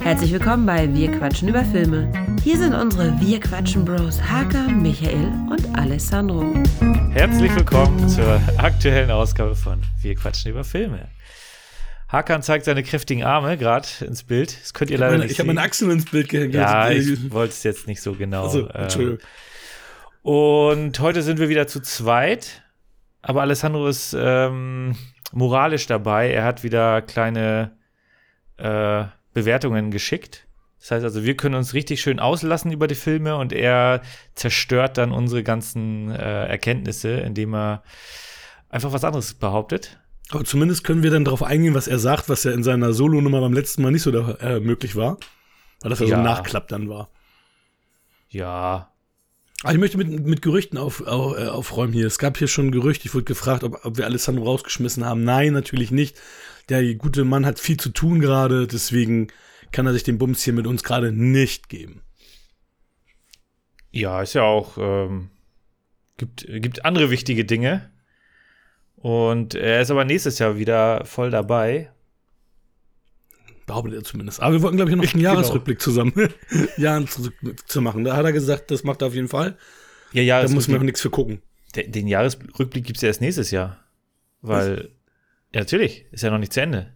[0.00, 2.12] Herzlich willkommen bei Wir quatschen über Filme.
[2.42, 6.54] Hier sind unsere Wir quatschen Bros Hakan, Michael und Alessandro.
[7.10, 11.08] Herzlich willkommen zur aktuellen Ausgabe von Wir quatschen über Filme.
[12.08, 14.60] Hakan zeigt seine kräftigen Arme gerade ins Bild.
[14.60, 16.54] Das könnt ihr leider meine, nicht Ich habe meine Achseln ins Bild gehängt.
[16.54, 18.44] Ja, ich wollte es jetzt nicht so genau.
[18.44, 19.18] Also, ähm, Entschuldigung.
[20.22, 22.62] Und heute sind wir wieder zu zweit.
[23.20, 24.96] Aber Alessandro ist ähm,
[25.34, 26.30] moralisch dabei.
[26.30, 27.76] Er hat wieder kleine
[28.56, 30.46] äh, Bewertungen geschickt.
[30.80, 34.02] Das heißt also, wir können uns richtig schön auslassen über die Filme und er
[34.34, 37.82] zerstört dann unsere ganzen äh, Erkenntnisse, indem er
[38.68, 39.98] einfach was anderes behauptet.
[40.30, 43.40] Aber zumindest können wir dann darauf eingehen, was er sagt, was ja in seiner Solo-Nummer
[43.40, 45.18] beim letzten Mal nicht so da, äh, möglich war.
[45.80, 46.18] Weil das ja, so Ja.
[46.18, 47.08] ein Nachklapp dann war.
[48.28, 48.90] Ja,
[49.72, 52.06] ich möchte mit, mit Gerüchten auf, auf, äh, aufräumen hier.
[52.06, 53.04] Es gab hier schon ein Gerücht.
[53.04, 55.24] Ich wurde gefragt, ob, ob wir Alessandro rausgeschmissen haben.
[55.24, 56.20] Nein, natürlich nicht.
[56.68, 58.66] Der gute Mann hat viel zu tun gerade.
[58.66, 59.28] Deswegen
[59.72, 62.02] kann er sich den Bums hier mit uns gerade nicht geben.
[63.90, 65.30] Ja, ist ja auch, ähm,
[66.16, 67.90] gibt, gibt andere wichtige Dinge.
[68.96, 71.93] Und er ist aber nächstes Jahr wieder voll dabei.
[73.66, 74.40] Behauptet er zumindest.
[74.40, 75.24] Aber wir wollten, glaube ich, noch einen Genau.
[75.34, 76.12] Jahresrückblick zusammen
[76.76, 77.30] Jahren zu,
[77.66, 78.04] zu machen.
[78.04, 79.56] Da hat er gesagt, das macht er auf jeden Fall.
[80.12, 81.40] Ja, ja, Da muss man gibt- nichts für gucken.
[81.74, 83.78] den, den Jahresrückblick gibt es ja erst nächstes Jahr.
[84.42, 84.90] Weil,
[85.54, 86.92] ja, natürlich, ist ja noch nicht zu Ende.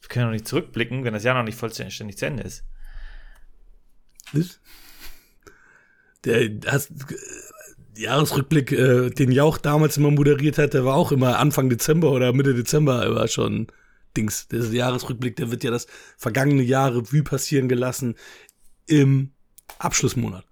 [0.00, 2.64] Wir können noch nicht zurückblicken, wenn das Jahr noch nicht vollständig zu Ende ist.
[4.32, 4.60] Was?
[6.24, 11.38] Der hast, äh, Jahresrückblick, äh, den Jauch damals immer moderiert hat, der war auch immer
[11.38, 13.66] Anfang Dezember oder Mitte Dezember immer schon
[14.16, 14.48] Dings.
[14.48, 18.14] Der Jahresrückblick, der wird ja das vergangene Jahr Revue passieren gelassen
[18.86, 19.30] im
[19.78, 20.44] Abschlussmonat.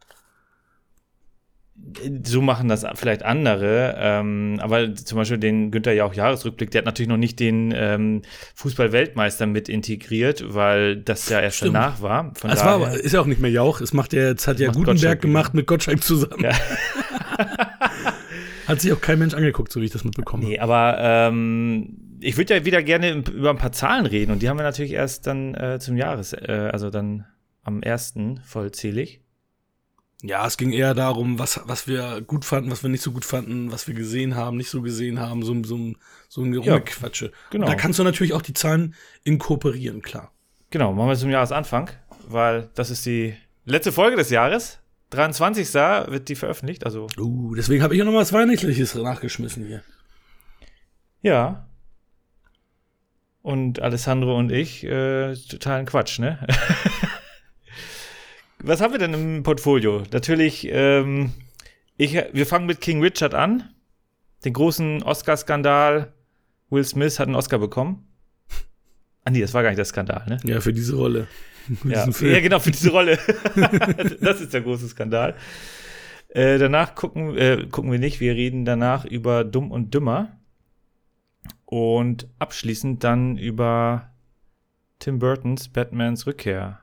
[2.25, 6.87] So machen das vielleicht andere, ähm, aber zum Beispiel den Günther Jauch Jahresrückblick, der hat
[6.87, 8.23] natürlich noch nicht den ähm,
[8.55, 11.75] Fußball-Weltmeister mit integriert, weil das ja erst Stimmt.
[11.75, 12.35] danach war.
[12.37, 13.81] Von Das war aber, ist ja auch nicht mehr Jauch.
[13.81, 15.29] Es macht ja, jetzt hat ja Gutenberg Gottschalk wieder.
[15.29, 16.45] gemacht mit Gottschalk zusammen.
[16.45, 16.53] Ja.
[18.67, 20.45] Hat sich auch kein Mensch angeguckt, so wie ich das mitbekomme.
[20.45, 24.49] Nee, aber ähm, ich würde ja wieder gerne über ein paar Zahlen reden und die
[24.49, 27.27] haben wir natürlich erst dann äh, zum Jahres, äh, also dann
[27.63, 29.21] am ersten vollzählig.
[30.25, 33.25] Ja, es ging eher darum, was, was wir gut fanden, was wir nicht so gut
[33.25, 35.95] fanden, was wir gesehen haben, nicht so gesehen haben, so, so,
[36.29, 37.33] so ein Ja, Rumgequatsche.
[37.51, 37.67] genau.
[37.67, 38.95] Und Da kannst du natürlich auch die Zahlen
[39.25, 40.33] inkorporieren, klar.
[40.71, 41.91] Genau, machen wir zum Jahresanfang,
[42.29, 43.35] weil das ist die
[43.65, 44.79] letzte Folge des Jahres.
[45.11, 45.75] 23.
[45.75, 49.83] wird die veröffentlicht, also Uh, deswegen habe ich auch noch was Weihnachtliches nachgeschmissen hier.
[51.21, 51.67] ja.
[53.43, 56.39] Und Alessandro und ich, äh, totalen Quatsch, ne?
[58.59, 60.05] Was haben wir denn im Portfolio?
[60.13, 61.33] Natürlich, ähm,
[61.97, 63.69] ich, wir fangen mit King Richard an.
[64.45, 66.13] Den großen Oscar-Skandal.
[66.71, 68.07] Will Smith hat einen Oscar bekommen.
[69.25, 70.39] Ah, nee, das war gar nicht der Skandal, ne?
[70.45, 71.27] Ja, für diese Rolle.
[72.13, 73.21] Für Ja, ja, genau, für diese Rolle.
[74.21, 75.37] das ist der große Skandal.
[76.29, 80.41] Äh, danach gucken, äh, gucken wir nicht, wir reden danach über Dumm und Dümmer.
[81.67, 84.11] Und abschließend dann über
[84.99, 86.81] Tim Burtons Batmans Rückkehr.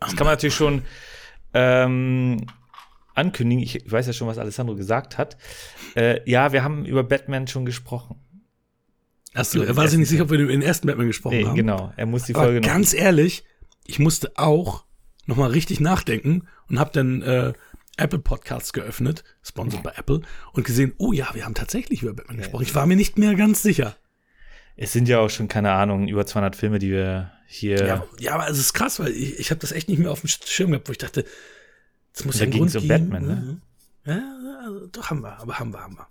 [0.00, 0.82] Das kann man natürlich schon
[1.54, 2.46] ähm,
[3.14, 3.62] ankündigen.
[3.62, 5.36] Ich weiß ja schon, was Alessandro gesagt hat.
[5.94, 8.16] Äh, ja, wir haben über Batman schon gesprochen.
[9.34, 11.44] Hast du, er war sich nicht sicher, ob wir über den ersten Batman gesprochen Nee,
[11.46, 11.56] haben.
[11.56, 11.92] genau.
[11.96, 12.68] Er muss die Aber Folge noch.
[12.68, 13.44] ganz ehrlich,
[13.86, 14.84] ich musste auch
[15.26, 17.52] noch mal richtig nachdenken und habe dann äh,
[17.96, 20.22] Apple Podcasts geöffnet, sponsored bei Apple,
[20.52, 22.62] und gesehen, oh ja, wir haben tatsächlich über Batman gesprochen.
[22.62, 23.96] Ich war mir nicht mehr ganz sicher.
[24.76, 27.86] Es sind ja auch schon, keine Ahnung, über 200 Filme, die wir hier.
[27.86, 30.20] Ja, ja, aber es ist krass, weil ich, ich habe das echt nicht mehr auf
[30.20, 31.24] dem Schirm gehabt, wo ich dachte,
[32.12, 32.88] es muss Da ja einen ging's Grund um.
[32.88, 33.60] Batman, ne?
[34.06, 36.08] Ja, also, doch haben wir, aber haben wir, haben wir.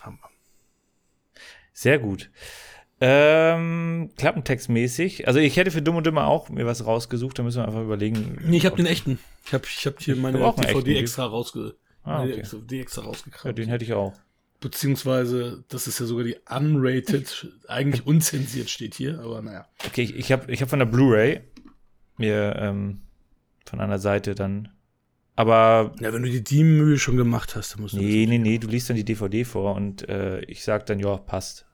[0.00, 0.30] Haben wir.
[1.72, 2.30] Sehr gut.
[3.00, 5.28] Ähm, Klappentextmäßig.
[5.28, 7.82] Also ich hätte für Dumm und Dümmer auch mir was rausgesucht, da müssen wir einfach
[7.82, 8.38] überlegen.
[8.44, 9.18] Nee, ich habe den echten.
[9.46, 12.42] Ich habe ich hab hier meine auch einen DVD extra rausge Ah, meine okay.
[12.42, 13.58] DVD extra Ja, rausgekramt.
[13.58, 14.14] den hätte ich auch.
[14.60, 19.66] Beziehungsweise, das ist ja sogar die unrated, eigentlich unzensiert steht hier, aber naja.
[19.86, 21.42] Okay, ich, ich habe ich hab von der Blu-ray
[22.16, 23.02] mir ähm,
[23.64, 24.70] von einer Seite dann.
[25.36, 28.38] Aber Ja, wenn du die die Mühe schon gemacht hast, dann musst du nee, nee,
[28.38, 31.66] nee, du liest dann die DVD vor und äh, ich sag dann, ja, passt.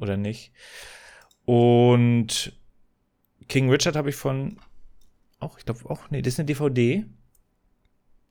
[0.00, 0.52] Oder nicht.
[1.44, 2.58] Und
[3.48, 4.58] King Richard habe ich von
[5.40, 7.04] auch, ich glaube auch, nee, das ist eine DVD.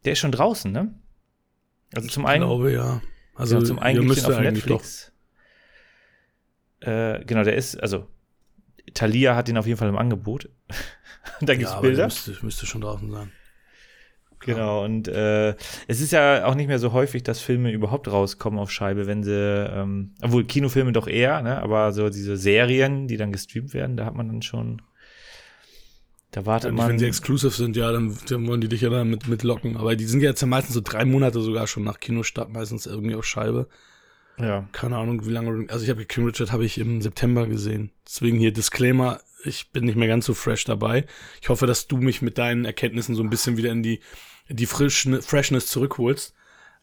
[0.03, 0.93] Der ist schon draußen, ne?
[1.93, 2.43] Also zum das, einen.
[2.43, 3.01] glaube ja.
[3.35, 5.11] Also genau, zum einen gibt's müsst den auf Netflix.
[6.79, 8.07] Äh, genau, der ist, also
[8.93, 10.49] Thalia hat den auf jeden Fall im Angebot.
[11.41, 11.53] da Doch.
[11.53, 12.05] gibt's Ja, aber der Bilder.
[12.05, 13.31] müsste, müsste schon draußen sein.
[14.45, 15.49] Genau, und äh,
[15.87, 19.21] es ist ja auch nicht mehr so häufig, dass Filme überhaupt rauskommen auf Scheibe, wenn
[19.23, 21.61] sie, ähm, obwohl Kinofilme doch eher, ne?
[21.61, 24.81] aber so diese Serien, die dann gestreamt werden, da hat man dann schon,
[26.31, 26.89] da wartet Ja, man.
[26.89, 29.75] wenn sie exclusive sind, ja, dann, dann wollen die dich ja damit mitlocken.
[29.77, 33.15] Aber die sind jetzt ja meistens so drei Monate sogar schon nach Kinostart, meistens irgendwie
[33.15, 33.67] auf Scheibe.
[34.37, 35.65] ja, Keine Ahnung, wie lange.
[35.69, 37.91] Also ich habe King Richard habe ich im September gesehen.
[38.05, 41.05] Deswegen hier Disclaimer, ich bin nicht mehr ganz so fresh dabei.
[41.41, 43.99] Ich hoffe, dass du mich mit deinen Erkenntnissen so ein bisschen wieder in die,
[44.49, 46.33] die Frischne, Freshness zurückholst.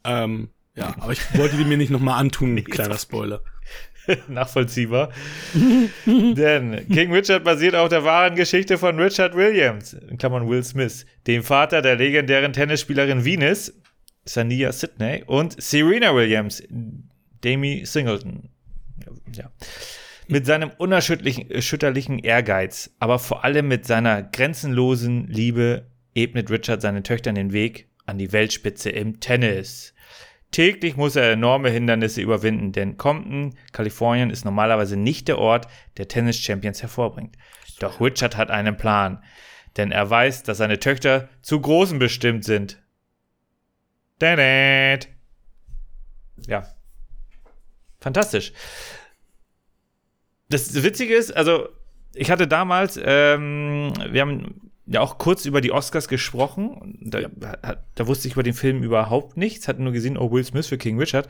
[0.04, 3.42] Ähm, ja, aber ich wollte die mir nicht nochmal antun, kleiner Spoiler.
[4.28, 5.10] nachvollziehbar.
[6.06, 11.06] Denn King Richard basiert auf der wahren Geschichte von Richard Williams, in Klammern Will Smith,
[11.26, 13.72] dem Vater der legendären Tennisspielerin Venus,
[14.24, 18.48] Sania Sidney, und Serena Williams, Demi Singleton.
[19.34, 19.50] Ja.
[20.28, 25.86] Mit seinem unerschütterlichen erschütterlichen Ehrgeiz, aber vor allem mit seiner grenzenlosen Liebe
[26.16, 29.94] ebnet Richard seinen Töchtern den Weg an die Weltspitze im Tennis.
[30.52, 36.08] Täglich muss er enorme Hindernisse überwinden, denn Compton, Kalifornien ist normalerweise nicht der Ort, der
[36.08, 37.36] Tennis-Champions hervorbringt.
[37.80, 39.22] Doch Richard hat einen Plan,
[39.76, 42.82] denn er weiß, dass seine Töchter zu Großen bestimmt sind.
[44.18, 45.08] Dadat.
[46.46, 46.66] Ja.
[48.00, 48.52] Fantastisch.
[50.48, 51.68] Das Witzige ist, also
[52.14, 56.98] ich hatte damals, ähm, wir haben ja auch kurz über die Oscars gesprochen.
[57.02, 57.20] Da,
[57.62, 60.66] hat, da wusste ich über den Film überhaupt nichts, hatte nur gesehen, oh, Will Smith
[60.68, 61.28] für King Richard.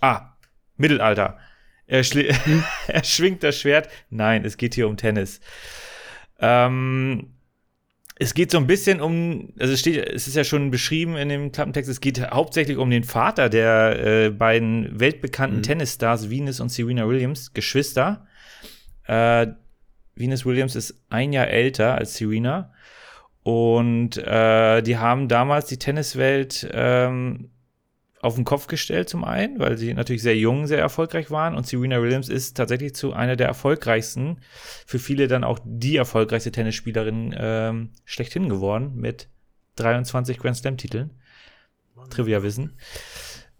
[0.00, 0.36] Ah,
[0.76, 1.38] Mittelalter.
[1.86, 2.34] Er, schli-
[2.88, 3.88] er schwingt das Schwert.
[4.10, 5.40] Nein, es geht hier um Tennis.
[6.38, 7.34] Ähm,
[8.20, 11.28] es geht so ein bisschen um, also es steht, es ist ja schon beschrieben in
[11.28, 16.68] dem Klappentext, es geht hauptsächlich um den Vater der äh, beiden weltbekannten Tennisstars Venus und
[16.70, 18.26] Serena Williams, Geschwister.
[19.06, 19.46] Äh,
[20.16, 22.72] Venus Williams ist ein Jahr älter als Serena.
[23.48, 27.48] Und äh, die haben damals die Tenniswelt ähm,
[28.20, 31.56] auf den Kopf gestellt, zum einen, weil sie natürlich sehr jung, sehr erfolgreich waren.
[31.56, 34.42] Und Serena Williams ist tatsächlich zu einer der erfolgreichsten,
[34.84, 39.30] für viele dann auch die erfolgreichste Tennisspielerin ähm, schlechthin geworden, mit
[39.76, 41.12] 23 Grand Slam-Titeln.
[42.10, 42.76] Trivia-Wissen.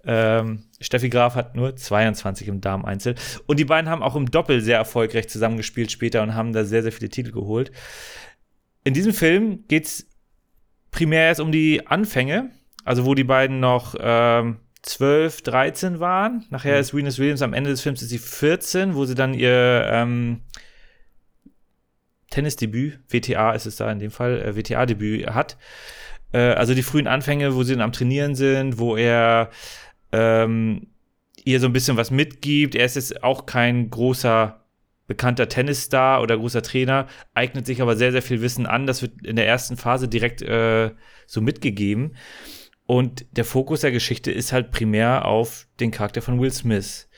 [0.05, 3.15] Ähm, Steffi Graf hat nur 22 im Damen-Einzel.
[3.47, 6.83] Und die beiden haben auch im Doppel sehr erfolgreich zusammengespielt später und haben da sehr,
[6.83, 7.73] sehr viele Titel geholt.
[8.85, 10.07] In diesem Film geht es
[10.91, 12.51] primär erst um die Anfänge,
[12.85, 16.47] also wo die beiden noch ähm, 12, 13 waren.
[16.51, 19.89] Nachher ist Venus Williams am Ende des Films ist sie 14, wo sie dann ihr
[19.91, 20.41] ähm,
[22.31, 25.57] Tennisdebüt, WTA ist es da in dem Fall, äh, WTA-Debüt hat.
[26.33, 29.51] Äh, also die frühen Anfänge, wo sie dann am Trainieren sind, wo er
[30.13, 30.89] ähm,
[31.45, 32.75] ihr so ein bisschen was mitgibt.
[32.75, 34.61] Er ist jetzt auch kein großer
[35.09, 38.87] bekannter Tennisstar oder großer Trainer, eignet sich aber sehr, sehr viel Wissen an.
[38.87, 40.93] Das wird in der ersten Phase direkt äh,
[41.27, 42.15] so mitgegeben.
[42.87, 47.09] Und der Fokus der Geschichte ist halt primär auf den Charakter von Will Smith.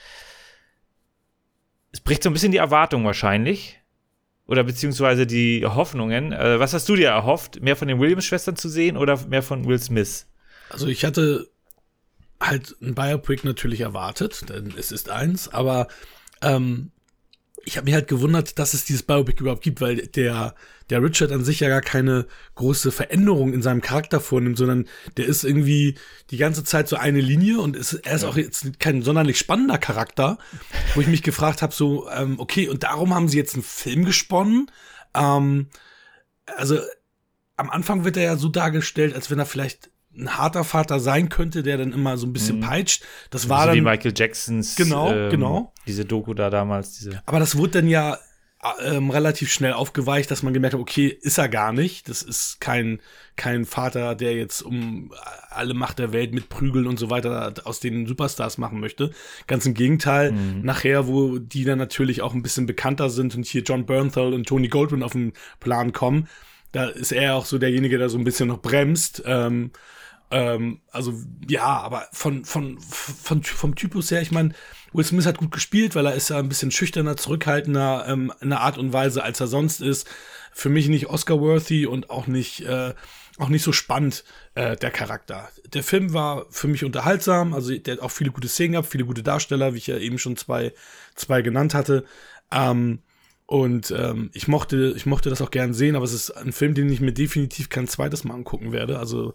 [1.92, 3.80] Es bricht so ein bisschen die Erwartung wahrscheinlich.
[4.46, 6.32] Oder beziehungsweise die Hoffnungen.
[6.32, 7.60] Äh, was hast du dir erhofft?
[7.60, 10.26] Mehr von den Williams-Schwestern zu sehen oder mehr von Will Smith?
[10.70, 11.48] Also ich hatte
[12.40, 15.88] halt ein Biopic natürlich erwartet, denn es ist eins, aber
[16.42, 16.92] ähm,
[17.64, 20.54] ich habe mich halt gewundert, dass es dieses Biopic überhaupt gibt, weil der,
[20.88, 24.86] der Richard an sich ja gar keine große Veränderung in seinem Charakter vornimmt, sondern
[25.16, 25.96] der ist irgendwie
[26.30, 29.78] die ganze Zeit so eine Linie und ist, er ist auch jetzt kein sonderlich spannender
[29.78, 30.38] Charakter,
[30.94, 34.04] wo ich mich gefragt habe, so, ähm, okay, und darum haben sie jetzt einen Film
[34.04, 34.70] gesponnen.
[35.14, 35.68] Ähm,
[36.46, 36.78] also
[37.56, 41.28] am Anfang wird er ja so dargestellt, als wenn er vielleicht ein harter Vater sein
[41.28, 43.04] könnte, der dann immer so ein bisschen peitscht.
[43.30, 45.72] Das war so wie dann, Michael Jacksons Genau, ähm, genau.
[45.86, 48.18] diese Doku da damals, diese aber das wurde dann ja
[48.84, 52.08] ähm, relativ schnell aufgeweicht, dass man gemerkt hat, okay, ist er gar nicht.
[52.08, 53.00] Das ist kein,
[53.36, 55.12] kein Vater, der jetzt um
[55.48, 59.12] alle Macht der Welt mit Prügeln und so weiter aus den Superstars machen möchte.
[59.46, 63.62] Ganz im Gegenteil, nachher, wo die dann natürlich auch ein bisschen bekannter sind und hier
[63.62, 66.28] John Bernthal und Tony Goldwyn auf den Plan kommen,
[66.72, 69.22] da ist er auch so derjenige, der so ein bisschen noch bremst.
[69.24, 69.70] Ähm,
[70.30, 71.14] ähm, also
[71.48, 74.54] ja, aber von, von, von, vom Typus her, ich meine,
[74.92, 78.52] Will Smith hat gut gespielt, weil er ist ja ein bisschen schüchterner, zurückhaltender ähm, in
[78.52, 80.08] einer Art und Weise, als er sonst ist.
[80.52, 82.94] Für mich nicht Oscar-worthy und auch nicht, äh,
[83.38, 85.48] auch nicht so spannend, äh, der Charakter.
[85.72, 89.04] Der Film war für mich unterhaltsam, also der hat auch viele gute Szenen gehabt, viele
[89.04, 90.72] gute Darsteller, wie ich ja eben schon zwei,
[91.14, 92.04] zwei genannt hatte.
[92.50, 93.00] Ähm,
[93.46, 96.74] und ähm, ich mochte, ich mochte das auch gern sehen, aber es ist ein Film,
[96.74, 98.98] den ich mir definitiv kein zweites Mal angucken werde.
[98.98, 99.34] Also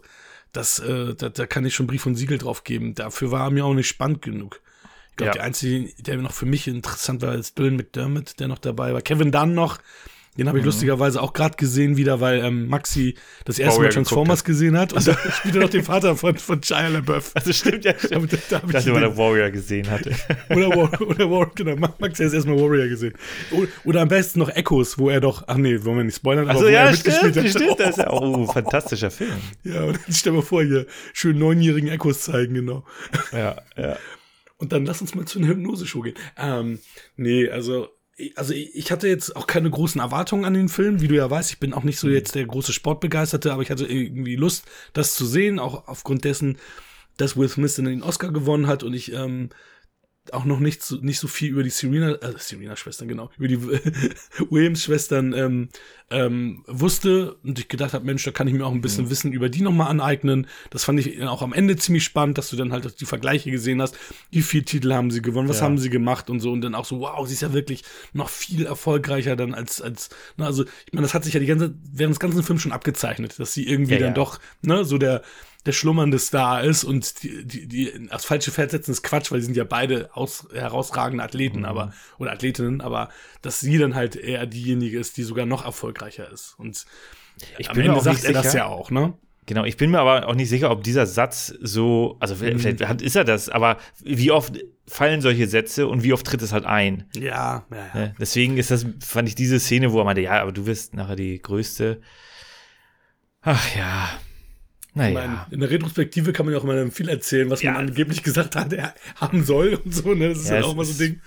[0.56, 2.94] das, äh, da, da kann ich schon Brief und Siegel drauf geben.
[2.94, 4.60] Dafür war er mir auch nicht spannend genug.
[5.10, 5.32] Ich glaube, Ja.
[5.34, 9.00] der einzige, der noch für mich interessant war, ist Dylan McDermott, der noch dabei war.
[9.02, 9.78] Kevin Dunn noch,
[10.38, 10.66] Den habe ich Mhm.
[10.66, 14.92] lustigerweise auch gerade gesehen wieder, weil ähm, Maxi das erste Warrior Mal Transformers gesehen hat.
[14.92, 17.32] Und da spielt er noch den Vater von, von Shia LaBeouf.
[17.34, 17.94] Also stimmt ja.
[18.14, 20.10] Aber da, da Ich dachte, weil er Warrior gesehen hatte.
[20.50, 23.14] oder, War, oder War, genau, Maxi hat erstmal Warrior gesehen.
[23.50, 26.48] Oder, oder am besten noch Echoes, wo er doch, ach nee, wollen wir nicht spoilern,
[26.48, 27.48] Also wo ja, er stimmt, hat.
[27.48, 27.66] stimmt.
[27.78, 29.32] Das ist ja auch oh, ein fantastischer Film.
[29.64, 32.84] Ja, und dann stell mal vor, hier schön neunjährigen Echos zeigen, genau.
[33.32, 33.96] Ja, ja.
[34.58, 36.14] Und dann lass uns mal zu einer Hypnose-Show gehen.
[36.38, 36.78] Ähm,
[37.16, 37.88] nee, also,
[38.34, 41.00] also ich hatte jetzt auch keine großen Erwartungen an den Film.
[41.00, 43.70] Wie du ja weißt, ich bin auch nicht so jetzt der große Sportbegeisterte, aber ich
[43.70, 46.58] hatte irgendwie Lust, das zu sehen, auch aufgrund dessen,
[47.18, 49.50] dass Will Smith dann den Oscar gewonnen hat und ich ähm,
[50.34, 53.60] auch noch nicht so, nicht so viel über die Serena, äh, Serena-Schwestern, genau, über die
[54.50, 55.68] Williams-Schwestern ähm,
[56.10, 59.32] ähm, wusste und ich gedacht habe, Mensch, da kann ich mir auch ein bisschen Wissen
[59.32, 60.46] über die nochmal aneignen.
[60.70, 63.82] Das fand ich auch am Ende ziemlich spannend, dass du dann halt die Vergleiche gesehen
[63.82, 63.96] hast.
[64.30, 65.64] Wie viele Titel haben sie gewonnen, was Ja.
[65.64, 68.28] haben sie gemacht und so und dann auch so, wow, sie ist ja wirklich noch
[68.28, 71.74] viel erfolgreicher dann als, als, ne, also ich meine, das hat sich ja die ganze,
[71.92, 74.14] während des ganzen Films schon abgezeichnet, dass sie irgendwie Ja, dann ja.
[74.14, 75.22] doch, ne, so der,
[75.66, 79.40] der schlummernde Star ist und die, die, die aufs falsche Pferd setzen ist Quatsch, weil
[79.40, 81.64] die sind ja beide aus, herausragende Athleten, Mhm.
[81.66, 83.10] aber, oder Athletinnen, aber
[83.42, 86.54] dass sie dann halt eher diejenige ist, die sogar noch erfolgreicher ist.
[86.58, 86.86] Und
[87.58, 88.58] Ich am bin mir Ende auch sagt nicht er das sicher.
[88.58, 89.14] ja auch, ne?
[89.48, 92.58] Genau, ich bin mir aber auch nicht sicher, ob dieser Satz so, also Mhm.
[92.58, 94.58] vielleicht hat, ist er das, aber wie oft
[94.88, 97.04] fallen solche Sätze und wie oft tritt es halt ein?
[97.14, 97.94] Ja, ja, ja.
[97.94, 98.14] Ne?
[98.18, 101.14] Deswegen ist das, fand ich diese Szene, wo er meinte, ja, aber du wirst nachher
[101.16, 102.00] die größte.
[103.42, 104.08] Ach ja.
[104.96, 105.14] Naja.
[105.14, 107.72] meine, in der Retrospektive kann man ja auch immer viel erzählen, was Ja.
[107.72, 110.30] man angeblich gesagt hat, er haben soll und so, ne?
[110.30, 111.20] Das ist Ja, ja, auch mal so ein Ding.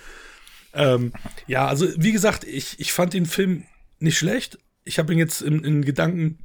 [0.73, 1.13] Ähm,
[1.47, 3.63] ja, also wie gesagt, ich, ich fand den Film
[3.99, 4.57] nicht schlecht.
[4.83, 6.39] Ich habe ihn jetzt in, in Gedanken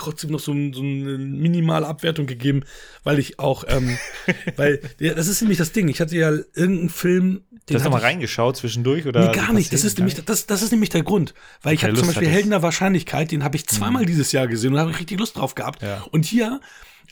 [0.00, 2.62] trotzdem noch so, ein, so eine minimale Abwertung gegeben,
[3.04, 3.96] weil ich auch, ähm,
[4.56, 5.88] weil, ja, das ist nämlich das Ding.
[5.88, 9.28] Ich hatte ja irgendeinen Film, Du hast doch mal ich- reingeschaut zwischendurch oder?
[9.28, 9.72] Nee, gar nicht.
[9.72, 11.34] Das ist, nämlich, das, das ist nämlich der Grund.
[11.62, 12.26] Weil ich habe zum Beispiel.
[12.28, 15.36] Helden der Wahrscheinlichkeit, den habe ich zweimal dieses Jahr gesehen und habe ich richtig Lust
[15.36, 15.82] drauf gehabt.
[15.82, 16.02] Ja.
[16.10, 16.60] Und hier,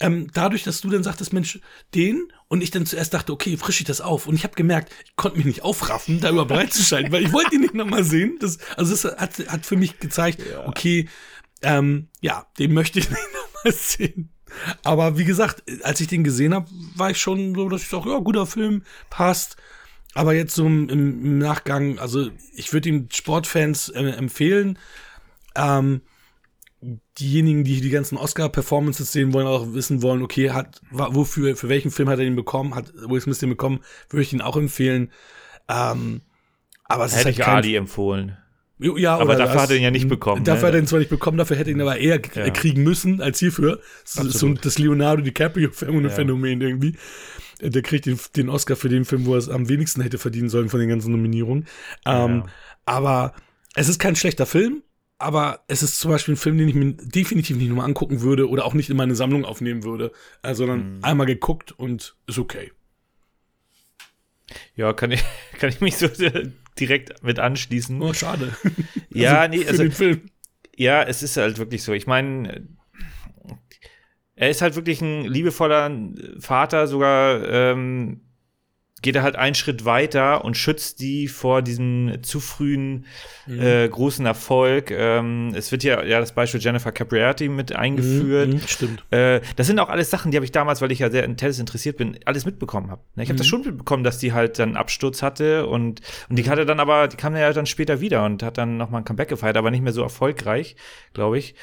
[0.00, 1.60] ähm, dadurch, dass du dann sagtest, Mensch,
[1.94, 4.26] den, und ich dann zuerst dachte, okay, frisch ich das auf.
[4.26, 7.54] Und ich habe gemerkt, ich konnte mich nicht aufraffen, da überhaupt reinzuschalten, weil ich wollte
[7.56, 8.36] ihn nicht nochmal sehen.
[8.40, 11.08] Das, also das hat, hat für mich gezeigt, okay,
[11.62, 14.30] ähm, ja, den möchte ich nicht nochmal sehen.
[14.82, 18.10] Aber wie gesagt, als ich den gesehen habe, war ich schon so, dass ich sage,
[18.10, 19.56] ja, guter Film, passt.
[20.14, 24.78] Aber jetzt so im, im Nachgang, also ich würde ihm Sportfans äh, empfehlen,
[25.54, 26.00] ähm,
[27.18, 31.90] diejenigen, die die ganzen Oscar-Performances sehen wollen, auch wissen wollen, okay, hat, wofür, für welchen
[31.90, 35.10] Film hat er den bekommen, hat Will Smith den bekommen, würde ich ihn auch empfehlen.
[35.68, 36.22] Ähm,
[36.84, 38.38] aber es Hätte ist ich halt kein, Ali empfohlen.
[38.78, 40.68] Ja, Aber dafür das- hat er ihn ja nicht bekommen, Dafür ne?
[40.68, 42.50] hat er ihn zwar nicht bekommen, dafür hätte er ihn aber eher Ja.
[42.50, 43.80] kriegen müssen als hierfür.
[44.04, 44.64] So Absolut.
[44.64, 46.10] das Leonardo DiCaprio-Phänomen Ja.
[46.10, 46.96] Phänomen irgendwie.
[47.60, 50.48] Der kriegt den, den Oscar für den Film, wo er es am wenigsten hätte verdienen
[50.48, 51.66] sollen von den ganzen Nominierungen.
[52.06, 52.44] Ähm.
[52.86, 53.34] Aber
[53.74, 54.82] es ist kein schlechter Film,
[55.18, 58.48] aber es ist zum Beispiel ein Film, den ich mir definitiv nicht nochmal angucken würde
[58.48, 61.04] oder auch nicht in meine Sammlung aufnehmen würde, äh, sondern Mhm.
[61.04, 62.70] einmal geguckt und ist okay.
[64.74, 65.22] Ja, kann ich,
[65.58, 66.08] kann ich mich so
[66.78, 68.00] direkt mit anschließen.
[68.00, 68.56] Oh, schade.
[69.10, 70.30] ja, nee, für also den Film.
[70.76, 71.92] Ja, es ist halt wirklich so.
[71.92, 72.68] Ich meine,
[74.36, 75.90] er ist halt wirklich ein liebevoller
[76.38, 78.27] Vater, sogar ähm,
[79.02, 83.06] geht er halt einen Schritt weiter und schützt die vor diesem zu frühen
[83.48, 84.90] äh, großen Erfolg.
[84.90, 88.54] Ähm, es wird ja, ja das Beispiel Jennifer Capriati mit eingeführt.
[88.54, 89.04] Mhm, stimmt.
[89.10, 91.36] Äh, das sind auch alles Sachen, die habe ich damals, weil ich ja sehr in
[91.36, 93.02] Tennis interessiert bin, alles mitbekommen habe.
[93.16, 96.66] Ich habe das schon mitbekommen, dass die halt dann Absturz hatte und, und die hatte
[96.66, 99.56] dann aber, die kam ja dann später wieder und hat dann nochmal ein Comeback gefeiert,
[99.56, 100.76] aber nicht mehr so erfolgreich,
[101.12, 101.54] glaube ich.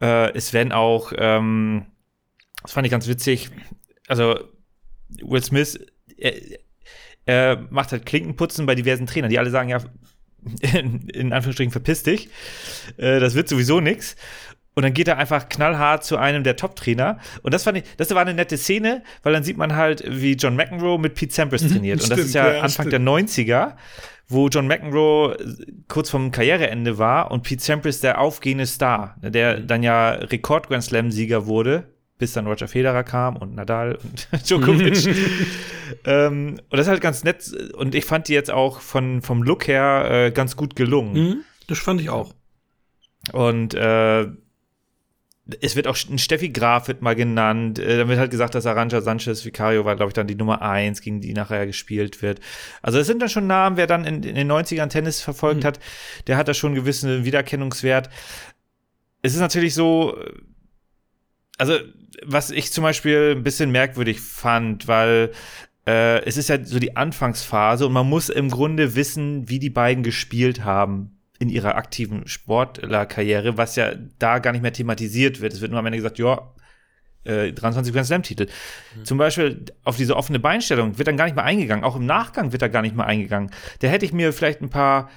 [0.00, 1.86] Äh, es werden auch, ähm,
[2.62, 3.50] das fand ich ganz witzig,
[4.06, 4.38] also
[5.22, 5.78] Will Smith,
[6.18, 6.34] er,
[7.26, 9.80] er macht halt Klinkenputzen bei diversen Trainern, die alle sagen, ja,
[10.60, 12.28] in, in Anführungsstrichen, verpiss dich.
[12.96, 14.16] Äh, das wird sowieso nix.
[14.74, 17.18] Und dann geht er einfach knallhart zu einem der Top-Trainer.
[17.42, 20.34] Und das fand ich, das war eine nette Szene, weil dann sieht man halt, wie
[20.34, 22.00] John McEnroe mit Pete Sampras trainiert.
[22.00, 22.92] Und das ist ja, ja, Anfang stimmt.
[22.92, 23.72] der 90er,
[24.28, 25.36] wo John McEnroe
[25.88, 31.46] kurz vorm Karriereende war und Pete Sampras der aufgehende Star, der dann ja Rekord-Grand Slam-Sieger
[31.46, 35.06] wurde, bis dann Roger Federer kam und Nadal und Djokovic.
[36.04, 37.50] ähm, und das ist halt ganz nett.
[37.74, 41.12] Und ich fand die jetzt auch von, vom Look her äh, ganz gut gelungen.
[41.12, 42.34] Mhm, das fand ich auch.
[43.32, 44.26] Und äh,
[45.60, 47.78] es wird auch ein Steffi Graf wird mal genannt.
[47.78, 50.60] Äh, dann wird halt gesagt, dass Arantxa Sanchez Vicario war, glaube ich, dann die Nummer
[50.62, 52.40] eins, gegen die nachher gespielt wird.
[52.82, 55.80] Also es sind dann schon Namen, wer dann in, in den 90ern Tennis verfolgt hat,
[56.26, 58.10] der hat da schon einen gewissen Wiedererkennungswert.
[59.22, 60.16] Es ist natürlich so,
[61.56, 61.78] also
[62.24, 65.32] was ich zum Beispiel ein bisschen merkwürdig fand, weil
[65.86, 69.70] äh, es ist ja so die Anfangsphase und man muss im Grunde wissen, wie die
[69.70, 71.14] beiden gespielt haben.
[71.40, 75.52] in ihrer aktiven Sportlerkarriere, was ja da gar nicht mehr thematisiert wird.
[75.52, 76.52] Es wird nur am Ende gesagt, ja,
[77.22, 78.46] äh, 23 Grand Slam-Titel.
[78.96, 79.04] Mhm.
[79.04, 81.84] Zum Beispiel auf diese offene Beinstellung wird dann gar nicht mehr eingegangen.
[81.84, 83.50] Auch im Nachgang wird da gar nicht mehr eingegangen.
[83.80, 85.10] Da hätte ich mir vielleicht ein paar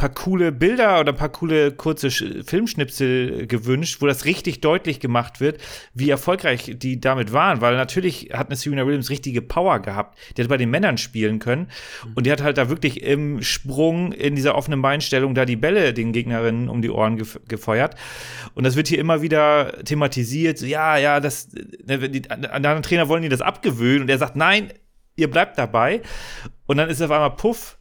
[0.00, 5.40] paar coole Bilder oder ein paar coole kurze Filmschnipsel gewünscht, wo das richtig deutlich gemacht
[5.40, 5.60] wird,
[5.92, 10.18] wie erfolgreich die damit waren, weil natürlich hat eine Serena Williams richtige Power gehabt.
[10.36, 11.68] Die hat bei den Männern spielen können
[12.04, 12.12] mhm.
[12.14, 15.92] und die hat halt da wirklich im Sprung in dieser offenen Beinstellung da die Bälle
[15.92, 17.94] den Gegnerinnen um die Ohren gef gefeuert.
[18.54, 20.56] Und das wird hier immer wieder thematisiert.
[20.56, 21.50] So, ja, ja, das,
[21.84, 24.72] ne, die anderen Trainer wollen die das abgewöhnen und er sagt, nein,
[25.16, 26.00] ihr bleibt dabei.
[26.64, 27.78] Und dann ist auf einmal Puff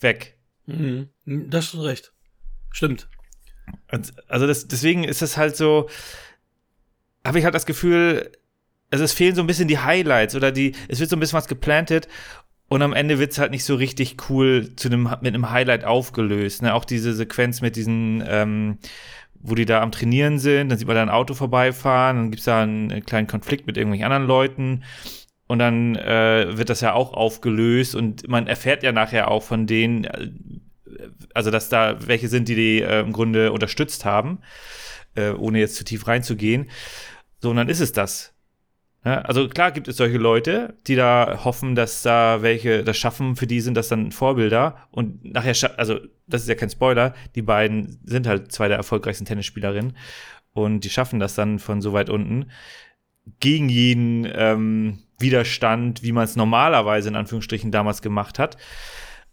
[0.00, 0.33] weg.
[0.66, 1.08] Mhm.
[1.24, 2.12] Das ist recht.
[2.70, 3.08] Stimmt.
[4.28, 5.88] Also das, deswegen ist es halt so,
[7.24, 8.30] habe ich halt das Gefühl,
[8.90, 11.36] also es fehlen so ein bisschen die Highlights oder die, es wird so ein bisschen
[11.36, 12.08] was geplantet
[12.68, 15.84] und am Ende wird es halt nicht so richtig cool zu einem, mit einem Highlight
[15.84, 16.62] aufgelöst.
[16.62, 16.74] Ne?
[16.74, 18.78] Auch diese Sequenz mit diesen, ähm,
[19.34, 22.40] wo die da am Trainieren sind, dann sieht man da ein Auto vorbeifahren, dann gibt
[22.40, 24.82] es da einen, einen kleinen Konflikt mit irgendwelchen anderen Leuten
[25.46, 29.66] und dann äh, wird das ja auch aufgelöst und man erfährt ja nachher auch von
[29.66, 30.30] denen, äh,
[31.34, 34.38] also dass da welche sind, die die äh, im Grunde unterstützt haben,
[35.14, 36.70] äh, ohne jetzt zu tief reinzugehen.
[37.40, 38.34] So, und dann ist es das.
[39.04, 43.36] Ja, also klar gibt es solche Leute, die da hoffen, dass da welche das schaffen,
[43.36, 44.88] für die sind das dann Vorbilder.
[44.90, 49.26] Und nachher, also das ist ja kein Spoiler, die beiden sind halt zwei der erfolgreichsten
[49.26, 49.94] Tennisspielerinnen
[50.54, 52.46] und die schaffen das dann von so weit unten
[53.40, 58.56] gegen jeden ähm, Widerstand, wie man es normalerweise in Anführungsstrichen damals gemacht hat.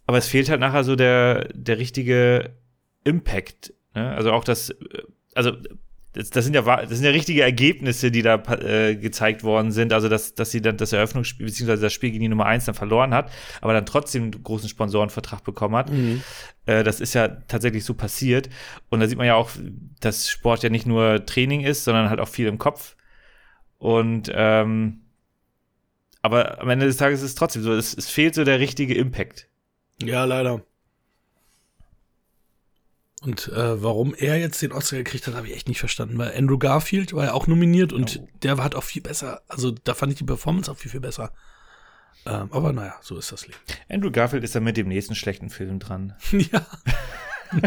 [0.06, 2.56] Aber es fehlt halt nachher so der, der richtige
[3.04, 3.74] Impact.
[3.94, 4.10] Ne?
[4.10, 5.02] Also auch das, äh,
[5.34, 5.52] also
[6.14, 9.92] das, das, sind ja das sind ja richtige Ergebnisse, die da äh, gezeigt worden sind.
[9.92, 12.74] Also dass, dass sie dann das Eröffnungsspiel beziehungsweise das Spiel gegen die Nummer 1 dann
[12.74, 13.30] verloren hat,
[13.60, 15.90] aber dann trotzdem einen großen Sponsorenvertrag bekommen hat.
[15.90, 16.22] Mhm.
[16.66, 18.50] Äh, das ist ja tatsächlich so passiert.
[18.90, 19.50] Und da sieht man ja auch,
[20.00, 22.96] dass Sport ja nicht nur Training ist, sondern halt auch viel im Kopf.
[23.82, 25.00] Und ähm,
[26.22, 28.94] aber am Ende des Tages ist es trotzdem so, es, es fehlt so der richtige
[28.94, 29.48] Impact.
[30.00, 30.62] Ja, leider.
[33.22, 36.32] Und äh, warum er jetzt den Oscar gekriegt hat, habe ich echt nicht verstanden, weil
[36.32, 38.28] Andrew Garfield war ja auch nominiert und oh.
[38.44, 39.42] der hat auch viel besser.
[39.48, 41.32] Also da fand ich die Performance auch viel, viel besser.
[42.24, 43.58] Ähm, aber naja, so ist das Leben.
[43.88, 46.14] Andrew Garfield ist da mit dem nächsten schlechten Film dran.
[46.30, 46.64] ja.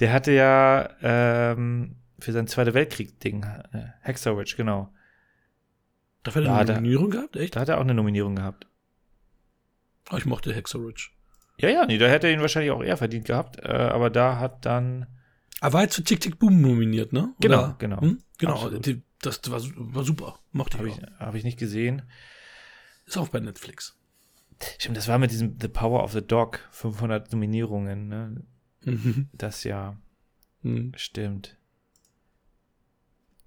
[0.00, 3.44] der hatte ja ähm, für sein Zweite Weltkrieg-Ding.
[3.72, 4.92] Äh, Hexorwitch, genau.
[6.22, 7.56] Da hat er eine Nominierung gehabt, echt?
[7.56, 8.66] Da hat er auch eine Nominierung gehabt.
[10.10, 11.14] Oh, ich mochte Hexorwitch.
[11.58, 14.38] Ja, ja, nee, da hätte er ihn wahrscheinlich auch eher verdient gehabt, äh, aber da
[14.38, 15.06] hat dann.
[15.60, 17.34] Er war jetzt für Tick Tick Boom nominiert, ne?
[17.40, 17.76] Genau, Oder?
[17.78, 18.00] genau.
[18.00, 18.18] Hm?
[18.38, 20.38] Genau, die, das war, war super.
[20.52, 20.80] Mochte ich.
[20.80, 22.02] Habe ich, hab ich nicht gesehen.
[23.06, 23.96] Ist auch bei Netflix.
[24.78, 28.44] Stimmt, das war mit diesem The Power of the Dog, 500 Nominierungen, ne?
[28.84, 29.28] Mhm.
[29.32, 30.00] Das Jahr.
[30.62, 30.92] Mhm.
[30.96, 31.57] Stimmt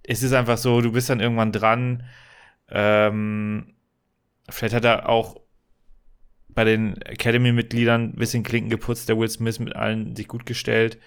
[0.04, 2.04] es ist einfach so, du bist dann irgendwann dran.
[2.70, 3.74] Ähm,
[4.50, 5.42] vielleicht hat er auch
[6.50, 10.98] bei den Academy-Mitgliedern ein bisschen Klinken geputzt, der Will Smith mit allen sich gut gestellt.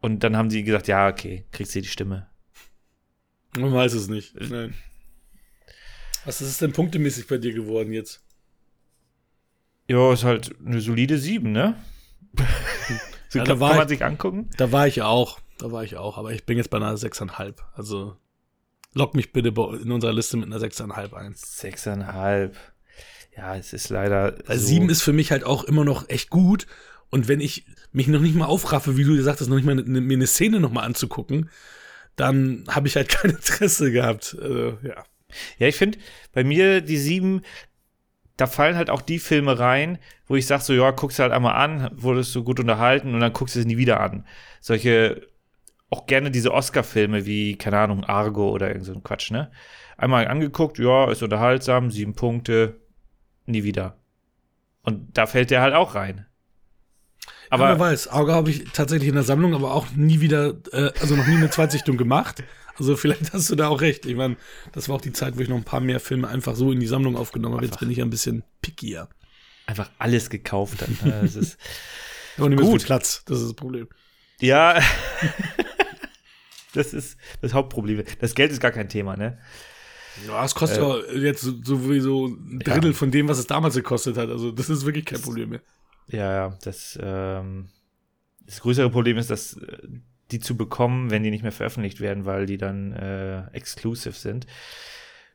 [0.00, 2.28] Und dann haben sie gesagt, ja, okay, kriegst du die Stimme.
[3.56, 4.34] Man weiß es nicht.
[4.40, 4.74] Nein.
[6.24, 8.22] Was ist denn punktemäßig bei dir geworden jetzt?
[9.88, 11.74] Ja, ist halt eine solide 7, ne?
[13.28, 14.50] so ja, kann, kann man ich, sich angucken.
[14.56, 15.40] Da war ich auch.
[15.58, 17.54] Da war ich auch, aber ich bin jetzt bei einer 6,5.
[17.74, 18.16] Also
[18.94, 21.34] lock mich bitte in unserer Liste mit einer 6,5 ein.
[21.34, 22.52] 6,5.
[23.36, 24.36] Ja, es ist leider.
[24.46, 26.66] Also so 7 ist für mich halt auch immer noch echt gut.
[27.10, 29.78] Und wenn ich mich noch nicht mal aufraffe, wie du gesagt hast, noch nicht mal
[29.78, 31.50] eine, mir eine Szene noch mal anzugucken,
[32.16, 34.36] dann habe ich halt kein Interesse gehabt.
[34.40, 35.04] Also, ja.
[35.58, 35.98] Ja, ich finde,
[36.32, 37.42] bei mir die 7,
[38.36, 41.32] da fallen halt auch die Filme rein, wo ich sage so, ja, guckst du halt
[41.32, 44.26] einmal an, wurdest du gut unterhalten und dann guckst du es nie wieder an.
[44.60, 45.28] Solche
[45.90, 49.50] auch gerne diese Oscar-Filme wie, keine Ahnung, Argo oder irgend so ein Quatsch, ne?
[49.96, 52.80] Einmal angeguckt, ja, ist unterhaltsam, sieben Punkte,
[53.46, 53.96] nie wieder.
[54.82, 56.26] Und da fällt der halt auch rein.
[57.50, 60.54] Aber ja, wer weiß, Argo habe ich tatsächlich in der Sammlung, aber auch nie wieder,
[60.72, 62.44] äh, also noch nie eine Zweitsichtung gemacht.
[62.76, 64.06] Also vielleicht hast du da auch recht.
[64.06, 64.36] Ich meine,
[64.72, 66.80] das war auch die Zeit, wo ich noch ein paar mehr Filme einfach so in
[66.80, 67.64] die Sammlung aufgenommen habe.
[67.64, 69.08] Jetzt bin ich ein bisschen pickier.
[69.66, 70.98] Einfach alles gekauft dann.
[71.02, 71.20] Ne?
[71.22, 71.58] Das ist
[72.36, 72.84] aber gut.
[72.84, 73.88] Platz, das ist das Problem.
[74.40, 74.80] Ja.
[76.78, 78.04] Das ist das Hauptproblem.
[78.20, 79.38] Das Geld ist gar kein Thema, ne?
[80.26, 82.96] Ja, es kostet äh, ja jetzt sowieso ein Drittel ja.
[82.96, 84.30] von dem, was es damals gekostet hat.
[84.30, 85.60] Also das ist wirklich kein Problem mehr.
[86.08, 86.58] Ja, ja.
[86.62, 87.68] Das, ähm,
[88.46, 89.78] das größere Problem ist, dass äh,
[90.30, 94.46] die zu bekommen, wenn die nicht mehr veröffentlicht werden, weil die dann äh, exclusive sind.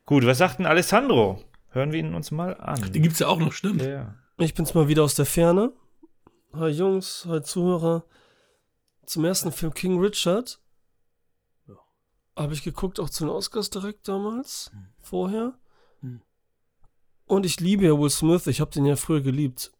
[0.06, 1.42] Gut, was sagt denn Alessandro?
[1.70, 2.92] Hören wir ihn uns mal an.
[2.92, 3.82] Den gibt's ja auch noch, stimmt.
[3.82, 4.14] Ja, ja.
[4.38, 5.72] Ich bin's mal wieder aus der Ferne.
[6.52, 8.04] Hi Jungs, hi Zuhörer.
[9.06, 10.60] Zum ersten Film King Richard.
[12.36, 14.86] Habe ich geguckt, auch zu den Oscars direkt damals, Hm.
[15.00, 15.58] vorher.
[16.00, 16.20] Hm.
[17.26, 19.72] Und ich liebe ja Will Smith, ich habe den ja früher geliebt.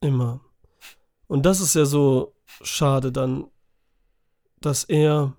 [0.00, 0.40] Immer.
[1.26, 3.46] Und das ist ja so schade dann,
[4.60, 5.36] dass er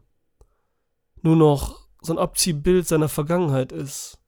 [1.21, 4.19] nur noch so ein Abziehbild seiner Vergangenheit ist.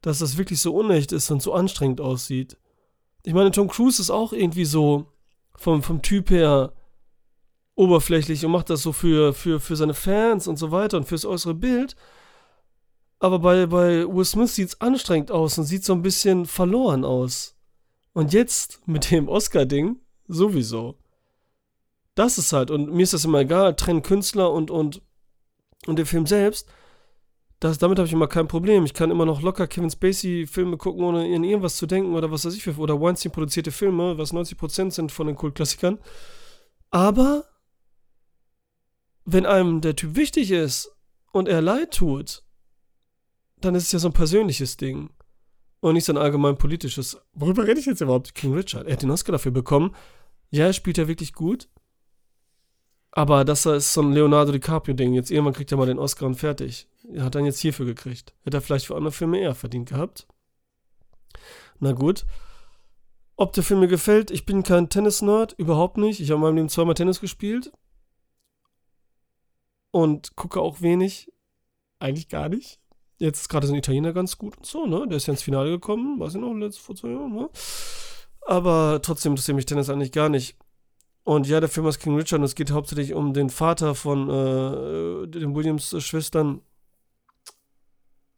[0.00, 2.56] Dass das wirklich so unecht ist und so anstrengend aussieht.
[3.24, 5.06] Ich meine, Tom Cruise ist auch irgendwie so
[5.54, 6.72] vom, vom Typ her
[7.74, 11.24] oberflächlich und macht das so für, für, für seine Fans und so weiter und fürs
[11.24, 11.96] äußere Bild.
[13.18, 17.04] Aber bei, bei Will Smith sieht es anstrengend aus und sieht so ein bisschen verloren
[17.04, 17.56] aus.
[18.12, 20.98] Und jetzt mit dem Oscar-Ding sowieso.
[22.14, 25.00] Das ist halt, und mir ist das immer egal, trennen Künstler und, und,
[25.86, 26.68] und den Film selbst.
[27.58, 28.84] Das, damit habe ich immer kein Problem.
[28.84, 32.44] Ich kann immer noch locker Kevin Spacey-Filme gucken, ohne in irgendwas zu denken oder was
[32.44, 36.00] weiß ich für, oder Weinstein produzierte Filme, was 90% sind von den Kultklassikern.
[36.90, 37.44] Aber
[39.24, 40.90] wenn einem der Typ wichtig ist
[41.32, 42.42] und er leid tut,
[43.60, 45.10] dann ist es ja so ein persönliches Ding.
[45.80, 47.20] Und nicht so ein allgemein politisches.
[47.32, 48.36] Worüber rede ich jetzt überhaupt?
[48.36, 48.86] King Richard.
[48.86, 49.96] Er hat den Oscar dafür bekommen.
[50.50, 51.68] Ja, er spielt ja wirklich gut.
[53.10, 55.12] Aber das ist so ein Leonardo DiCaprio-Ding.
[55.12, 56.88] Jetzt irgendwann kriegt er mal den Oscar und fertig.
[57.12, 58.32] Er hat dann jetzt hierfür gekriegt.
[58.42, 60.28] Hätte er vielleicht für andere Filme eher verdient gehabt.
[61.80, 62.24] Na gut.
[63.36, 66.20] Ob der Film mir gefällt, ich bin kein Tennis-Nerd, überhaupt nicht.
[66.20, 67.72] Ich habe in meinem Leben zweimal Tennis gespielt.
[69.92, 71.30] Und gucke auch wenig.
[72.00, 72.80] Eigentlich gar nicht.
[73.18, 75.06] Jetzt ist gerade so ein Italiener ganz gut und so, ne?
[75.06, 77.48] Der ist ja ins Finale gekommen, weiß ich noch, letztes vor zwei Jahren, ne?
[78.46, 80.56] Aber trotzdem interessiert mich Tennis eigentlich gar nicht.
[81.24, 84.28] Und ja, der Film ist King Richard und es geht hauptsächlich um den Vater von
[84.28, 86.62] äh, den Williams-Schwestern.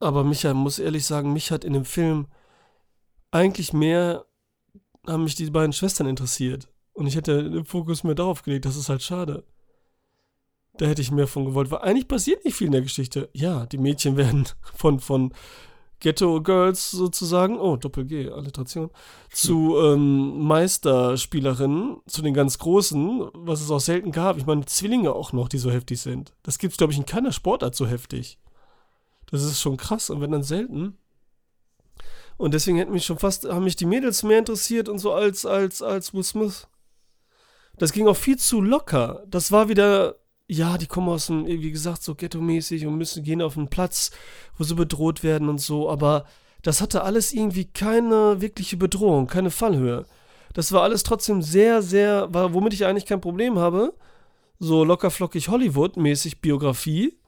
[0.01, 2.27] Aber Micha, muss ehrlich sagen, mich hat in dem Film
[3.31, 4.27] eigentlich mehr,
[5.07, 6.69] haben mich die beiden Schwestern interessiert.
[6.93, 9.45] Und ich hätte den Fokus mehr darauf gelegt, das ist halt schade.
[10.77, 13.29] Da hätte ich mehr von gewollt, weil eigentlich passiert nicht viel in der Geschichte.
[13.33, 15.33] Ja, die Mädchen werden von, von
[16.01, 18.91] Ghetto Girls sozusagen, oh, Doppel-G, Alliteration,
[19.31, 24.37] zu ähm, Meisterspielerinnen, zu den ganz Großen, was es auch selten gab.
[24.37, 26.35] Ich meine, Zwillinge auch noch, die so heftig sind.
[26.43, 28.39] Das gibt's, glaube ich, in keiner Sportart so heftig.
[29.31, 30.99] Das ist schon krass und wenn dann selten.
[32.37, 35.47] Und deswegen hätten mich schon fast, haben mich die Mädels mehr interessiert und so als,
[35.47, 36.67] als, als Will Smith.
[37.79, 39.25] Das ging auch viel zu locker.
[39.27, 43.43] Das war wieder, ja, die kommen aus dem, wie gesagt, so ghetto-mäßig und müssen gehen
[43.43, 44.11] auf einen Platz,
[44.59, 46.27] wo sie bedroht werden und so, aber
[46.63, 50.07] das hatte alles irgendwie keine wirkliche Bedrohung, keine Fallhöhe.
[50.55, 53.95] Das war alles trotzdem sehr, sehr, war, womit ich eigentlich kein Problem habe.
[54.59, 57.19] So lockerflockig Hollywood-mäßig Biografie,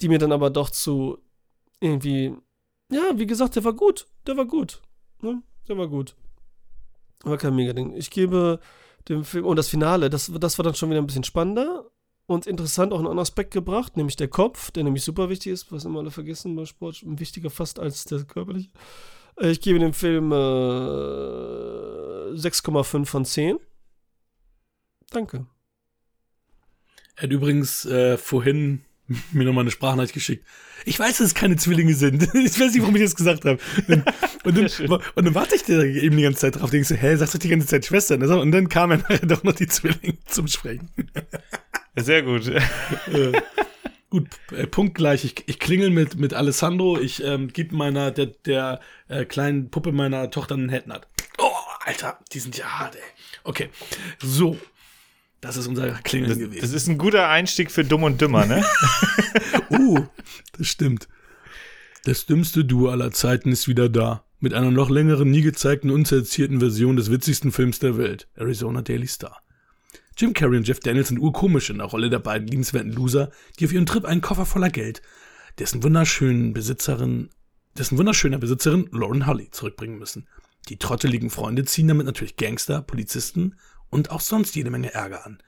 [0.00, 1.18] die mir dann aber doch zu
[1.80, 2.34] irgendwie,
[2.92, 4.82] ja, wie gesagt, der war gut, der war gut,
[5.20, 5.42] ne?
[5.68, 6.16] der war gut.
[7.22, 7.94] War kein Mega-Ding.
[7.94, 8.60] Ich gebe
[9.08, 9.44] dem Film.
[9.44, 11.90] Und das Finale, das, das war dann schon wieder ein bisschen spannender
[12.26, 15.70] und interessant auch einen anderen Aspekt gebracht, nämlich der Kopf, der nämlich super wichtig ist,
[15.72, 18.70] was immer alle vergessen bei Sport, wichtiger fast als der körperliche.
[19.36, 20.36] Äh, Ich gebe dem Film äh,
[22.34, 23.58] 6,5 von 10.
[25.10, 25.46] Danke.
[27.16, 28.83] Er hat übrigens äh, vorhin
[29.32, 30.46] mir nochmal eine Sprachnachricht geschickt.
[30.84, 32.28] Ich weiß, dass es keine Zwillinge sind.
[32.34, 33.58] Ich weiß nicht, warum ich das gesagt habe.
[33.88, 34.04] Und,
[34.44, 36.70] und, dann, und dann warte ich da eben die ganze Zeit drauf.
[36.70, 38.22] Denkst du, hä, sagst du die ganze Zeit Schwestern?
[38.22, 40.90] Und dann kamen nachher doch noch die Zwillinge zum Sprechen.
[41.96, 42.48] Sehr gut.
[42.48, 43.32] äh,
[44.10, 45.24] gut, äh, punktgleich.
[45.24, 46.98] Ich, ich klingel mit, mit Alessandro.
[46.98, 51.02] Ich ähm, gebe meiner, der, der äh, kleinen Puppe meiner Tochter einen Headnut.
[51.38, 51.50] Oh,
[51.84, 53.02] Alter, die sind ja hart, ey.
[53.44, 53.70] Okay,
[54.20, 54.58] so.
[55.44, 56.60] Das ist unser Klingeln Das, gewesen.
[56.62, 58.64] das ist ein guter Einstieg für Dumm und Dümmer, ne?
[59.70, 60.06] Uh,
[60.56, 61.06] das stimmt.
[62.04, 64.24] Das dümmste Duo aller Zeiten ist wieder da.
[64.40, 68.26] Mit einer noch längeren, nie gezeigten, unzensierten Version des witzigsten Films der Welt.
[68.36, 69.42] Arizona Daily Star.
[70.16, 73.66] Jim Carrey und Jeff Daniels sind urkomisch in der Rolle der beiden liebenswerten Loser, die
[73.66, 75.02] auf ihrem Trip einen Koffer voller Geld,
[75.58, 77.28] dessen wunderschönen Besitzerin,
[77.76, 80.26] dessen wunderschöner Besitzerin Lauren Holly zurückbringen müssen.
[80.70, 83.56] Die trotteligen Freunde ziehen damit natürlich Gangster, Polizisten
[83.94, 85.38] und auch sonst jede Menge Ärger an.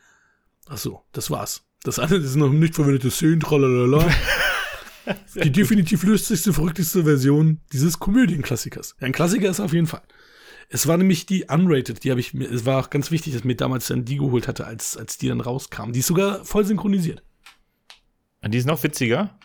[0.69, 1.65] Ach so, das war's.
[1.83, 4.09] Das das ist noch nicht verwendete Szenen, tralalala.
[5.35, 8.97] Die definitiv lustigste, verrückteste Version dieses Komödienklassikers.
[8.99, 10.03] Ein Klassiker ist auf jeden Fall.
[10.69, 13.41] Es war nämlich die Unrated, die habe ich mir, es war auch ganz wichtig, dass
[13.41, 15.93] ich mir damals dann die geholt hatte, als, als die dann rauskam.
[15.93, 17.23] Die ist sogar voll synchronisiert.
[18.43, 19.39] Und die ist noch witziger.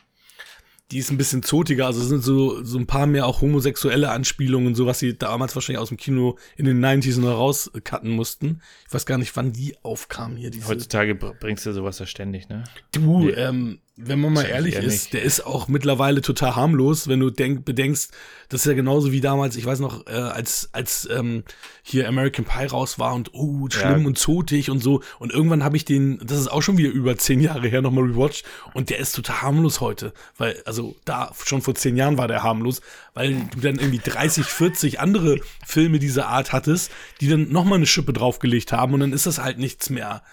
[0.92, 4.10] Die ist ein bisschen zotiger, also es sind so, so ein paar mehr auch homosexuelle
[4.12, 8.62] Anspielungen, so was sie damals wahrscheinlich aus dem Kino in den 90s noch rauscutten mussten.
[8.88, 10.50] Ich weiß gar nicht, wann die aufkam hier.
[10.52, 12.64] Diese, Heutzutage br- bringst du sowas ja ständig, ne?
[12.92, 13.50] du, Ja.
[13.50, 15.14] ähm, wenn man mal ehrlich ist, nicht.
[15.14, 18.12] der ist auch mittlerweile total harmlos, wenn du denk, bedenkst,
[18.50, 21.44] das ist ja genauso wie damals, ich weiß noch, äh, als, als ähm,
[21.84, 24.08] hier American Pie raus war und oh, schlimm Ja.
[24.08, 25.02] und zotig und so.
[25.20, 28.06] Und irgendwann habe ich den, das ist auch schon wieder über zehn Jahre her, nochmal
[28.06, 30.14] rewatcht und der ist total harmlos heute.
[30.38, 32.82] Weil, also da schon vor zehn Jahren war der harmlos,
[33.14, 37.86] weil du dann irgendwie 30, 40 andere Filme dieser Art hattest, die dann nochmal eine
[37.86, 40.24] Schippe draufgelegt haben und dann ist das halt nichts mehr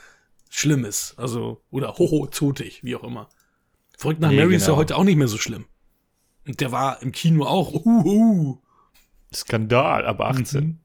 [0.49, 1.15] Schlimmes.
[1.17, 3.29] Also, oder hoho, zotig, wie auch immer.
[3.99, 4.79] Verrückt nach Nee, Mary ist ja genau.
[4.79, 5.67] heute auch nicht mehr so schlimm.
[6.47, 7.75] Und der war im Kino auch.
[7.75, 8.59] Uh, uh.
[9.35, 10.79] Skandal, ab 18.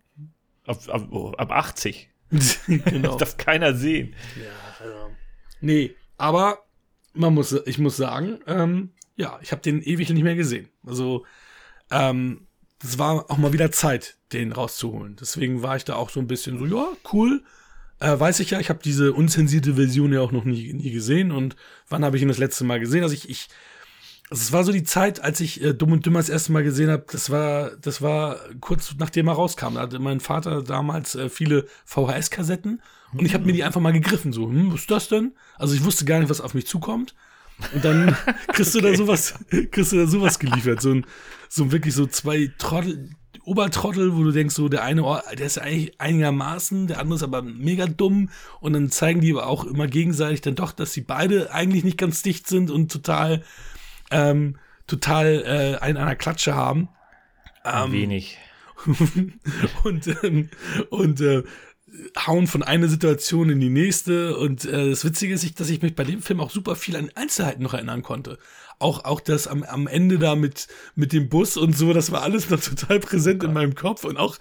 [0.65, 2.09] Ab, ab, oh, ab 80.
[2.67, 3.09] genau.
[3.11, 4.15] Das darf keiner sehen.
[5.61, 6.65] Nee, aber
[7.13, 10.69] man muss, ich muss sagen, ähm, ja, ich habe den ewig nicht mehr gesehen.
[10.83, 11.23] Also,
[11.91, 12.47] ähm,
[12.79, 15.17] das war auch mal wieder Zeit, den rauszuholen.
[15.21, 17.43] Deswegen war ich da auch so ein bisschen so, ja, cool.
[18.03, 21.31] Äh, weiß ich ja, ich habe diese unzensierte Version ja auch noch nie, nie gesehen.
[21.31, 21.55] Und
[21.87, 23.01] wann habe ich ihn das letzte Mal gesehen?
[23.01, 23.47] Also ich, ich
[24.29, 26.63] also es war so die Zeit, als ich äh, Dumm und Dümmer das erste Mal
[26.63, 29.75] gesehen habe, das war, das war kurz nachdem er rauskam.
[29.75, 32.81] Da hatte mein Vater damals äh, viele VHS-Kassetten
[33.13, 34.33] und ich habe mir die einfach mal gegriffen.
[34.33, 35.33] So, hm, was ist das denn?
[35.55, 37.15] Also ich wusste gar nicht, was auf mich zukommt.
[37.73, 38.17] Und dann
[38.49, 39.35] kriegst du da sowas,
[39.71, 40.81] kriegst du da sowas geliefert.
[40.81, 41.05] So ein,
[41.47, 43.11] so wirklich so zwei Trottel,
[43.45, 47.23] Obertrottel, wo du denkst, so der eine, oh, der ist eigentlich einigermaßen, der andere ist
[47.23, 48.29] aber mega dumm.
[48.59, 51.97] Und dann zeigen die aber auch immer gegenseitig dann doch, dass sie beide eigentlich nicht
[51.97, 53.43] ganz dicht sind und total,
[54.11, 56.89] ähm, total äh, einen an der Klatsche haben.
[57.65, 58.37] Ähm, Wenig.
[59.83, 60.49] und ähm,
[60.89, 61.43] und äh,
[62.25, 64.37] hauen von einer Situation in die nächste.
[64.37, 67.09] Und äh, das Witzige ist, dass ich mich bei dem Film auch super viel an
[67.15, 68.39] Einzelheiten noch erinnern konnte.
[68.83, 72.21] Auch, auch das am, am Ende da mit, mit dem Bus und so, das war
[72.21, 74.03] alles noch total präsent in meinem Kopf.
[74.03, 74.37] Und auch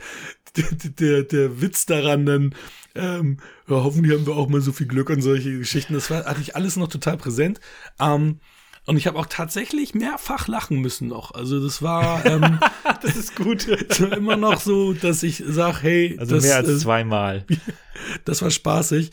[0.56, 2.54] der, der, der Witz daran dann,
[2.96, 5.94] ähm, ja, hoffentlich haben wir auch mal so viel Glück und solche Geschichten.
[5.94, 7.60] Das war, hatte ich alles noch total präsent.
[8.00, 8.40] Ähm,
[8.84, 11.30] und ich habe auch tatsächlich mehrfach lachen müssen noch.
[11.32, 12.58] Also das war, ähm,
[13.02, 13.68] Das ist gut.
[14.00, 17.46] immer noch so, dass ich sage, hey, Also das, mehr als zweimal.
[18.24, 19.12] das war spaßig.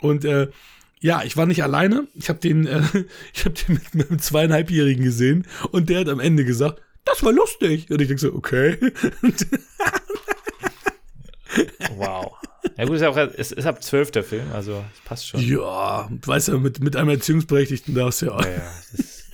[0.00, 0.48] Und äh,
[1.00, 2.06] ja, ich war nicht alleine.
[2.14, 2.82] Ich habe den, äh,
[3.34, 7.32] ich habe den mit meinem zweieinhalbjährigen gesehen und der hat am Ende gesagt, das war
[7.32, 7.90] lustig.
[7.90, 8.76] Und ich denke so, okay.
[11.96, 12.32] Wow.
[12.76, 15.40] Ja gut, ist ja auch, es ist ab 12 der Film, also es passt schon.
[15.40, 18.40] ja, du weißt ja, mit, mit einem Erziehungsberechtigten darfst du ja.
[18.40, 19.26] Ja, ja, ist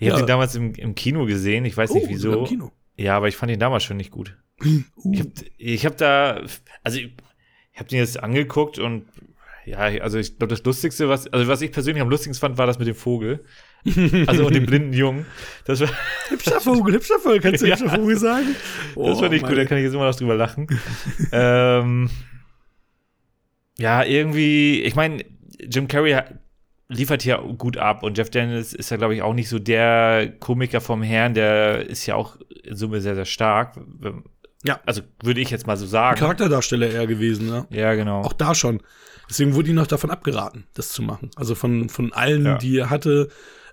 [0.00, 0.24] ich habe Ja.
[0.24, 2.40] den damals im, im Kino gesehen, ich weiß nicht sogar wieso.
[2.40, 2.72] Im Kino.
[2.96, 4.36] Ja, aber ich fand ihn damals schon nicht gut.
[4.64, 4.82] Uh,
[5.56, 6.42] Ich habe hab da,
[6.82, 7.12] also ich,
[7.72, 9.06] ich habe den jetzt angeguckt und
[9.70, 12.66] ja, also ich glaube, das Lustigste, was, also was ich persönlich am lustigsten fand, war
[12.66, 13.44] das mit dem Vogel.
[14.26, 15.26] Also und dem blinden Jungen.
[15.64, 15.88] Das war,
[16.28, 17.76] hübscher Vogel, hübscher Vogel, kannst du Ja.
[17.78, 18.56] hübscher Vogel sagen?
[18.96, 20.66] das fand ich gut, da kann ich jetzt immer noch drüber lachen.
[21.32, 22.10] ähm,
[23.78, 25.24] ja, irgendwie, ich meine,
[25.60, 26.20] Jim Carrey
[26.88, 30.32] liefert hier gut ab und Jeff Daniels ist ja, glaube ich, auch nicht so der
[30.40, 33.78] Komiker vom Herrn, der ist ja auch in Summe sehr, sehr stark.
[34.64, 34.80] Ja.
[34.86, 36.18] Also würde ich jetzt mal so sagen.
[36.18, 37.66] Charakterdarsteller eher gewesen, ne?
[37.70, 38.22] Ja, genau.
[38.22, 38.80] Auch da schon.
[39.28, 41.30] Deswegen wurde ihm noch davon abgeraten, das zu machen.
[41.36, 42.58] Also von, von allen, Ja.
[42.58, 43.28] die er hatte,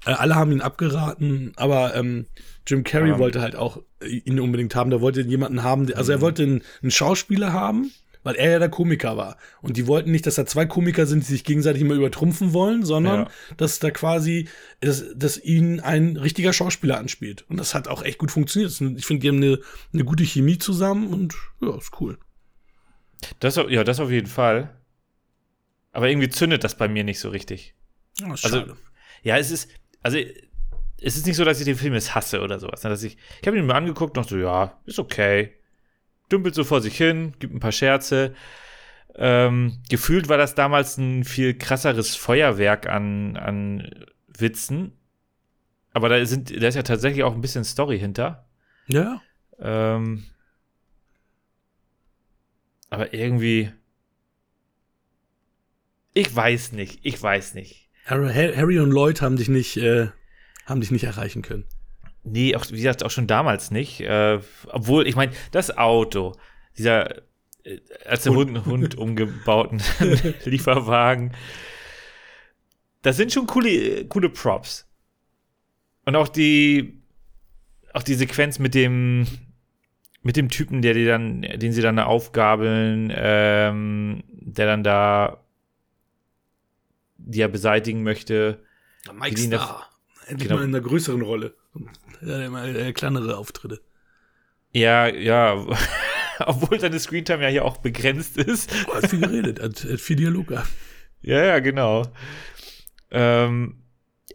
[0.06, 2.26] äh, alle haben ihn abgeraten, aber ähm,
[2.68, 3.20] Jim Carrey Ja.
[3.20, 4.90] wollte halt auch äh, ihn unbedingt haben.
[4.90, 6.18] Der wollte jemanden haben, der, also Mhm.
[6.18, 7.92] er wollte einen, einen Schauspieler haben,
[8.24, 9.38] weil er ja der Komiker war.
[9.62, 12.84] Und die wollten nicht, dass da zwei Komiker sind, die sich gegenseitig immer übertrumpfen wollen,
[12.84, 13.28] sondern Ja.
[13.58, 14.50] dass da quasi,
[14.82, 17.46] dass, dass ihn ein richtiger Schauspieler anspielt.
[17.50, 18.72] Und das hat auch echt gut funktioniert.
[18.98, 19.60] Ich finde, die haben eine,
[19.94, 22.18] eine gute Chemie zusammen und ja, ist cool.
[23.40, 24.72] Das, ja, das auf jeden Fall.
[25.96, 27.74] Aber irgendwie zündet das bei mir nicht so richtig.
[28.22, 28.66] Ist Also,
[29.24, 29.72] ja, es ist,
[30.04, 32.84] also, es ist nicht so, dass ich den Film jetzt hasse oder sowas.
[32.84, 35.54] ne, Dass ich, ich habe ihn mir angeguckt und dachte so, ja, ist okay.
[36.30, 38.36] Dümpelt so vor sich hin, gibt ein paar Scherze.
[39.16, 44.92] Ähm, gefühlt war das damals ein viel krasseres Feuerwerk an, an Witzen.
[45.94, 48.50] Aber da, sind, da ist ja tatsächlich auch ein bisschen Story hinter.
[48.88, 49.22] ja.
[49.60, 50.26] Ähm,
[52.90, 53.72] aber irgendwie.
[56.16, 57.90] Ich weiß nicht, ich weiß nicht.
[58.06, 60.08] Harry, Harry und Lloyd haben dich nicht, äh,
[60.66, 61.66] haben dich nicht erreichen können.
[62.24, 64.00] Nee, auch, wie gesagt, auch schon damals nicht.
[64.00, 66.34] Äh, obwohl, ich meine, das Auto,
[66.78, 67.18] dieser
[67.66, 69.82] äh, als der Hund, Hund umgebauten
[70.46, 71.34] Lieferwagen,
[73.02, 74.88] das sind schon coole, coole Props.
[76.06, 77.02] Und auch die,
[77.94, 79.28] auch die Sequenz mit dem,
[80.22, 85.45] mit dem Typen, der die dann, den sie dann da aufgabeln, ähm, der dann da,
[87.26, 88.64] die er beseitigen möchte.
[89.14, 89.90] Mike Star.
[90.28, 90.60] Endlich Genau.
[90.60, 91.56] mal in einer größeren Rolle.
[92.22, 93.82] Ja, mal äh, kleinere Auftritte.
[94.72, 95.66] Ja, ja,
[96.40, 98.72] obwohl seine Screentime ja hier auch begrenzt ist.
[98.90, 100.70] Oh, hat viel geredet, hat, hat viel Dialog gehabt.
[101.22, 102.08] Ja, ja, genau.
[103.12, 103.84] Ähm,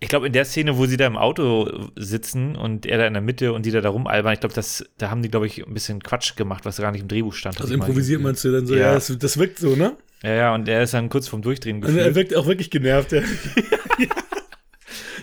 [0.03, 3.13] ich glaube, in der Szene, wo sie da im Auto sitzen und er da in
[3.13, 5.67] der Mitte und die da, da rumalbern, ich glaube, das, da haben die, glaube ich,
[5.67, 7.61] ein bisschen Quatsch gemacht, was gar nicht im Drehbuch stand.
[7.61, 8.81] Also improvisiert meinst du dann so, Ja.
[8.81, 9.97] ja, das, das wirkt so, ne?
[10.23, 12.15] Ja, ja, und er ist dann kurz vorm Durchdrehen Und er gefühlt.
[12.15, 13.23] wirkt auch wirklich genervt, ja.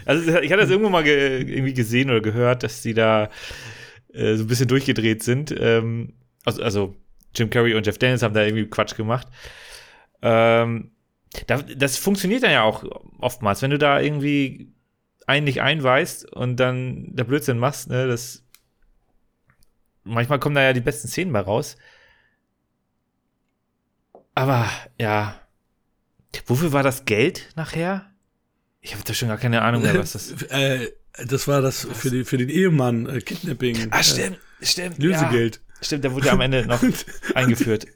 [0.05, 3.29] Also ich hatte das irgendwo mal ge irgendwie gesehen oder gehört, dass die da
[4.13, 5.53] äh, so ein bisschen durchgedreht sind.
[5.59, 6.13] Ähm,
[6.45, 6.95] also, also
[7.35, 9.27] Jim Carrey und Jeff Daniels haben da irgendwie Quatsch gemacht.
[10.21, 10.91] Ähm,
[11.47, 12.83] das funktioniert dann ja auch
[13.19, 14.73] oftmals, wenn du da irgendwie
[15.25, 18.43] einen nicht einweist und dann der Blödsinn machst, ne, das
[20.03, 21.77] manchmal kommen da ja die besten Szenen bei raus.
[24.33, 25.39] Aber ja,
[26.45, 28.09] wofür war das Geld nachher?
[28.79, 30.91] Ich habe da schon gar keine Ahnung mehr, was das äh,
[31.25, 33.87] das war das für, die, für den Ehemann, äh, Kidnapping.
[33.91, 34.99] Ah, stimmt, stimmt.
[34.99, 35.55] Äh, Lösegeld.
[35.55, 36.81] Ja, stimmt, der wurde ja am Ende noch
[37.35, 37.87] eingeführt.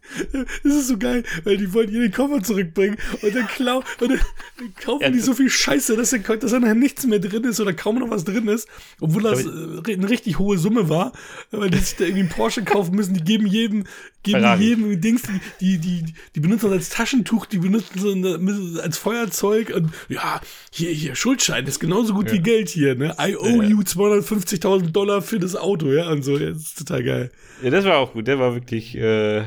[0.63, 4.11] Das ist so geil, weil die wollen ihr den Koffer zurückbringen und dann, klau und
[4.11, 4.19] dann,
[4.57, 7.43] dann kaufen Ja, die das- so viel Scheiße, dass, dann, dass dann nichts mehr drin
[7.45, 8.67] ist oder kaum noch was drin ist,
[8.99, 11.13] obwohl das äh, eine richtig hohe Summe war,
[11.51, 13.85] weil die sich da irgendwie einen Porsche kaufen müssen, die geben jedem,
[14.23, 14.63] geben Ferrari.
[14.63, 15.23] jedem Dings,
[15.59, 19.91] die, die, die, die benutzen das als Taschentuch, die benutzen so eine, als Feuerzeug und
[20.09, 20.41] ja,
[20.71, 22.33] hier, hier, Schuldschein ist genauso gut Ja.
[22.33, 23.15] wie Geld hier, ne?
[23.19, 23.69] I owe Ja.
[23.69, 27.31] you 250.000 Dollar für das Auto, ja, und so, ja, das ist total geil.
[27.63, 28.27] Ja, das war auch gut.
[28.27, 28.95] Der war wirklich.
[28.95, 29.43] Äh,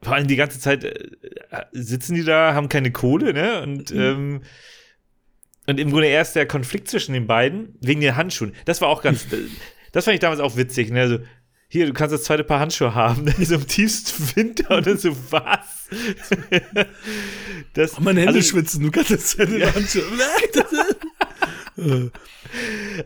[0.00, 1.08] vor allem die ganze Zeit äh,
[1.72, 3.62] sitzen die da, haben keine Kohle, ne?
[3.62, 4.42] Und, ähm,
[5.66, 8.54] und im Grunde erst der Konflikt zwischen den beiden wegen den Handschuhen.
[8.64, 9.26] Das war auch ganz.
[9.92, 11.00] das fand ich damals auch witzig, ne?
[11.00, 11.18] Also,
[11.70, 13.34] hier, du kannst das zweite Paar Handschuhe haben, ne?
[13.40, 15.88] so im tiefsten Winter dann so, was?
[17.74, 20.00] das, Und meine Hände also, schwitzen, du kannst das in der Hand schon.
[20.00, 20.62] Äh,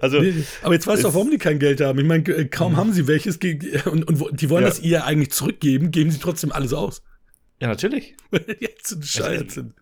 [0.00, 1.98] also, nee, aber jetzt weißt du auch, warum die kein Geld haben.
[1.98, 3.38] Ich meine, äh, kaum haben sie welches
[3.86, 4.68] und, und die wollen Ja.
[4.68, 7.02] das ihr eigentlich zurückgeben, geben sie trotzdem alles aus.
[7.60, 8.14] ja, natürlich.
[8.60, 9.74] Jetzt so bescheuert sind.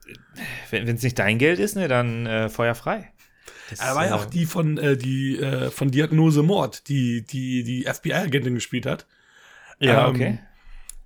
[0.70, 3.12] Wenn es nicht dein Geld ist, ne, dann äh, Feuer frei.
[3.70, 7.22] Das, Er war ja äh, auch die von, äh, die, äh, von Diagnose Mord, die
[7.22, 9.07] die, die FBI-Agentin gespielt hat.
[9.79, 10.38] Ja, ähm, okay.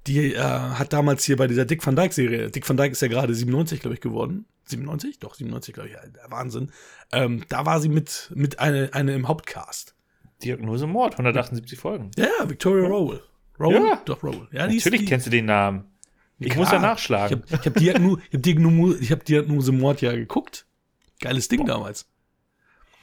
[0.06, 3.08] Die äh, hat damals hier bei dieser Dick Van Dyke-Serie, Dick Van Dyke ist ja
[3.08, 4.46] gerade 97, glaube ich, geworden.
[4.66, 5.18] 97?
[5.18, 6.72] Doch, 97, glaube ich, ja, der Wahnsinn.
[7.12, 9.94] Ähm, da war sie mit, mit eine, eine im Hauptcast.
[10.42, 12.10] Diagnose Mord, 178 Folgen.
[12.16, 13.22] Ja, ja, Victoria Rowell.
[13.58, 13.82] Rowell?
[13.82, 14.02] Ja.
[14.04, 14.48] Doch, Rowell.
[14.52, 15.84] Ja, Natürlich die, kennst du den Namen.
[16.38, 16.64] Ich Klar.
[16.64, 17.42] muss ja nachschlagen.
[17.50, 20.66] habe ich hab Diagno, ich hab Diagno, ich hab Diagnose Mord ja geguckt.
[21.20, 22.06] Geiles Ding damals.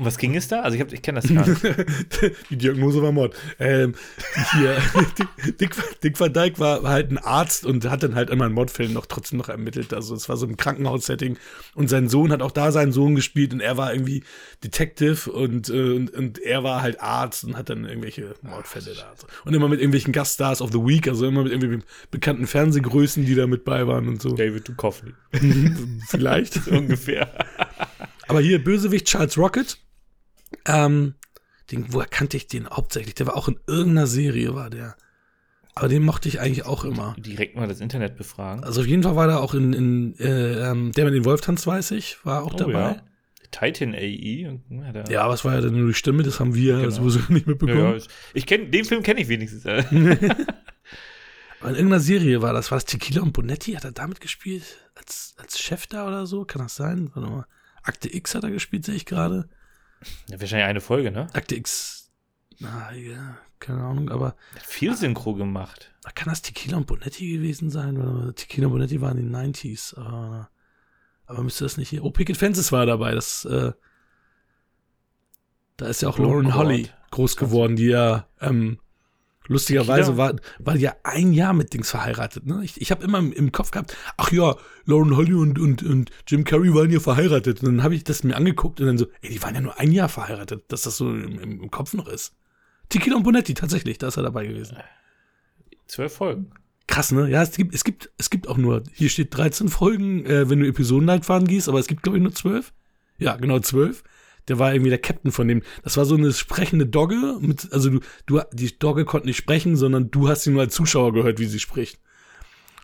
[0.01, 0.61] Um was ging es da?
[0.61, 1.61] Also ich, hab- ich kenne das gar nicht.
[2.49, 3.35] Die Diagnose war Mord.
[3.59, 3.93] Ähm,
[4.53, 4.75] hier,
[5.59, 8.93] Dick, Dick Van Dyke war halt ein Arzt und hat dann halt immer in Mordfällen
[8.93, 9.93] noch trotzdem noch ermittelt.
[9.93, 11.37] Also es war so ein Krankenhaussetting
[11.75, 14.23] und sein Sohn hat auch da seinen Sohn gespielt und er war irgendwie
[14.63, 19.13] Detective und, äh, und, und er war halt Arzt und hat dann irgendwelche Mordfälle da.
[19.45, 23.35] Und immer mit irgendwelchen Gaststars of the Week, also immer mit irgendwie bekannten Fernsehgrößen, die
[23.35, 24.29] da mit bei waren und so.
[24.33, 25.13] David Duchovny.
[26.07, 26.67] Vielleicht.
[26.69, 27.29] Ungefähr.
[28.27, 29.77] Aber hier Bösewicht Charles Rocket.
[30.65, 31.15] Ähm,
[31.71, 33.15] den, woher kannte ich den hauptsächlich?
[33.15, 34.95] Der war auch in irgendeiner Serie, war der.
[35.73, 37.15] Aber den mochte ich eigentlich auch immer.
[37.17, 38.63] Direkt mal das Internet befragen.
[38.63, 41.39] Also auf jeden Fall war der auch in, in äh, ähm, der mit den Wolf
[41.41, 42.73] tanzt, weiß ich, war auch Oh, dabei.
[42.73, 43.01] ja.
[43.51, 44.47] Titan AE.
[44.49, 46.89] Und, ja, Ja, aber es war ja dann nur die Stimme, das haben wir Genau.
[46.89, 47.99] sowieso nicht mitbekommen.
[47.99, 49.65] ja, ich- kenne den Film kenne ich wenigstens.
[51.59, 52.71] Aber in irgendeiner Serie war das.
[52.71, 53.73] War das Tequila und Bonetti?
[53.73, 54.63] Hat er damit gespielt?
[54.95, 56.43] Als, als Chef da oder so?
[56.45, 57.11] Kann das sein?
[57.13, 57.45] Warte mal.
[57.83, 59.47] Akte X hat er gespielt, sehe ich gerade.
[60.29, 61.27] Ja, wahrscheinlich eine Folge, ne?
[61.33, 62.11] Akte X.
[62.63, 65.91] Ah, ja, keine Ahnung, aber Hat viel Synchro gemacht.
[66.15, 67.97] kann das Tequila und Bonetti gewesen sein?
[67.97, 69.97] Oder Tequila und Bonetti waren in den 90s.
[69.97, 70.49] Aber,
[71.25, 72.03] aber müsste das nicht hier.
[72.03, 73.13] Oh, Picket Fences war dabei.
[73.15, 73.71] Das, äh,
[75.77, 76.53] da ist ja auch Oh Lauren Gott.
[76.55, 78.79] Holly groß geworden, die ja ähm,
[79.47, 82.45] lustigerweise war, war die ja ein Jahr mit Dings verheiratet.
[82.45, 82.61] Ne?
[82.63, 86.11] Ich, ich habe immer im, im Kopf gehabt, ach ja, Lauren Holly und, und, und
[86.27, 87.61] Jim Carrey waren ja verheiratet.
[87.61, 89.79] Und dann habe ich das mir angeguckt und dann so, ey, die waren ja nur
[89.79, 92.33] ein Jahr verheiratet, dass das so im, im, Kopf noch ist.
[92.89, 94.77] Tequila und Bonetti, tatsächlich, da ist er dabei gewesen.
[95.87, 96.51] Zwölf Folgen.
[96.87, 97.29] Krass, ne?
[97.29, 100.59] Ja, es gibt, es gibt, es gibt auch nur, hier steht 13 Folgen, äh, wenn
[100.59, 102.73] du Episodenleitfaden gehst, aber es gibt, glaube ich, nur 12.
[103.17, 104.03] Ja, genau, 12.
[104.47, 105.61] Der war irgendwie der Captain von dem.
[105.83, 109.75] Das war so eine sprechende Dogge, mit, also du, du, die Dogge konnte nicht sprechen,
[109.75, 111.99] sondern du hast sie nur als Zuschauer gehört, wie sie spricht.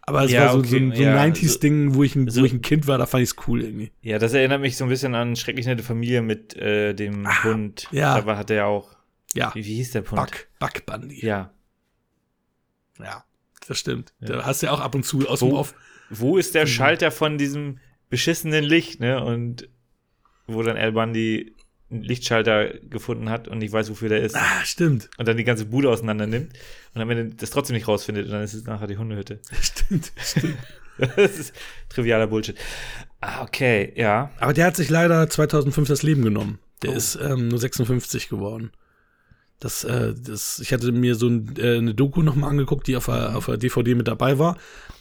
[0.03, 2.29] Aber es Ja, war so, okay, so ein, so ein ja, 90s-Ding, wo, ich ein-
[2.29, 3.91] so- wo ich ein Kind war, da fand ich es cool irgendwie.
[4.01, 7.87] Ja, das erinnert mich so ein bisschen an Schrecklich nette Familie mit äh, dem Hund.
[7.91, 8.19] Ah, ja.
[8.21, 8.95] Da war, hat er ja auch.
[9.33, 10.15] Ja, Wie, wie hieß der Hund?
[10.15, 11.25] Buck, Buck Bundy.
[11.25, 11.51] Ja.
[12.99, 13.23] Ja,
[13.67, 14.13] das stimmt.
[14.21, 14.27] Ja.
[14.37, 15.75] Da hast du ja auch ab und zu aus dem Wo, Off.
[16.09, 16.67] wo ist der Mhm.
[16.69, 17.79] Schalter von diesem
[18.09, 19.23] beschissenen Licht, ne?
[19.23, 19.67] Und
[20.47, 21.53] wo dann Al Bundy
[21.89, 24.35] einen Lichtschalter gefunden hat und nicht weiß, wofür der ist.
[24.35, 25.09] Ah, stimmt.
[25.17, 26.51] Und dann die ganze Bude auseinander nimmt
[26.93, 29.39] und am Ende das trotzdem nicht rausfindet und dann ist es nachher die Hundehütte.
[29.61, 30.57] Stimmt, stimmt.
[31.15, 31.53] Das ist
[31.89, 32.57] trivialer Bullshit.
[33.21, 34.31] Ah, okay, ja.
[34.39, 36.59] Aber der hat sich leider 2005 das Leben genommen.
[36.81, 36.93] Der Oh.
[36.95, 38.71] ist ähm, nur 56 geworden.
[39.59, 43.05] Das, äh, das, ich hatte mir so ein, äh, eine Doku nochmal angeguckt, die auf
[43.05, 44.57] der, auf der DVD mit dabei war.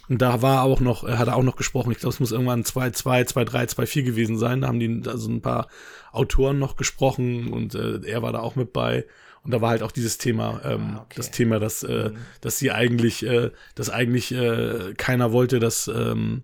[0.08, 1.90] Und da war auch noch, er hat er auch noch gesprochen.
[1.90, 4.60] Ich glaube, es muss irgendwann 2-2, 2-3, 2-4 gewesen sein.
[4.60, 5.68] Da haben die also ein paar
[6.12, 9.04] Autoren noch gesprochen und äh, er war da auch mit bei.
[9.42, 11.14] Und da war halt auch dieses Thema, ähm, Ah, okay.
[11.16, 16.42] das Thema, dass, äh, dass sie eigentlich, äh, dass eigentlich äh, keiner wollte, dass ähm,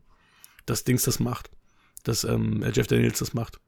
[0.67, 1.51] das Dings das macht.
[2.05, 3.59] Dass ähm, Jeff Daniels das macht.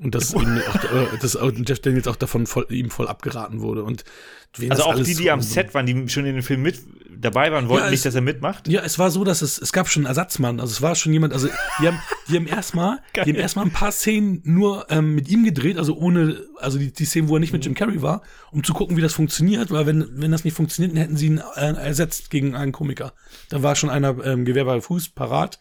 [0.00, 3.60] Und dass, ihm auch, äh, dass auch Jeff Daniels auch davon voll, ihm voll abgeraten
[3.60, 3.82] wurde.
[3.82, 4.04] Und
[4.68, 6.80] Also auch die, die am Set waren, die schon in dem Film mit
[7.20, 8.68] dabei waren, wollten Ja, nicht, es- dass er mitmacht.
[8.68, 10.60] Ja, es war so, dass es, es gab schon einen Ersatzmann.
[10.60, 11.48] Also es war schon jemand, also
[11.80, 15.42] die haben, die haben erstmal, die haben erstmal ein paar Szenen nur ähm, mit ihm
[15.44, 18.22] gedreht, also ohne, also die, die Szenen, wo er nicht mit Jim Carrey war,
[18.52, 21.26] um zu gucken, wie das funktioniert, weil wenn, wenn das nicht funktioniert, dann hätten sie
[21.26, 23.14] ihn äh, ersetzt gegen einen Komiker.
[23.48, 25.58] Da war schon einer ähm, Gewehr bei Fuß parat,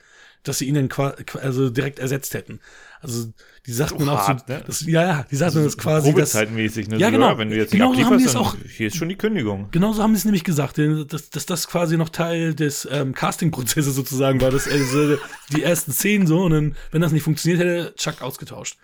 [0.48, 2.60] dass sie ihn dann qua, qua- also direkt ersetzt hätten.
[3.02, 3.28] Also
[3.68, 4.64] die sagten dann auch so, ne?
[4.66, 6.98] das, ja, ja, die sagten das quasi, dass, Probezeitmäßig, ne?
[6.98, 7.38] Ja, So, genau.
[7.38, 9.10] wenn du jetzt Genau nicht so haben die ablieferst, es dann auch- hier ist schon
[9.10, 9.68] die Kündigung.
[9.72, 13.14] Genau so haben sie es nämlich gesagt, dass, dass das quasi noch Teil des ähm,
[13.14, 14.50] Casting-Prozesses sozusagen war.
[14.52, 15.18] Dass, also,
[15.56, 18.78] die ersten Szenen so und dann, wenn das nicht funktioniert hätte, Chuck ausgetauscht.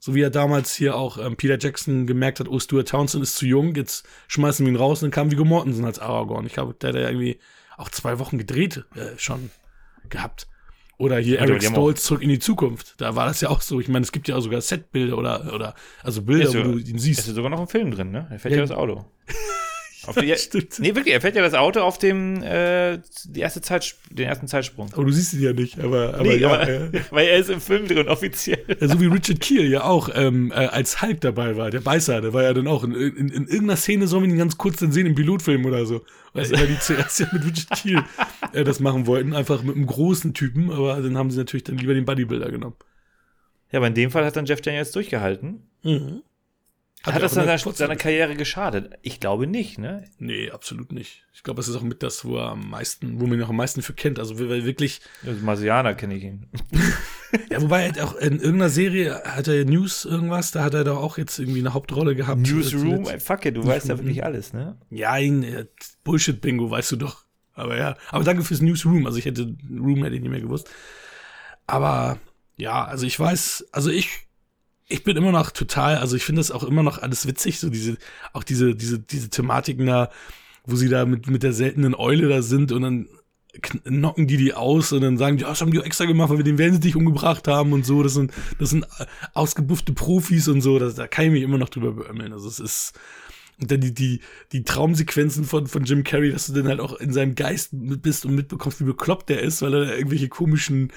[0.00, 3.34] So wie er damals hier auch ähm, Peter Jackson gemerkt hat, oh, Stuart Townsend ist
[3.36, 6.46] zu jung, jetzt schmeißen wir ihn raus und dann kam Viggo Mortensen als Aragorn.
[6.46, 7.38] Ich glaube, der hat ja irgendwie
[7.76, 9.50] auch zwei Wochen gedreht äh, schon
[10.08, 10.46] gehabt.
[10.98, 12.94] Oder hier Eric Stolz zurück in die Zukunft.
[13.00, 13.78] Da war das ja auch so.
[13.80, 16.72] Ich meine, es gibt ja auch sogar Setbilder oder, oder also Bilder, Ist so- wo
[16.72, 17.20] du ihn Es siehst.
[17.28, 18.26] ist sogar noch ein Film drin, ne?
[18.30, 18.60] Er fährt Ja.
[18.60, 19.04] ja, das Auto.
[20.08, 20.26] Auf die,
[20.78, 24.48] nee, wirklich, er fährt ja das Auto auf dem, äh, die erste Zeit, den ersten
[24.48, 24.88] Zeitsprung.
[24.94, 25.78] Aber du siehst ihn ja nicht.
[25.78, 26.88] Aber, aber nee, ja, aber, ja.
[27.10, 28.64] weil er ist im Film drin, offiziell.
[28.80, 32.22] Ja, so wie Richard Keel ja auch ähm, äh, als Hulk dabei war, der Beißer,
[32.22, 34.78] der war ja dann auch in, in, in irgendeiner Szene, sollen wir ihn ganz kurz
[34.78, 36.00] dann sehen im Pilotfilm oder so.
[36.32, 38.02] Weil, weil die zuerst ja mit Richard Keel
[38.54, 41.76] äh, das machen wollten, einfach mit einem großen Typen, aber dann haben sie natürlich dann
[41.76, 42.76] lieber den Bodybuilder genommen.
[43.72, 45.68] Ja, aber in dem Fall hat dann Jeff Daniels durchgehalten.
[47.04, 48.98] Hat, ja das seiner, seiner Karriere geschadet?
[49.02, 50.04] Ich glaube nicht, ne?
[50.18, 51.24] Nee, absolut nicht.
[51.32, 53.50] Ich glaube, das ist auch mit das, wo er am meisten, wo man ihn auch
[53.50, 54.18] am meisten für kennt.
[54.18, 56.46] Also weil wirklich, Also Marsianer kenne ich ihn.
[57.50, 60.82] ja, wobei er hat auch in irgendeiner Serie hat er News irgendwas, da hat er
[60.82, 62.40] doch auch jetzt irgendwie eine Hauptrolle gehabt.
[62.40, 64.76] Newsroom, ey, fuck it, du weißt ja wirklich alles, ne?
[64.90, 65.66] Ja, ein äh,
[66.02, 67.24] Bullshit-Bingo, weißt du doch.
[67.54, 69.06] Aber ja, aber danke fürs Newsroom.
[69.06, 70.68] Also ich hätte, Room hätte ich nicht mehr gewusst.
[71.66, 72.18] Aber
[72.56, 74.27] ja, also ich weiß, also ich,
[74.88, 77.68] ich bin immer noch total, also ich finde das auch immer noch alles witzig, so
[77.70, 77.98] diese,
[78.32, 80.10] auch diese, diese, diese Thematiken da,
[80.64, 83.08] wo sie da mit, mit der seltenen Eule da sind und dann
[83.54, 86.30] kn- knocken die die aus und dann sagen die, ja, das haben die extra gemacht,
[86.30, 88.02] weil wir den Wellensittich dich umgebracht haben und so.
[88.02, 90.78] Das sind, das sind äh, ausgebuffte Profis und so.
[90.78, 92.32] Das, da kann ich mich immer noch drüber beömmeln.
[92.32, 92.92] Also es ist,
[93.60, 94.20] und dann die, die,
[94.52, 98.02] die Traumsequenzen von, von Jim Carrey, dass du dann halt auch in seinem Geist mit
[98.02, 100.92] bist und mitbekommst, wie bekloppt der ist, weil er da irgendwelche komischen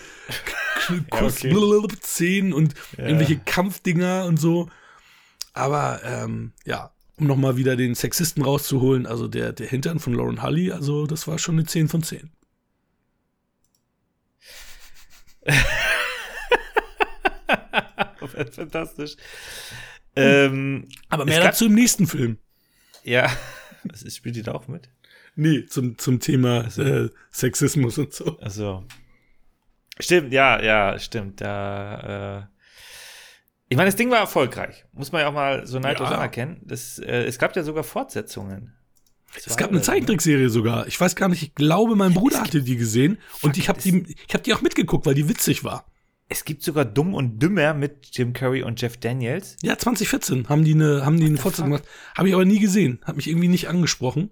[1.10, 1.88] Kuss okay.
[2.02, 3.06] Szenen und Ja.
[3.06, 4.70] irgendwelche Kampfdinger und so.
[5.54, 10.42] Aber ähm, ja, um nochmal wieder den Sexisten rauszuholen, also der, der Hintern von Lauren
[10.44, 12.30] Hully, also das war schon eine 10 von 10.
[18.52, 19.16] Fantastisch.
[20.16, 22.38] Ähm, Aber mehr dazu im nächsten Film.
[23.04, 23.32] ja,
[23.94, 24.90] ist, spielt die da auch mit?
[25.36, 28.38] Nee, zum, zum Thema äh, Sexismus und so.
[28.40, 28.86] Also.
[30.00, 31.42] Stimmt, ja, ja, stimmt.
[31.42, 32.44] Da, äh,
[33.70, 34.86] ich meine, das Ding war erfolgreich.
[34.94, 36.16] Muss man ja auch mal so neidlos Ja.
[36.18, 36.62] anerkennen.
[36.64, 38.74] Das, äh, es gab ja sogar Fortsetzungen.
[39.46, 40.88] Es gab eine Zeichentrickserie sogar.
[40.88, 44.16] Ich weiß gar nicht, ich glaube, mein Bruder hatte die gesehen und ich habe die,
[44.28, 45.86] ich hab die auch mitgeguckt, weil die witzig war.
[46.28, 49.56] Es gibt sogar Dumm und Dümmer mit Jim Curry und Jeff Daniels.
[49.62, 51.84] Ja, 2014 haben die eine, haben die eine Fortsetzung gemacht.
[52.16, 53.00] Habe ich aber nie gesehen.
[53.06, 54.32] Hat mich irgendwie nicht angesprochen.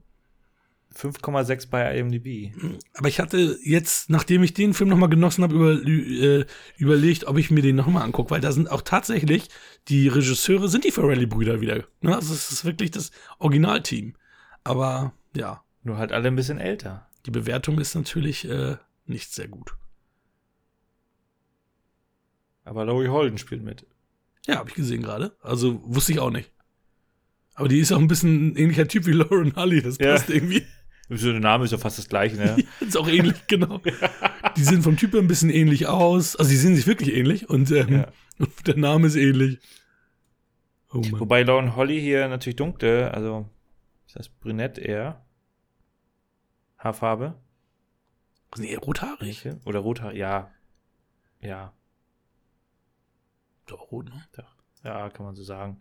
[0.99, 2.53] 5,6 bei IMDb.
[2.93, 6.45] Aber ich hatte jetzt, nachdem ich den Film nochmal genossen habe, über, äh,
[6.77, 9.49] überlegt, ob ich mir den nochmal angucke, weil da sind auch tatsächlich
[9.87, 11.85] die Regisseure, sind die Ferrelli-Brüder wieder.
[12.01, 12.15] Ne?
[12.15, 14.15] Also es ist wirklich das Originalteam.
[14.63, 17.07] Aber ja, Nur halt alle ein bisschen älter.
[17.25, 18.75] die Bewertung ist natürlich äh,
[19.05, 19.75] nicht sehr gut.
[22.63, 23.85] Aber Laurie Holden spielt mit.
[24.45, 25.35] Ja, habe ich gesehen gerade.
[25.41, 26.51] Also wusste ich auch nicht.
[27.55, 29.81] Aber die ist auch ein bisschen ein ähnlicher Typ wie Lauren Hully.
[29.81, 30.13] Das Ja.
[30.13, 30.65] passt irgendwie.
[31.09, 32.63] Der Name ist ja fast das gleiche, ne?
[32.79, 33.81] ist auch ähnlich, genau.
[34.57, 36.35] Die sehen vom Typ ein bisschen ähnlich aus.
[36.35, 38.07] Also die sehen sich wirklich ähnlich und, ähm, Ja.
[38.65, 39.59] der Name ist ähnlich.
[40.91, 41.01] Oh.
[41.11, 43.49] Wobei Lauren Holly hier natürlich dunkle, also
[44.07, 45.23] ist das brünett eher.
[46.77, 47.35] Haarfarbe.
[48.57, 49.47] Nee, rothaarig.
[49.65, 50.51] Oder rothaar, ja.
[51.41, 51.73] Ja,
[53.67, 54.23] Doch, rot, ne?
[54.83, 55.79] ja, kann man so sagen.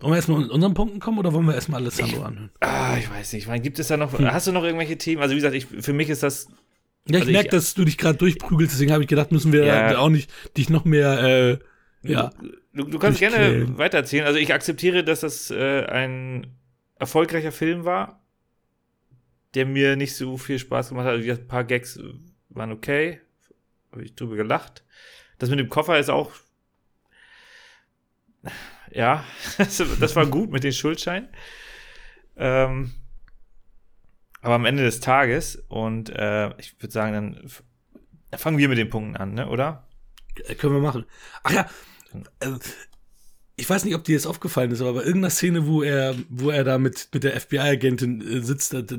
[0.00, 2.50] Wollen wir erstmal mit unseren Punkten kommen oder wollen wir erstmal Alessandro anhören?
[2.60, 3.42] Ah, ich weiß nicht.
[3.42, 5.20] Ich meine, gibt es da noch, hast du noch irgendwelche Themen?
[5.20, 6.46] Also, wie gesagt, ich, für mich ist das
[7.06, 9.52] Ja, ich Also merke, ich- dass du dich gerade durchprügelst, deswegen habe ich gedacht, müssen
[9.52, 9.98] wir Ja.
[9.98, 11.58] auch nicht dich noch mehr, äh,
[12.02, 12.30] ja.
[12.72, 14.24] Du, du kannst gerne weitererzählen.
[14.26, 16.46] Also ich akzeptiere, dass das äh, ein
[16.96, 18.22] erfolgreicher Film war,
[19.54, 21.12] der mir nicht so viel Spaß gemacht hat.
[21.14, 21.98] Also ein paar Gags
[22.50, 23.20] waren okay,
[23.92, 24.84] habe ich drüber gelacht.
[25.38, 26.30] Das mit dem Koffer ist auch,
[28.92, 29.24] ja,
[29.58, 31.28] das, das war gut mit den Schuldscheinen.
[32.36, 32.92] Ähm,
[34.42, 38.88] aber am Ende des Tages und äh, ich würde sagen, dann fangen wir mit den
[38.88, 39.48] Punkten an, ne?
[39.48, 39.88] oder?
[40.46, 41.04] Äh, Können wir machen.
[41.42, 41.66] Ach ja,
[42.40, 42.58] äh,
[43.56, 46.50] ich weiß nicht, ob dir jetzt aufgefallen ist, aber bei irgendeiner Szene, wo er, wo
[46.50, 48.96] er da mit, mit der FBI-Agentin äh, sitzt, da, da,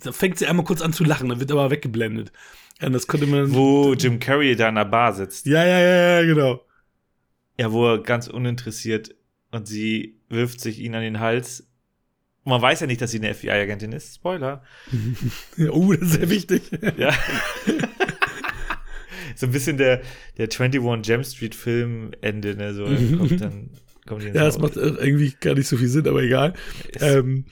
[0.00, 2.32] da, fängt sie einmal kurz an zu lachen, dann wird aber weggeblendet.
[2.80, 3.52] Ja, das konnte man.
[3.54, 5.46] Wo Jim Carrey da in der Bar sitzt.
[5.46, 6.64] Ja, ja, ja, ja, genau.
[7.58, 9.14] Ja, wo er ganz uninteressiert
[9.50, 11.66] und sie wirft sich ihn an den Hals.
[12.44, 14.14] Und man weiß ja nicht, dass sie eine FBI-Agentin ist.
[14.16, 14.62] Spoiler.
[15.70, 16.62] Oh, das ist sehr wichtig.
[16.96, 17.12] Ja.
[19.36, 20.02] so ein bisschen der,
[20.38, 22.74] der 21 Jump Street Film-Ende, ne?
[22.74, 23.70] So, dann kommt dann,
[24.06, 26.54] kommt Ja, das macht äh, irgendwie gar nicht so viel Sinn, aber egal.
[26.90, 27.44] Ist- Ähm,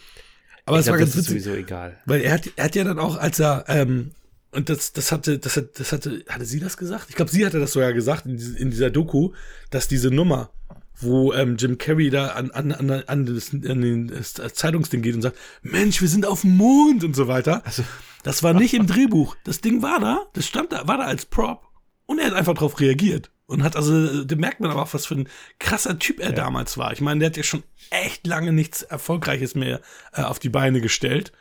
[0.66, 1.44] aber es war ganz das ist witzig.
[1.44, 1.98] sowieso egal.
[2.06, 4.10] Weil er hat, er hat ja dann auch, als er, ähm,
[4.52, 7.06] und das, das hatte, das hat, das hatte, hatte sie das gesagt?
[7.08, 9.32] Ich glaube, sie hatte das sogar gesagt in, in dieser Doku,
[9.70, 10.50] dass diese Nummer,
[10.98, 15.22] wo ähm, Jim Carrey da an, an, an, an, das, an den Zeitungsding geht und
[15.22, 17.62] sagt, Mensch, wir sind auf dem Mond und so weiter.
[17.64, 17.84] Also,
[18.22, 19.36] Das war nicht im Drehbuch.
[19.44, 21.62] Das Ding war da, das stand da, war da als Prop.
[22.06, 23.30] Und er hat einfach drauf reagiert.
[23.46, 25.28] Und hat also, da merkt man aber auch, was für ein
[25.58, 26.92] krasser Typ er damals war.
[26.92, 29.80] Ich meine, der hat ja schon echt lange nichts Erfolgreiches mehr
[30.12, 31.32] äh, auf die Beine gestellt.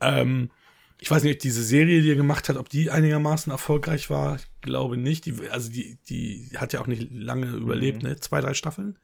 [0.00, 0.50] Ähm,
[1.02, 4.36] ich weiß nicht, ob diese Serie, die er gemacht hat, ob die einigermaßen erfolgreich war.
[4.36, 5.26] Ich glaube nicht.
[5.26, 8.20] Die, also die, die hat ja auch nicht lange überlebt, ne?
[8.20, 8.96] Zwei, drei Staffeln.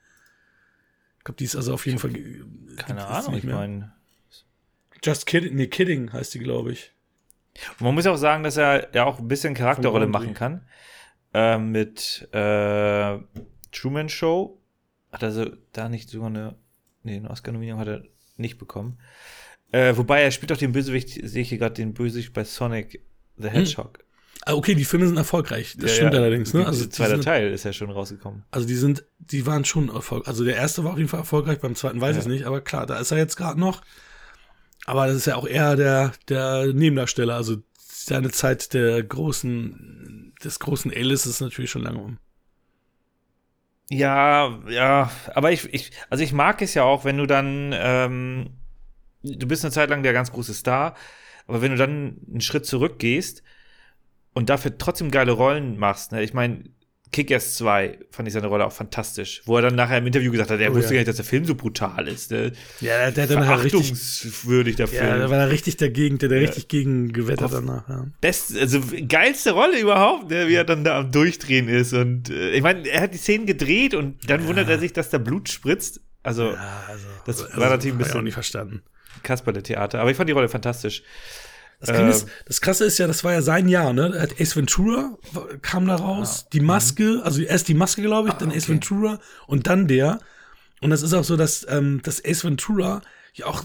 [1.19, 2.13] Ich glaube, die ist also auf jeden Fall.
[2.77, 3.93] keine Ahnung, ich meine.
[5.03, 6.93] Just kidding, nee, kidding heißt die, glaube ich.
[7.81, 10.69] Man muss ja auch sagen, dass er ja auch ein bisschen Charakterrolle machen kann.
[11.35, 13.19] Äh, mit äh,
[13.73, 14.63] Truman Show
[15.11, 16.55] hat er so, da nicht sogar eine,
[17.03, 18.03] nee, eine Oscar-Nominierung hat er
[18.37, 19.01] nicht bekommen.
[19.73, 23.03] Äh, wobei er spielt auch den Bösewicht, sehe ich hier gerade den Bösewicht bei Sonic
[23.37, 23.99] the Hedgehog.
[24.47, 25.75] Ah, okay, die Filme sind erfolgreich.
[25.79, 26.21] Das Ja, stimmt ja.
[26.21, 26.65] allerdings, ne?
[26.65, 28.45] Also der die zweite sind, Teil ist ja schon rausgekommen.
[28.51, 30.29] also die sind, die waren schon erfolgreich.
[30.29, 32.21] Also der erste war auf jeden Fall erfolgreich, beim zweiten weiß ich Ja.
[32.21, 33.83] es nicht, aber klar, da ist er jetzt gerade noch.
[34.87, 37.35] Aber das ist ja auch eher der, der Nebendarsteller.
[37.35, 42.19] Also seine Zeit der großen, des großen A-List ist natürlich schon lange um.
[43.91, 48.51] Ja, ja, aber ich, ich, also ich mag es ja auch, wenn du dann, ähm,
[49.23, 50.95] du bist eine Zeit lang der ganz große Star,
[51.47, 53.43] aber wenn du dann einen Schritt zurückgehst
[54.35, 56.23] und dafür trotzdem geile Rollen machst, ne?
[56.23, 56.65] Ich meine,
[57.11, 60.51] Kick-Ass 2 fand ich seine Rolle auch fantastisch, wo er dann nachher im Interview gesagt
[60.51, 60.97] hat, er Oh, wusste ja.
[60.97, 62.53] gar nicht, dass der Film so brutal ist, ne?
[62.83, 65.31] Ja, der, hat dann Verachtungswürdig, der ja, da Film.
[65.31, 66.47] war er richtig dagegen, der, der Ja.
[66.49, 68.07] richtig gegen gewettert danach, ja.
[68.21, 70.49] Best, also geilste Rolle überhaupt, ne?
[70.49, 71.95] wie er dann da am Durchdrehen ist.
[71.95, 75.09] Und äh, ich meine, er hat die Szenen gedreht und dann wundert er sich, dass
[75.09, 76.03] da Blut spritzt.
[76.23, 78.83] Also Ja, also, Das also, war natürlich ein hab ich bisschen- auch nicht verstanden.
[79.23, 80.01] Kasperle-Theater.
[80.01, 81.03] Aber ich fand die Rolle fantastisch.
[81.81, 84.13] Das, Ähm, ist, das Krasse ist ja, das war ja sein Jahr, ne?
[84.15, 85.17] Er hat Ace Ventura
[85.63, 88.69] kam da raus, die Maske, also erst die Maske, glaube ich, dann Ace Ah, okay.
[88.73, 90.19] Ventura und dann der.
[90.81, 93.01] Und das ist auch so, dass, ähm, dass Ace Ventura
[93.35, 93.63] ja auch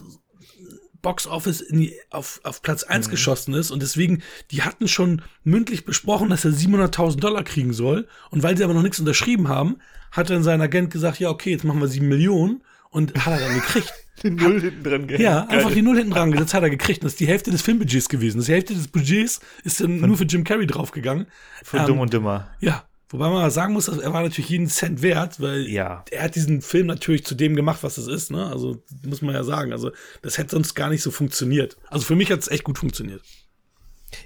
[1.01, 5.21] Box Office in die, auf, auf Platz 1 geschossen ist und deswegen, die hatten schon
[5.43, 9.49] mündlich besprochen, dass er 700.000 Dollar kriegen soll und weil sie aber noch nichts unterschrieben
[9.49, 9.79] haben,
[10.11, 13.39] hat dann sein Agent gesagt, ja okay, jetzt machen wir 7 Millionen und hat er
[13.39, 13.91] dann gekriegt.
[14.21, 15.23] Den Null hinten dran gehängt.
[15.23, 15.57] Ja, Geil.
[15.57, 16.99] einfach die Null hinten dran gesetzt hat er gekriegt.
[17.01, 18.37] Und das ist die Hälfte des Filmbudgets gewesen.
[18.37, 21.25] Das die Hälfte des Budgets ist dann nur für Jim Carrey draufgegangen.
[21.63, 22.51] Von ähm, Dumm und Dümmer.
[22.59, 26.05] Ja, wobei man sagen muss, er war natürlich jeden Cent wert, weil Ja.
[26.11, 28.29] er hat diesen Film natürlich zu dem gemacht, was es ist.
[28.31, 28.45] Ne?
[28.45, 29.71] Also muss man ja sagen.
[29.71, 29.91] Also
[30.21, 31.77] das hätte sonst gar nicht so funktioniert.
[31.89, 33.21] Also für mich hat es echt gut funktioniert.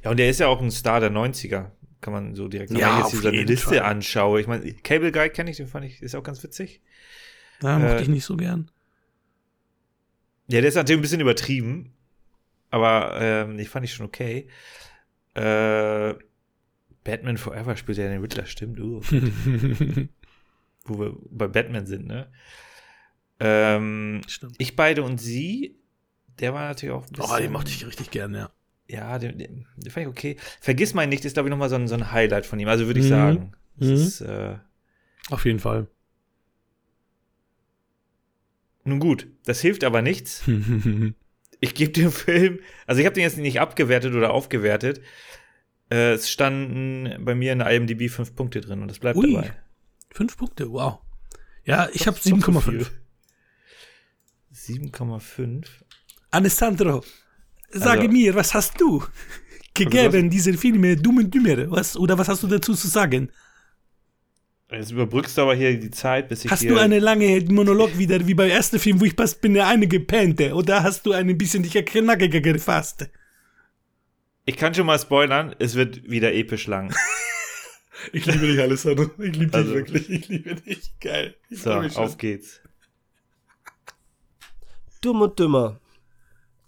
[0.04, 1.72] Ja, und der ist ja auch ein Star der 90er.
[2.02, 2.82] Kann man so direkt sagen.
[2.82, 3.80] Ja, Wenn ich jetzt seine jeden Liste Fall.
[3.80, 4.40] anschaue.
[4.42, 6.82] Ich meine, Cable Guy kenne ich, den fand ich, ist auch ganz witzig.
[7.64, 8.70] Ja, mochte Äh, ich nicht so gern.
[10.48, 11.94] Ja, der ist natürlich ein bisschen übertrieben.
[12.70, 14.48] Aber ähm, ich fand ich schon okay.
[15.36, 16.14] Äh,
[17.04, 18.80] Batman Forever spielt ja den Riddler, stimmt.
[18.80, 19.02] Uh.
[20.86, 22.30] Wo wir bei Batman sind, ne?
[23.40, 24.56] Ähm, Stimmt.
[24.58, 25.78] ich beide und sie,
[26.40, 27.32] der war natürlich auch ein bisschen.
[27.32, 28.50] Oh, den mochte ich richtig gern, ja.
[28.90, 30.38] Ja, den, den, den fand ich okay.
[30.62, 32.68] Vergiss mein nicht, ist, glaube ich, nochmal so ein, so ein Highlight von ihm.
[32.70, 33.10] Also würde ich Mhm.
[33.10, 33.52] sagen.
[33.76, 33.92] Mhm.
[33.94, 34.56] ist, äh,
[35.30, 35.88] Auf jeden Fall.
[38.88, 40.44] Nun gut, das hilft aber nichts.
[41.60, 45.02] Ich gebe dem Film, also ich habe den jetzt nicht abgewertet oder aufgewertet.
[45.90, 49.34] Äh, es standen bei mir in der IMDb fünf Punkte drin und das bleibt Ui.
[49.34, 49.54] dabei.
[50.12, 51.00] Fünf Punkte, wow.
[51.64, 52.62] Ja, ich habe doch so 7,5.
[52.62, 52.86] viel.
[54.54, 55.66] 7,5.
[56.30, 57.04] Alessandro,
[57.72, 59.04] sage Also- mir, was hast du?
[59.74, 61.72] gegeben, diese Filme Dumm und Dümmer?
[61.72, 63.32] Was, oder was hast du dazu zu sagen?
[64.70, 66.72] Jetzt überbrückst du aber hier die Zeit, bis ich Hast hier.
[66.72, 69.88] du einen langen Monolog wieder, wie beim ersten Film, wo ich fast bin, der eine
[69.88, 70.54] gepennte?
[70.54, 73.10] Oder hast du ein bisschen dich knackiger gefasst?
[74.46, 76.94] ich kann schon mal spoilern, es wird wieder episch lang.
[78.14, 79.10] Ich liebe dich, Alessandro.
[79.18, 79.74] Ich liebe dich Also.
[79.74, 80.08] wirklich.
[80.10, 80.92] Ich liebe dich.
[81.00, 81.36] Geil.
[81.50, 82.62] Ich So, auf geht's.
[85.02, 85.80] Dumm und Dümmer.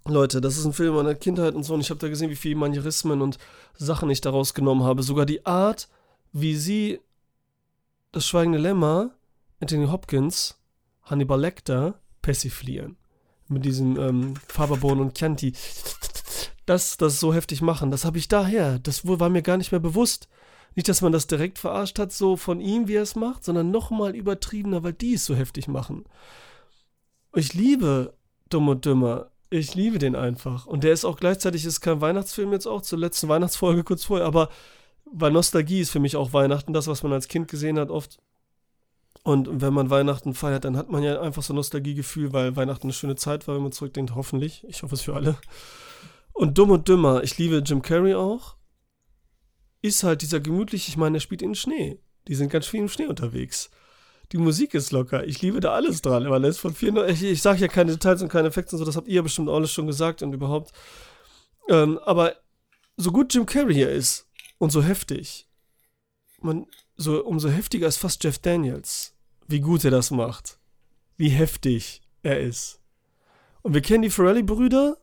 [0.06, 1.76] Leute, das ist ein Film meiner Kindheit und so.
[1.76, 3.38] Und ich habe da gesehen, wie viele Manierismen und
[3.76, 5.04] Sachen ich daraus genommen habe.
[5.04, 5.88] Sogar die Art,
[6.34, 7.00] wie sie
[8.12, 9.12] das Schweigende Lämmer,
[9.60, 10.60] Anthony Hopkins,
[11.04, 12.98] Hannibal Lecter persiflieren.
[13.48, 15.54] Mit diesem ähm, Faberborn und Chianti.
[16.66, 18.78] Das, das so heftig machen, das habe ich daher.
[18.78, 20.28] Das war mir gar nicht mehr bewusst.
[20.76, 23.72] Nicht, dass man das direkt verarscht hat, so von ihm, wie er es macht, sondern
[23.72, 26.06] nochmal übertriebener, weil die es so heftig machen.
[27.34, 28.14] Ich liebe
[28.50, 29.32] Dumm und Dümmer.
[29.50, 30.68] Ich liebe den einfach.
[30.68, 34.28] Und der ist auch gleichzeitig, ist kein Weihnachtsfilm jetzt auch, zur letzten Weihnachtsfolge kurz vorher,
[34.28, 34.50] aber
[35.14, 38.20] weil Nostalgie ist für mich auch Weihnachten, das, was man als Kind gesehen hat, oft.
[39.24, 42.88] Und wenn man Weihnachten feiert, dann hat man ja einfach so ein Nostalgiegefühl, weil Weihnachten
[42.88, 44.66] eine schöne Zeit war, wenn man zurückdenkt, hoffentlich.
[44.68, 45.38] Ich hoffe es für alle.
[46.34, 48.56] Und Dumm und Dümmer, ich liebe Jim Carrey auch.
[49.82, 52.00] Ist halt dieser gemütliche, ich meine, er spielt in Schnee.
[52.28, 53.70] Die sind ganz viel im Schnee unterwegs.
[54.32, 55.26] Die Musik ist locker.
[55.26, 57.24] Ich liebe da alles dran, weil ist von 94.
[57.24, 59.50] Ich, ich sage ja keine Details und keine Effekte und so, das habt ihr bestimmt
[59.50, 60.72] alles schon gesagt und überhaupt.
[61.68, 62.36] Ähm, aber
[62.96, 64.29] so gut Jim Carrey hier ist
[64.60, 65.48] und so heftig,
[66.42, 69.16] man, so, umso heftiger ist fast Jeff Daniels,
[69.48, 70.60] wie gut er das macht.
[71.18, 72.80] Wie heftig er ist.
[73.62, 74.98] Und wir kennen die Ferrelli-Brüder,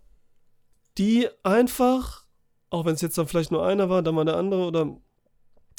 [0.96, 2.24] die einfach,
[2.70, 4.96] auch wenn es jetzt dann vielleicht nur einer war, dann mal der andere oder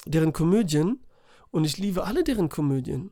[0.06, 1.04] deren Komödien,
[1.50, 3.12] und ich liebe alle deren Komödien.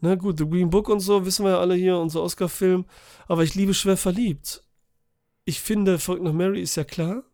[0.00, 2.86] Na gut, The Green Book und so, wissen wir ja alle hier, unser Oscar-Film.
[3.28, 4.64] Aber ich liebe Schwer verliebt.
[5.44, 7.24] Ich finde, Verrückt nach Mary ist ja klar.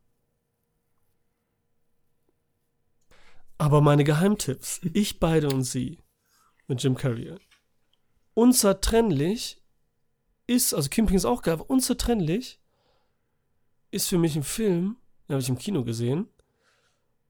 [3.59, 5.99] Aber meine Geheimtipps, ich beide und sie,
[6.67, 7.35] mit Jim Carrey.
[8.35, 9.63] Unzertrennlich
[10.47, 12.61] ist, also Kimping ist auch geil, aber unzertrennlich
[13.91, 14.97] ist für mich ein Film,
[15.29, 16.29] den habe ich im Kino gesehen,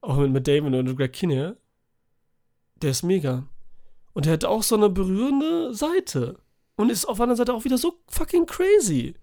[0.01, 1.57] auch mit Matt Damon und Greg Kinnear,
[2.77, 3.49] der ist mega.
[4.13, 6.41] Und der hat auch so eine berührende Seite.
[6.77, 9.15] Und ist auf der anderen Seite auch wieder so fucking crazy.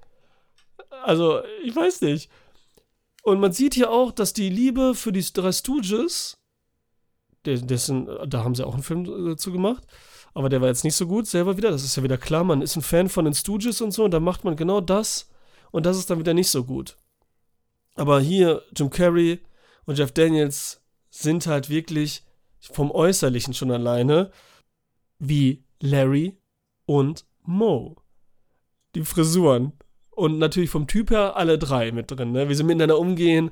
[1.04, 2.30] Also, ich weiß nicht.
[3.24, 6.43] Und man sieht hier auch, dass die Liebe für die drei Stooges,
[7.46, 9.84] dessen, da haben sie auch einen Film dazu gemacht,
[10.34, 12.62] aber der war jetzt nicht so gut, selber wieder, das ist ja wieder klar, man
[12.62, 15.30] ist ein Fan von den Stooges und so, und da macht man genau das,
[15.72, 16.98] und das ist dann wieder nicht so gut.
[17.96, 19.39] Aber hier, Jim Carrey
[19.86, 22.24] und Jeff Daniels sind halt wirklich
[22.60, 24.32] vom Äußerlichen schon alleine
[25.20, 26.38] wie Larry
[26.86, 27.98] und Mo.
[28.96, 29.74] Die Frisuren.
[30.12, 32.48] Und natürlich vom Typ her alle drei mit drin, ne?
[32.48, 33.50] wie sie miteinander umgehen.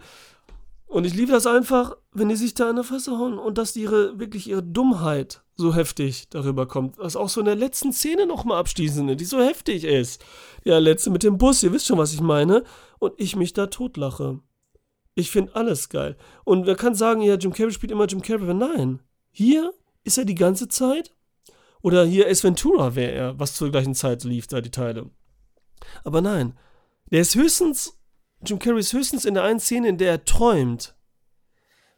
[0.91, 3.77] Und ich liebe das einfach, wenn die sich da in der Fresse hauen und dass
[3.77, 6.97] ihre, wirklich ihre Dummheit so heftig darüber kommt.
[6.97, 10.21] Was auch so in der letzten Szene nochmal abschließende, die so heftig ist.
[10.65, 12.65] Ja, letzte mit dem Bus, ihr wisst schon, was ich meine.
[12.99, 14.41] Und ich mich da totlache.
[15.15, 16.17] Ich finde alles geil.
[16.43, 18.43] Und wer kann sagen, ja, Jim Carrey spielt immer Jim Carrey?
[18.43, 18.99] Aber Nein.
[19.31, 19.73] Hier
[20.03, 21.15] ist er die ganze Zeit.
[21.81, 25.09] Oder hier Ace Ventura wäre er, was zur gleichen Zeit lief, da die Teile.
[26.03, 26.57] Aber nein.
[27.11, 27.97] Der ist höchstens,
[28.45, 30.95] Jim Carrey ist höchstens in der einen Szene, in der er träumt.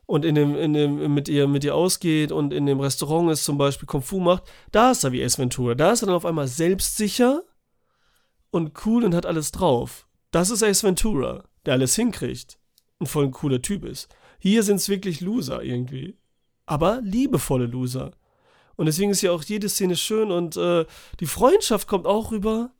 [0.05, 3.45] Und in dem, in dem, mit ihr, mit ihr ausgeht und in dem Restaurant ist
[3.45, 5.75] zum Beispiel Kung Fu macht, da ist er wie Ace Ventura.
[5.75, 7.41] Da ist er dann auf einmal selbstsicher
[8.51, 10.07] und cool und hat alles drauf.
[10.31, 12.59] Das ist Ace Ventura, der alles hinkriegt
[12.99, 14.09] und voll ein cooler Typ ist.
[14.39, 16.17] Hier sind es wirklich Loser irgendwie.
[16.65, 18.11] Aber liebevolle Loser.
[18.75, 20.85] Und deswegen ist ja auch jede Szene schön und äh,
[21.19, 22.71] die Freundschaft kommt auch rüber.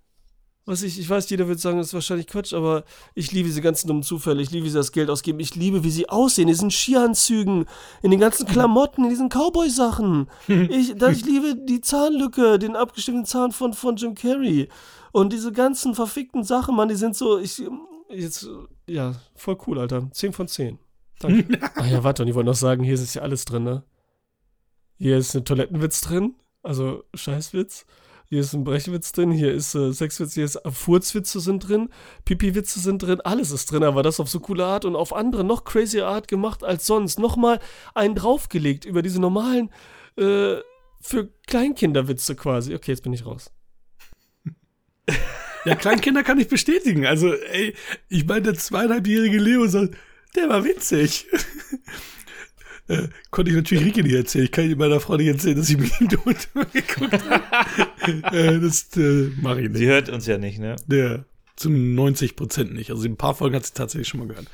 [0.66, 2.86] Was ich, ich weiß, jeder wird sagen, das ist wahrscheinlich Quatsch, aber
[3.16, 4.42] ich liebe diese ganzen dummen Zufälle.
[4.42, 5.42] Ich liebe, wie sie das Geld ausgeben.
[5.42, 7.66] Ich liebe, wie sie aussehen, in diesen Skianzügen,
[8.02, 10.30] in den ganzen Klamotten, in diesen Cowboy-Sachen.
[10.48, 14.70] Ich, ich liebe die Zahnlücke, den abgestimmten Zahn von, von Jim Carrey.
[15.12, 17.62] Und diese ganzen verfickten Sachen, Mann, die sind so, ich,
[18.10, 18.48] jetzt,
[18.88, 20.10] ja, voll cool, Alter.
[20.12, 20.80] 10 von 10.
[21.20, 21.60] Danke.
[21.76, 23.84] Ach ja, warte, und ich wollte noch sagen, hier ist ja alles drin, ne?
[24.98, 27.86] Hier ist ein Toilettenwitz drin, also Scheißwitz.
[28.34, 31.90] Hier ist ein Brechwitz drin, hier ist äh, Sexwitz, hier ist äh, Furzwitze sind drin,
[32.26, 35.44] Pipi-Witze sind drin, alles ist drin, aber das auf so coole Art und auf andere,
[35.44, 37.20] noch crazier Art gemacht als sonst.
[37.20, 37.60] Nochmal
[37.94, 39.70] einen draufgelegt über diese normalen,
[40.18, 40.56] äh,
[41.00, 42.74] für Kleinkinderwitze quasi.
[42.74, 43.52] Okay, jetzt bin ich raus.
[45.66, 47.06] Ja, Kleinkinder kann ich bestätigen.
[47.06, 47.74] Also, ey,
[48.10, 49.66] ich meine, der zweieinhalbjährige Leo
[50.36, 51.28] der war witzig.
[52.88, 54.46] Äh, konnte ich natürlich Rike nicht erzählen.
[54.46, 56.36] Ich kann meiner Frau nicht erzählen, dass ich im Tod
[56.74, 58.22] geguckt habe.
[58.38, 59.90] äh, das äh, mache ich Sie nicht.
[59.90, 60.76] hört uns ja nicht, ne?
[60.88, 61.26] Der,
[61.56, 62.90] zum 90 Prozent nicht.
[62.90, 64.48] Also ein paar Folgen hat sie tatsächlich schon mal gehört.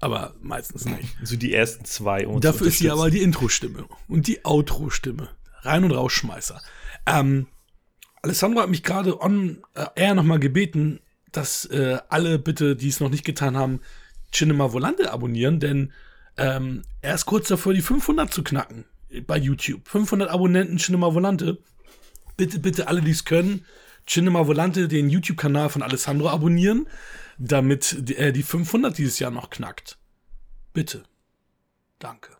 [0.00, 1.16] aber meistens nicht.
[1.22, 2.26] So die ersten zwei.
[2.26, 5.28] Um Dafür zu ist sie aber die Intro-Stimme und die Outro-Stimme.
[5.62, 6.60] Rein- und Rausschmeißer.
[7.06, 7.46] Ähm,
[8.22, 11.00] Alessandro hat mich gerade on äh, air nochmal gebeten,
[11.30, 13.80] dass äh, alle bitte, die es noch nicht getan haben,
[14.32, 15.92] Cinema Volante abonnieren, denn
[16.36, 18.84] ähm, er ist kurz davor, die 500 zu knacken
[19.26, 19.88] bei YouTube.
[19.88, 21.58] 500 Abonnenten Cinema Volante.
[22.36, 23.66] Bitte, bitte alle, die es können,
[24.06, 26.88] Cinema Volante, den YouTube-Kanal von Alessandro abonnieren,
[27.38, 29.98] damit die- er die 500 dieses Jahr noch knackt.
[30.72, 31.02] Bitte.
[31.98, 32.30] Danke.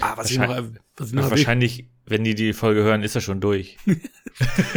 [0.00, 0.48] Ah, was ich noch,
[0.96, 3.76] was ich noch Wahrscheinlich, wenn die die Folge hören, ist er schon durch.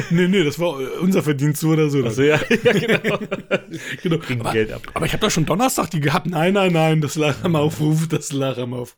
[0.09, 2.03] Nee, nee, das war unser Verdienst so oder so.
[2.03, 3.19] Also ja, ja genau.
[4.03, 4.19] genau.
[4.39, 4.81] Aber, Geld ab.
[4.93, 6.27] aber ich habe doch schon Donnerstag die gehabt.
[6.27, 8.97] Nein, nein, nein, das lag am Aufruf, das lag am Aufruf.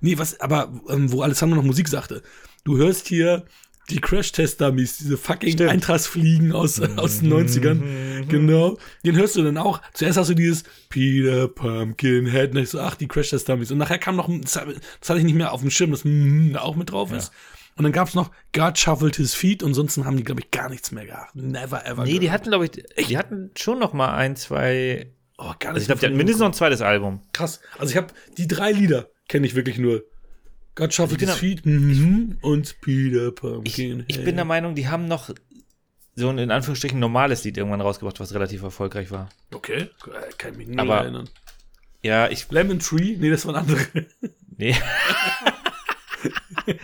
[0.00, 2.22] Nee, was, aber ähm, wo Alessandro noch Musik sagte.
[2.64, 3.44] Du hörst hier
[3.90, 5.70] die Crash-Test-Dummies, diese fucking Stimmt.
[5.70, 8.26] Eintragsfliegen aus, aus den 90ern.
[8.28, 8.78] Genau.
[9.04, 9.80] Den hörst du dann auch.
[9.92, 12.50] Zuerst hast du dieses Peter Pumpkinhead.
[12.52, 13.70] Und ich so, ach, die Crash-Test-Dummies.
[13.70, 16.04] Und nachher kam noch, ein- das, das hatte ich nicht mehr auf dem Schirm, dass
[16.04, 17.30] mm, da auch mit drauf ist.
[17.76, 19.62] Und dann gab's noch God Shuffled His Feet.
[19.62, 21.34] Und sonst haben die, glaube ich, gar nichts mehr gehabt.
[21.34, 22.04] Never ever.
[22.04, 22.32] Nee, die gehört.
[22.40, 22.70] hatten, glaube ich,
[23.08, 25.10] die hatten schon noch mal ein, zwei.
[25.38, 27.20] oh, gar Also ich glaube, die hatten mindestens noch ein zweites Album.
[27.32, 27.60] Krass.
[27.78, 28.08] Also ich habe
[28.38, 30.04] die drei Lieder kenne ich wirklich nur.
[30.76, 32.38] God Shuffled Ich bin His da- Feet mhm.
[32.42, 34.04] und Peter Ich, Pumpkin.
[34.08, 35.30] ich bin der Meinung, die haben noch
[36.16, 39.28] so ein in Anführungsstrichen normales Lied irgendwann rausgebracht, was relativ erfolgreich war.
[39.52, 41.28] Okay, äh, kann ich mich nicht Aber- erinnern.
[42.02, 42.50] Ja, ich.
[42.50, 43.16] Lemon Tree?
[43.18, 43.80] Nee, das waren andere.
[44.58, 44.76] Nee.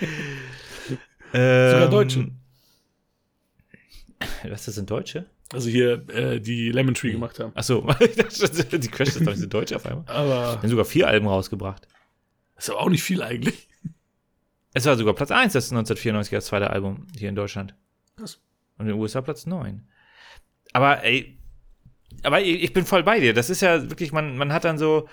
[1.33, 2.31] Sogar ähm, Deutsche.
[4.49, 5.27] Was, das sind Deutsche?
[5.53, 7.53] Also hier, äh, die Lemon Tree gemacht haben.
[7.57, 10.05] Achso, ich dachte, die Crash ist doch nicht so Deutsch auf einmal.
[10.05, 11.89] Die Aber haben sogar vier Alben rausgebracht.
[12.57, 13.69] ist aber auch nicht viel eigentlich.
[14.73, 17.75] Es war sogar Platz 1, das 1994 das zweite Album hier in Deutschland.
[18.17, 18.39] Krass.
[18.79, 19.85] Und in den USA Platz 9.
[20.73, 21.41] Aber ey,
[22.23, 23.35] aber ich ich bin voll bei dir.
[23.35, 25.09] Das ist ja wirklich, man, man hat dann so,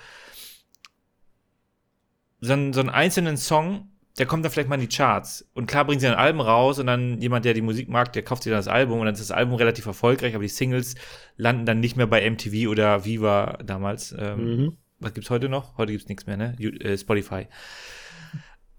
[2.39, 5.47] so, einen, so einen einzelnen Song, der kommt dann vielleicht mal in die Charts.
[5.53, 8.24] Und klar bringen sie ein Album raus und dann jemand, der die Musik mag, der
[8.24, 10.95] kauft sich dann das Album und dann ist das Album relativ erfolgreich, aber die Singles
[11.36, 14.15] landen dann nicht mehr bei MTV oder Viva damals.
[14.18, 14.78] Ähm, Mhm.
[14.99, 15.78] Was gibt's heute noch?
[15.78, 16.55] Heute gibt's nichts mehr, ne?
[16.59, 17.47] Äh, Spotify.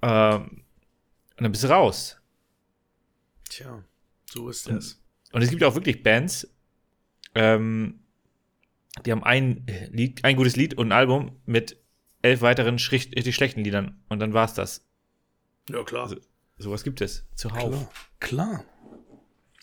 [0.02, 0.64] Ähm,
[1.36, 2.20] und dann bist du raus.
[3.48, 3.84] Tja,
[4.28, 5.00] so ist das.
[5.32, 6.52] Und es gibt auch wirklich Bands,
[7.36, 8.00] ähm,
[9.06, 11.80] die haben ein Lied, ein gutes Lied und ein Album mit
[12.22, 14.02] elf weiteren richtig schlechten Liedern.
[14.08, 14.87] Und dann war's das.
[15.68, 16.14] Ja, klar.
[16.58, 17.24] Sowas gibt es.
[17.34, 17.88] Zuhauf.
[18.20, 18.64] Klar, klar.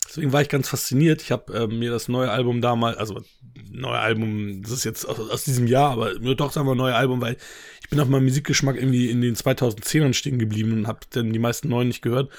[0.08, 1.20] Deswegen war ich ganz fasziniert.
[1.20, 3.22] Ich habe ähm, mir das neue Album damals, also
[3.70, 6.94] neue Album, das ist jetzt aus, aus diesem Jahr, aber nur doch sagen wir neue
[6.94, 7.36] Album, weil
[7.82, 11.38] ich bin auf meinem Musikgeschmack irgendwie in den 2010ern stehen geblieben und habe dann die
[11.38, 12.30] meisten neuen nicht gehört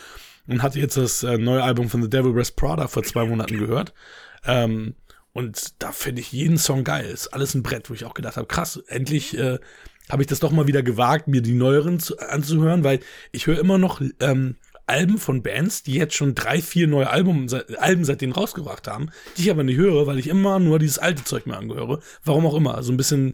[0.47, 3.57] und hatte jetzt das äh, neue Album von The Devil Wears Prada vor zwei Monaten
[3.57, 3.93] gehört.
[4.45, 4.95] Ähm,
[5.33, 7.05] und da finde ich jeden Song geil.
[7.05, 9.59] Ist alles ein Brett, wo ich auch gedacht habe, krass, endlich äh,
[10.09, 12.99] habe ich das doch mal wieder gewagt, mir die neueren zu, anzuhören, weil
[13.31, 14.55] ich höre immer noch ähm,
[14.85, 17.47] Alben von Bands, die jetzt schon drei, vier neue Album,
[17.77, 21.25] Alben seitdem rausgebracht haben, die ich aber nicht höre, weil ich immer nur dieses alte
[21.25, 21.99] Zeug mir angehöre.
[22.23, 22.75] Warum auch immer.
[22.75, 23.33] Also ein bisschen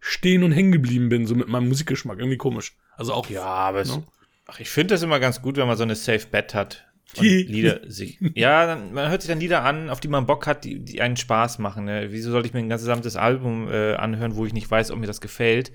[0.00, 2.18] stehen und hängen geblieben bin, so mit meinem Musikgeschmack.
[2.18, 2.76] Irgendwie komisch.
[2.96, 3.30] Also auch.
[3.30, 4.02] Ja, aber Ne?
[4.46, 6.84] ach, ich finde das immer ganz gut, wenn man so eine Safe Bet hat.
[7.16, 8.18] Lieder sich.
[8.34, 11.00] Ja, dann, man hört sich dann Lieder an, auf die man Bock hat, die, die
[11.00, 11.84] einen Spaß machen.
[11.84, 12.08] Ne?
[12.10, 14.98] Wieso sollte ich mir ein ganzes gesamtes Album äh, anhören, wo ich nicht weiß, ob
[14.98, 15.70] mir das gefällt?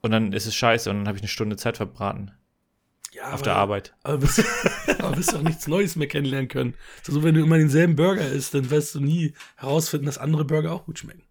[0.00, 2.32] Und dann ist es scheiße und dann habe ich eine Stunde Zeit verbraten
[3.12, 3.94] ja, auf der Arbeit.
[4.02, 4.44] Aber wirst,
[4.98, 6.74] aber wirst auch nichts Neues mehr kennenlernen können.
[7.02, 10.44] So, also wenn du immer denselben Burger isst, dann wirst du nie herausfinden, dass andere
[10.44, 11.22] Burger auch gut schmecken.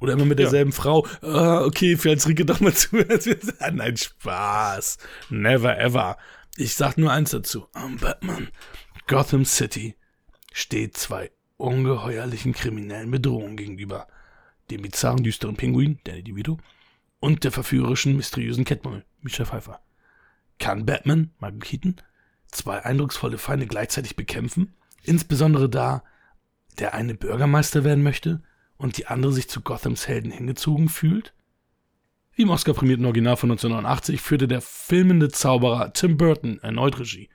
[0.00, 0.44] Oder immer mit Ja.
[0.44, 1.06] derselben Frau.
[1.22, 2.96] Ah, okay, für als Rike doch mal zu.
[3.60, 4.98] Ah, Nein, Spaß.
[5.30, 6.18] Never ever.
[6.58, 7.66] Ich sag nur eins dazu.
[7.72, 8.48] Am Batman.
[9.06, 9.94] Gotham City
[10.52, 14.06] steht zwei ungeheuerlichen kriminellen Bedrohungen gegenüber.
[14.70, 16.58] Dem bizarren, düsteren Pinguin, Danny DeVito,
[17.20, 19.80] und der verführerischen, mysteriösen Catmull, Michelle Pfeiffer.
[20.58, 21.96] Kann Batman, Michael Keaton,
[22.48, 24.74] zwei eindrucksvolle Feinde gleichzeitig bekämpfen?
[25.02, 26.02] Insbesondere da
[26.78, 28.42] der eine Bürgermeister werden möchte
[28.76, 31.32] und die andere sich zu Gothams Helden hingezogen fühlt?
[32.34, 37.30] Wie im Oscar-prämierten Original von 1989 führte der filmende Zauberer Tim Burton erneut Regie.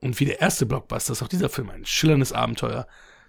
[0.00, 2.86] Und wie der erste Blockbuster ist auch dieser Film ein schillerndes Abenteuer,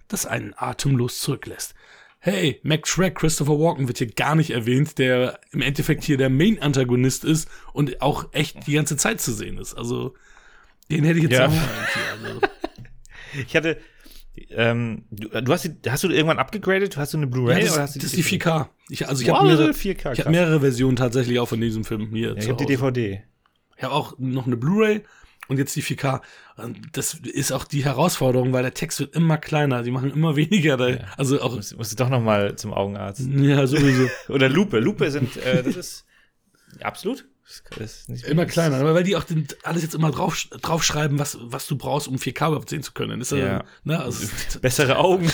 [0.07, 1.75] das einen atemlos zurücklässt.
[2.23, 6.29] Hey, Mac Shrek, Christopher Walken wird hier gar nicht erwähnt, der im Endeffekt hier der
[6.29, 9.73] Main-Antagonist ist und auch echt die ganze Zeit zu sehen ist.
[9.73, 10.13] Also,
[10.91, 11.47] den hätte ich jetzt Ja.
[11.47, 12.07] auch irgendwie.
[12.11, 12.41] Also,
[13.47, 13.77] Ich hatte,
[14.49, 16.95] ähm, du, du hast, die, hast du irgendwann abgegradet?
[16.95, 17.55] Hast du eine Blu-ray?
[17.57, 18.67] ja, das, oder hast du das ist die 4K.
[18.89, 20.19] Ich, also ich Wow, habe mehrere, ist 4K, ich krass.
[20.19, 22.65] hab mehrere Versionen tatsächlich auch von diesem Film hier Ja, ich habe die.
[22.67, 23.23] DVD.
[23.77, 25.01] Ich habe auch noch eine Blu-ray
[25.51, 26.21] und jetzt die 4K.
[26.57, 30.35] Und das ist auch die Herausforderung, weil der Text wird immer kleiner, die machen immer
[30.35, 30.77] weniger.
[30.77, 30.97] Da, Ja.
[31.17, 33.21] Also auch, Musst, musst du doch noch mal zum Augenarzt.
[33.29, 34.07] ja, sowieso.
[34.29, 34.79] Oder Lupe.
[34.79, 36.05] Lupe sind, äh, das ist
[36.81, 37.25] absolut.
[37.77, 41.37] Das ist Immer kleiner, aber weil die auch den, alles jetzt immer drauf, draufschreiben, was,
[41.41, 43.19] was du brauchst, um 4K überhaupt sehen zu können.
[43.19, 43.37] Ist ja.
[43.39, 43.63] Ja.
[43.83, 44.25] Ne, also,
[44.61, 45.29] Bessere Augen.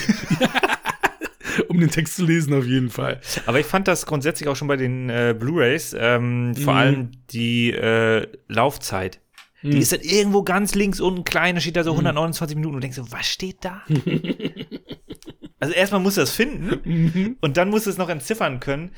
[1.70, 3.20] um den Text zu lesen, auf jeden Fall.
[3.45, 6.80] Aber ich fand das grundsätzlich auch schon bei den äh, Blu-Rays, ähm, vor Mhm.
[6.80, 9.20] allem die äh, Laufzeit.
[9.68, 9.72] Mhm.
[9.72, 12.82] Die ist dann irgendwo ganz links unten klein, da steht da so 129 Minuten und
[12.82, 13.84] du denkst so, was steht da?
[15.59, 17.38] also erstmal musst du das finden Mhm.
[17.41, 18.91] und dann musst du es noch entziffern können.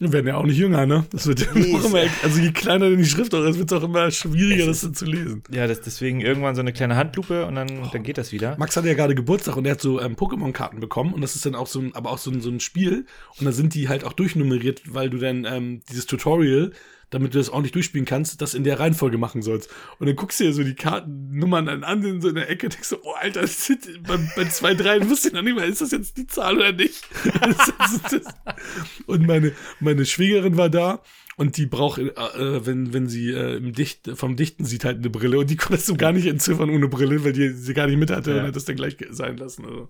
[0.00, 1.06] Wir werden ja auch nicht jünger, ne?
[1.12, 3.78] Das wird ja auch immer, also je kleiner denn die Schrift auch ist, wird es
[3.78, 5.44] auch immer schwieriger, das zu lesen.
[5.52, 8.56] Ja, das, deswegen irgendwann so eine kleine Handlupe und dann, dann geht das wieder.
[8.58, 11.46] Max hatte ja gerade Geburtstag und er hat so ähm, Pokémon-Karten bekommen und das ist
[11.46, 13.06] dann auch so ein, aber auch so ein, so ein Spiel
[13.38, 16.72] und da sind die halt auch durchnummeriert, weil du dann ähm, dieses Tutorial,
[17.14, 19.70] damit du das ordentlich durchspielen kannst, das in der Reihenfolge machen sollst.
[19.98, 22.74] Und dann guckst du dir so die Kartennummern an in so in der Ecke und
[22.74, 25.68] denkst so, oh Alter, das sind, bei, bei zwei, drei wusste ich noch nicht mal,
[25.68, 27.02] ist das jetzt die Zahl oder nicht?
[29.06, 31.02] Und meine, meine Schwägerin war da
[31.36, 34.98] und die braucht, äh, äh, wenn, wenn sie äh, im Dicht, vom Dichten sieht, halt
[34.98, 35.38] eine Brille.
[35.38, 38.10] Und die konntest du gar nicht entziffern ohne Brille, weil die sie gar nicht mit
[38.10, 38.40] hatte Ja.
[38.40, 39.64] und hat das dann gleich sein lassen.
[39.64, 39.88] Also.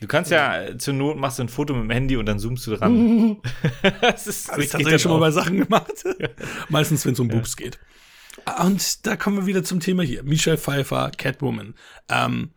[0.00, 2.38] Du kannst ja äh, zur Not machst du ein Foto mit dem Handy und dann
[2.38, 3.38] zoomst du dran.
[4.00, 6.04] das ist Habe ich tatsächlich schon mal bei Sachen gemacht.
[6.68, 7.78] Meistens, wenn es um Boobs geht.
[8.60, 10.22] Und da kommen wir wieder zum Thema hier.
[10.22, 11.74] Michelle Pfeiffer, Catwoman.
[12.08, 12.50] Ähm,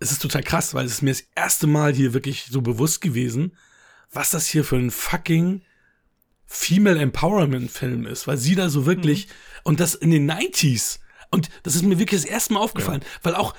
[0.00, 3.00] es ist total krass, weil es ist mir das erste Mal hier wirklich so bewusst
[3.00, 3.56] gewesen,
[4.12, 5.62] was das hier für ein fucking
[6.46, 9.28] Female Empowerment Film ist, weil sie da so wirklich,
[9.64, 10.98] und das in den 90s,
[11.30, 13.54] und das ist mir wirklich das erste Mal aufgefallen, weil auch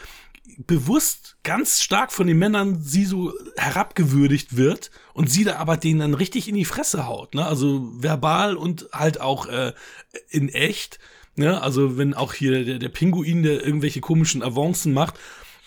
[0.58, 6.00] bewusst ganz stark von den Männern sie so herabgewürdigt wird und sie da aber denen
[6.00, 7.46] dann richtig in die Fresse haut, ne?
[7.46, 9.74] Also verbal und halt auch äh,
[10.30, 11.00] in echt,
[11.36, 11.62] ne?
[11.62, 15.16] Also wenn auch hier der, der Pinguin, der irgendwelche komischen Avancen macht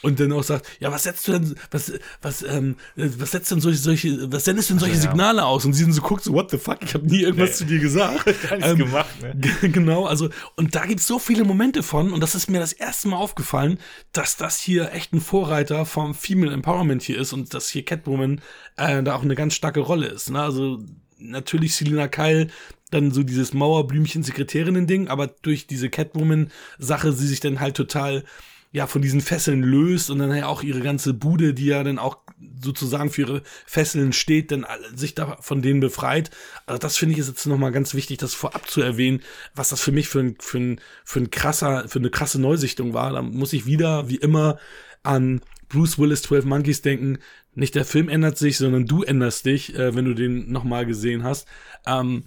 [0.02, 3.60] und dann auch sagt, ja, was setzt du denn, was, was, ähm, was setzt denn
[3.60, 5.00] solche, solche, was sendest du denn solche ja.
[5.02, 5.64] Signale aus?
[5.64, 7.56] Und sie dann so guckt, so, what the fuck, ich habe nie irgendwas Nee.
[7.56, 8.24] zu dir gesagt.
[8.48, 9.34] Gar nichts Ähm, gemacht, ne?
[9.70, 13.08] Genau, also, und da gibt's so viele Momente von, und das ist mir das erste
[13.08, 13.78] Mal aufgefallen,
[14.12, 18.40] dass das hier echt ein Vorreiter vom Female Empowerment hier ist und dass hier Catwoman
[18.76, 20.30] äh, da auch eine ganz starke Rolle ist.
[20.30, 20.40] Ne?
[20.42, 20.80] Also,
[21.18, 22.48] natürlich Selina Kyle,
[22.90, 28.24] dann so dieses Mauerblümchen-Sekretärinnen-Ding, aber durch diese Catwoman-Sache sie sich dann halt total
[28.72, 31.98] ja, von diesen Fesseln löst und dann ja auch ihre ganze Bude, die ja dann
[31.98, 32.18] auch
[32.60, 36.30] sozusagen für ihre Fesseln steht, dann sich da von denen befreit.
[36.64, 39.20] Also das finde ich ist jetzt nochmal ganz wichtig, das vorab zu erwähnen,
[39.54, 42.94] was das für mich für ein, für ein, für ein krasser, für eine krasse Neusichtung
[42.94, 43.12] war.
[43.12, 44.58] Da muss ich wieder, wie immer,
[45.02, 47.18] an Bruce Willis 12 Monkeys denken.
[47.54, 51.24] Nicht der Film ändert sich, sondern du änderst dich, äh, wenn du den nochmal gesehen
[51.24, 51.46] hast.
[51.86, 52.24] Ähm,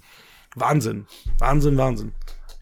[0.54, 1.06] Wahnsinn.
[1.38, 2.12] Wahnsinn, Wahnsinn.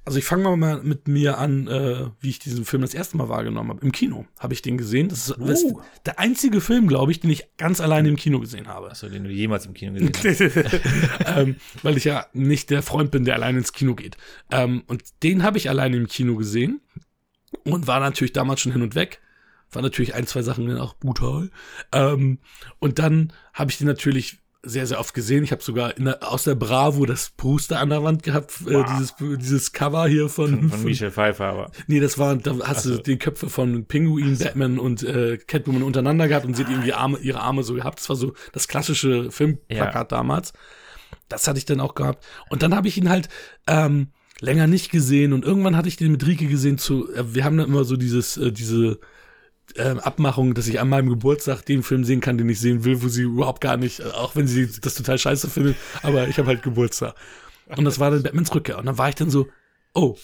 [0.06, 3.30] Also ich fange mal mit mir an, äh, wie ich diesen Film das erste Mal
[3.30, 3.80] wahrgenommen habe.
[3.80, 5.08] Im Kino habe ich den gesehen.
[5.08, 5.80] Das ist, das ist Oh.
[6.04, 8.90] der einzige Film, glaube ich, den ich ganz alleine im Kino gesehen habe.
[8.90, 10.80] Achso, den du jemals im Kino gesehen hast.
[11.38, 14.18] ähm, weil ich ja nicht der Freund bin, der alleine ins Kino geht.
[14.50, 16.82] Ähm, und den habe ich alleine im Kino gesehen
[17.64, 19.20] und war natürlich damals schon hin und weg.
[19.72, 21.50] War natürlich ein, zwei Sachen dann auch brutal.
[21.92, 22.40] Ähm,
[22.78, 25.44] und dann habe ich den natürlich sehr, sehr oft gesehen.
[25.44, 28.74] Ich habe sogar in der, aus der Bravo das Poster an der Wand gehabt, äh,
[28.74, 28.86] Wow.
[28.92, 31.70] dieses, dieses Cover hier von, Von Michelle Pfeiffer, aber.
[31.86, 33.02] Nee, das war, da hast du so.
[33.02, 37.18] die Köpfe von Pinguin, Batman und äh, Catwoman untereinander gehabt und sie hat irgendwie Arme,
[37.18, 38.00] ihre Arme so gehabt.
[38.00, 40.52] Das war so das klassische Filmplakat damals.
[41.28, 42.24] Das hatte ich dann auch gehabt.
[42.50, 43.28] Und dann habe ich ihn halt
[43.66, 44.08] ähm,
[44.40, 47.56] länger nicht gesehen und irgendwann hatte ich den mit Rike gesehen zu, äh, wir haben
[47.56, 48.98] dann immer so dieses, äh, diese
[49.76, 53.02] ähm, Abmachung, dass ich an meinem Geburtstag den Film sehen kann, den ich sehen will,
[53.02, 56.38] wo sie überhaupt gar nicht, äh, auch wenn sie das total scheiße findet, aber ich
[56.38, 57.14] habe halt Geburtstag.
[57.76, 58.78] Und das war dann Batmans Rückkehr.
[58.78, 59.48] Und dann war ich dann so,
[59.94, 60.16] oh,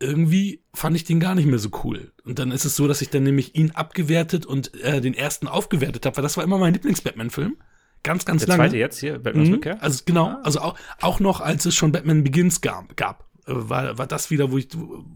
[0.00, 2.12] irgendwie fand ich den gar nicht mehr so cool.
[2.24, 5.48] Und dann ist es so, dass ich dann nämlich ihn abgewertet und äh, den ersten
[5.48, 7.56] aufgewertet habe, weil das war immer mein Lieblings-Batman-Film.
[8.02, 8.64] Ganz, ganz Der lange.
[8.68, 9.54] zweite jetzt hier, Batman's Mhm.
[9.54, 9.82] Rückkehr?
[9.82, 10.40] Also genau, Ah.
[10.42, 14.30] also auch, auch noch als es schon Batman Begins gab, gab äh, war, war das
[14.30, 14.68] wieder, wo ich,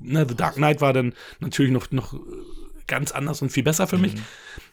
[0.03, 2.15] ne, The Dark Knight war dann natürlich noch, noch
[2.89, 4.15] ganz anders und viel besser für mich.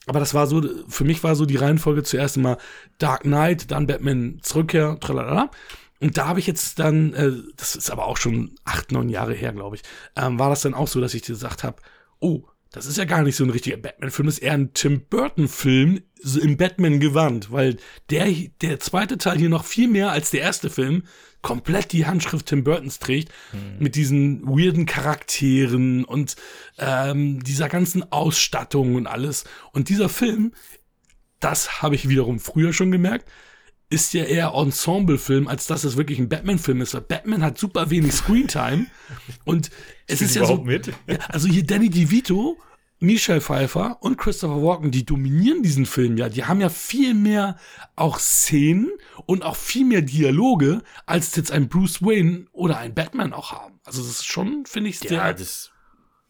[0.08, 2.58] Aber das war so, für mich war so die Reihenfolge zuerst immer
[2.98, 5.52] Dark Knight, dann Batman Rückkehr, tralala.
[6.00, 9.34] Und da habe ich jetzt dann, äh, das ist aber auch schon acht, neun Jahre
[9.34, 9.82] her, glaube ich,
[10.16, 11.78] ähm, war das dann auch so, dass ich gesagt habe,
[12.20, 15.06] oh, das ist ja gar nicht so ein richtiger Batman-Film, das ist eher ein Tim
[15.10, 17.78] Burton-Film so im Batman-Gewand, weil
[18.10, 18.28] der,
[18.62, 21.04] der zweite Teil hier noch viel mehr als der erste Film
[21.46, 23.32] komplett die Handschrift Tim Burtons trägt,
[23.78, 26.36] mit diesen weirden Charakteren und
[26.80, 29.44] ähm, dieser ganzen Ausstattung und alles.
[29.72, 30.54] Und dieser Film,
[31.40, 33.30] das habe ich wiederum früher schon gemerkt,
[33.92, 36.96] ist ja eher Ensemble-Film, als dass es wirklich ein Batman-Film ist.
[36.96, 38.88] Weil Batman hat super wenig Screentime
[39.46, 39.70] und
[40.08, 40.58] es ist ja so.
[40.58, 40.88] mit?
[41.06, 42.58] Ja, also hier Danny DeVito,
[43.00, 46.30] Michelle Pfeiffer und Christopher Walken, die dominieren diesen Film ja.
[46.30, 47.58] Die haben ja viel mehr
[47.96, 48.90] auch Szenen
[49.26, 53.80] und auch viel mehr Dialoge, als jetzt ein Bruce Wayne oder ein Batman auch haben.
[53.84, 55.72] Also das ist schon, finde ich, sehr Ja, das,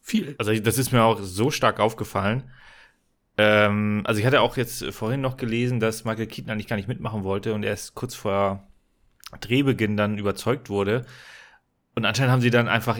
[0.01, 0.35] viel.
[0.39, 2.49] also das ist mir auch so stark aufgefallen.
[3.37, 6.87] Ähm, also ich hatte auch jetzt vorhin noch gelesen, dass Michael Keaton eigentlich gar nicht
[6.87, 8.67] mitmachen wollte und erst kurz vor
[9.39, 11.05] Drehbeginn dann überzeugt wurde.
[11.95, 12.99] Und anscheinend haben sie dann einfach,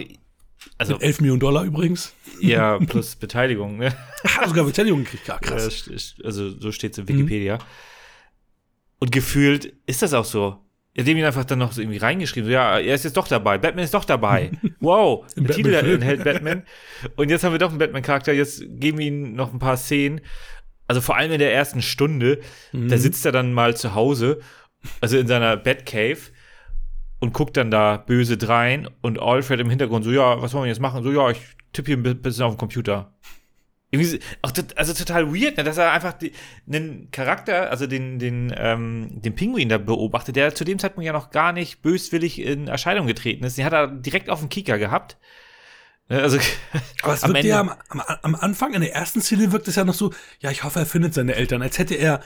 [0.77, 2.13] also Mit 11 Millionen Dollar übrigens.
[2.39, 3.93] ja, plus Beteiligung, ne?
[4.23, 5.27] Hat sogar Beteiligung gekriegt.
[5.27, 5.89] Ja, krass.
[6.23, 7.59] also so steht es in Wikipedia.
[8.99, 10.57] Und gefühlt ist das auch so.
[10.93, 13.27] Er hat ihn einfach dann noch so irgendwie reingeschrieben, so, ja, er ist jetzt doch
[13.27, 14.51] dabei, Batman ist doch dabei.
[14.79, 16.63] Wow, Im der Titel enthält Batman.
[17.17, 20.21] Und jetzt haben wir doch einen Batman-Charakter, jetzt geben wir ihm noch ein paar Szenen.
[20.87, 22.39] Also vor allem in der ersten Stunde,
[22.71, 22.87] Mhm.
[22.87, 24.39] da sitzt er dann mal zu Hause,
[25.01, 26.17] also in seiner Batcave
[27.19, 30.69] und guckt dann da böse drein und Alfred im Hintergrund so, ja, was wollen wir
[30.69, 31.03] jetzt machen?
[31.03, 31.39] So, ja, ich
[31.73, 33.13] tippe hier ein bi- bisschen auf den Computer.
[33.91, 36.15] Irgendwie, auch also total weird, ne, dass er einfach
[36.67, 41.13] einen Charakter, also den, den, ähm, den Pinguin da beobachtet, der zu dem Zeitpunkt ja
[41.13, 43.57] noch gar nicht böswillig in Erscheinung getreten ist.
[43.57, 45.17] Den hat er direkt auf dem Kieker gehabt.
[46.09, 46.37] Ne, Also,
[47.03, 49.85] Aber es wirkt ja am, am, am Anfang, in der ersten Szene wirkt es ja
[49.85, 52.21] noch so, ja, ich hoffe, er findet seine Eltern, als hätte er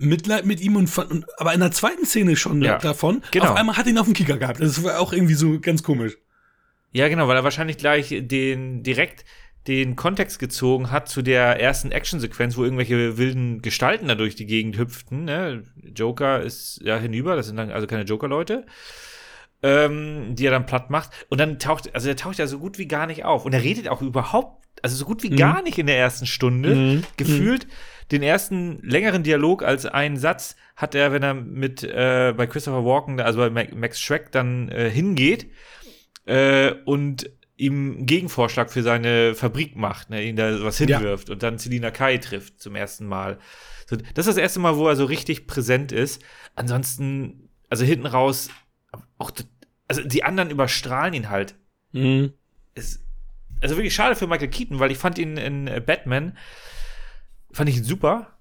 [0.00, 3.46] Mitleid mit ihm und, von, und aber in der zweiten Szene schon Ja, davon, genau.
[3.50, 4.60] auf einmal hat ihn auf dem Kicker gehabt.
[4.60, 6.16] Das war auch irgendwie so ganz komisch.
[6.92, 9.24] Ja, genau, weil er wahrscheinlich gleich den direkt
[9.66, 14.46] den Kontext gezogen hat zu der ersten Actionsequenz, wo irgendwelche wilden Gestalten da durch die
[14.46, 15.24] Gegend hüpften.
[15.24, 15.64] Ne?
[15.94, 18.64] Joker ist ja hinüber, das sind dann also keine Joker-Leute,
[19.62, 21.10] ähm, die er dann platt macht.
[21.28, 23.44] Und dann taucht, also er taucht ja so gut wie gar nicht auf.
[23.44, 26.74] Und er redet auch überhaupt, also so gut wie gar nicht in der ersten Stunde.
[26.74, 27.04] Mhm.
[27.18, 27.66] Gefühlt
[28.10, 32.84] den ersten längeren Dialog als einen Satz hat er, wenn er mit äh, bei Christopher
[32.84, 35.50] Walken, also bei Ma- Max Shrek dann äh, hingeht
[36.26, 40.98] äh, und ihm einen Gegenvorschlag für seine Fabrik macht, ne, ihn da was Ja.
[40.98, 43.38] hinwirft und dann Selina Kai trifft zum ersten Mal.
[43.86, 46.22] So, das ist das erste Mal, wo er so richtig präsent ist.
[46.54, 48.48] Ansonsten, also hinten raus,
[49.18, 49.30] auch,
[49.88, 51.56] also die anderen überstrahlen ihn halt.
[51.92, 52.32] Mhm.
[52.74, 53.04] Es,
[53.60, 56.38] also wirklich schade für Michael Keaton, weil ich fand ihn in Batman,
[57.52, 58.38] fand ich super.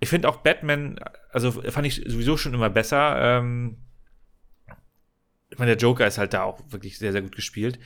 [0.00, 0.98] Ich finde auch Batman,
[1.30, 3.16] also fand ich sowieso schon immer besser.
[3.38, 3.76] Ähm,
[5.50, 7.78] ich meine, der Joker ist halt da auch wirklich sehr, sehr gut gespielt.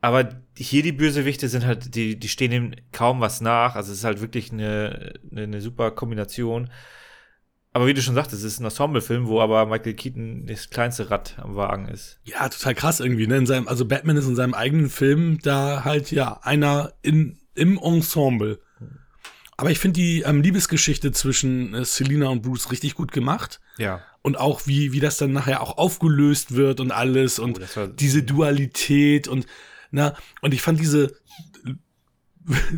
[0.00, 3.76] Aber hier die Bösewichte sind halt, die, die stehen ihm kaum was nach.
[3.76, 6.70] Also es ist halt wirklich eine, eine, eine super Kombination.
[7.72, 11.08] Aber wie du schon sagtest, es ist ein Ensemble-Film, wo aber Michael Keaton das kleinste
[11.10, 12.18] Rad am Wagen ist.
[12.24, 13.28] Ja, total krass irgendwie.
[13.28, 13.36] Ne?
[13.36, 17.78] In seinem, also Batman ist in seinem eigenen Film da halt ja einer in, im
[17.78, 18.60] Ensemble.
[19.56, 23.60] Aber ich finde die ähm, Liebesgeschichte zwischen äh, Selina und Bruce richtig gut gemacht.
[23.78, 24.02] Ja.
[24.22, 28.22] Und auch wie, wie das dann nachher auch aufgelöst wird und alles und Oh, diese
[28.22, 29.46] Dualität und
[29.90, 31.14] na, und ich fand diese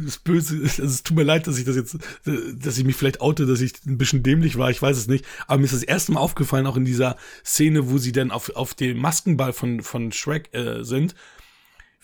[0.05, 3.21] das Böse, also es tut mir leid, dass ich das jetzt, dass ich mich vielleicht
[3.21, 5.83] oute, dass ich ein bisschen dämlich war, ich weiß es nicht, aber mir ist das
[5.83, 9.83] erste Mal aufgefallen, auch in dieser Szene, wo sie dann auf, auf dem Maskenball von,
[9.83, 11.15] von Shrek äh, sind,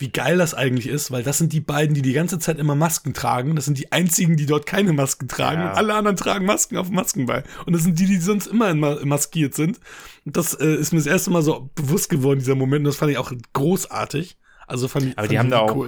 [0.01, 2.75] wie geil das eigentlich ist, weil das sind die beiden, die die ganze Zeit immer
[2.75, 3.55] Masken tragen.
[3.55, 5.61] Das sind die einzigen, die dort keine Masken tragen.
[5.61, 5.71] Ja.
[5.71, 7.45] Und alle anderen tragen Masken auf dem Maskenball.
[7.67, 9.79] Und das sind die, die sonst immer maskiert sind.
[10.25, 12.81] Und das äh, ist mir das erste Mal so bewusst geworden, dieser Moment.
[12.81, 14.37] Und das fand ich auch großartig.
[14.67, 15.87] Also fand ich, Aber fand die haben da auch-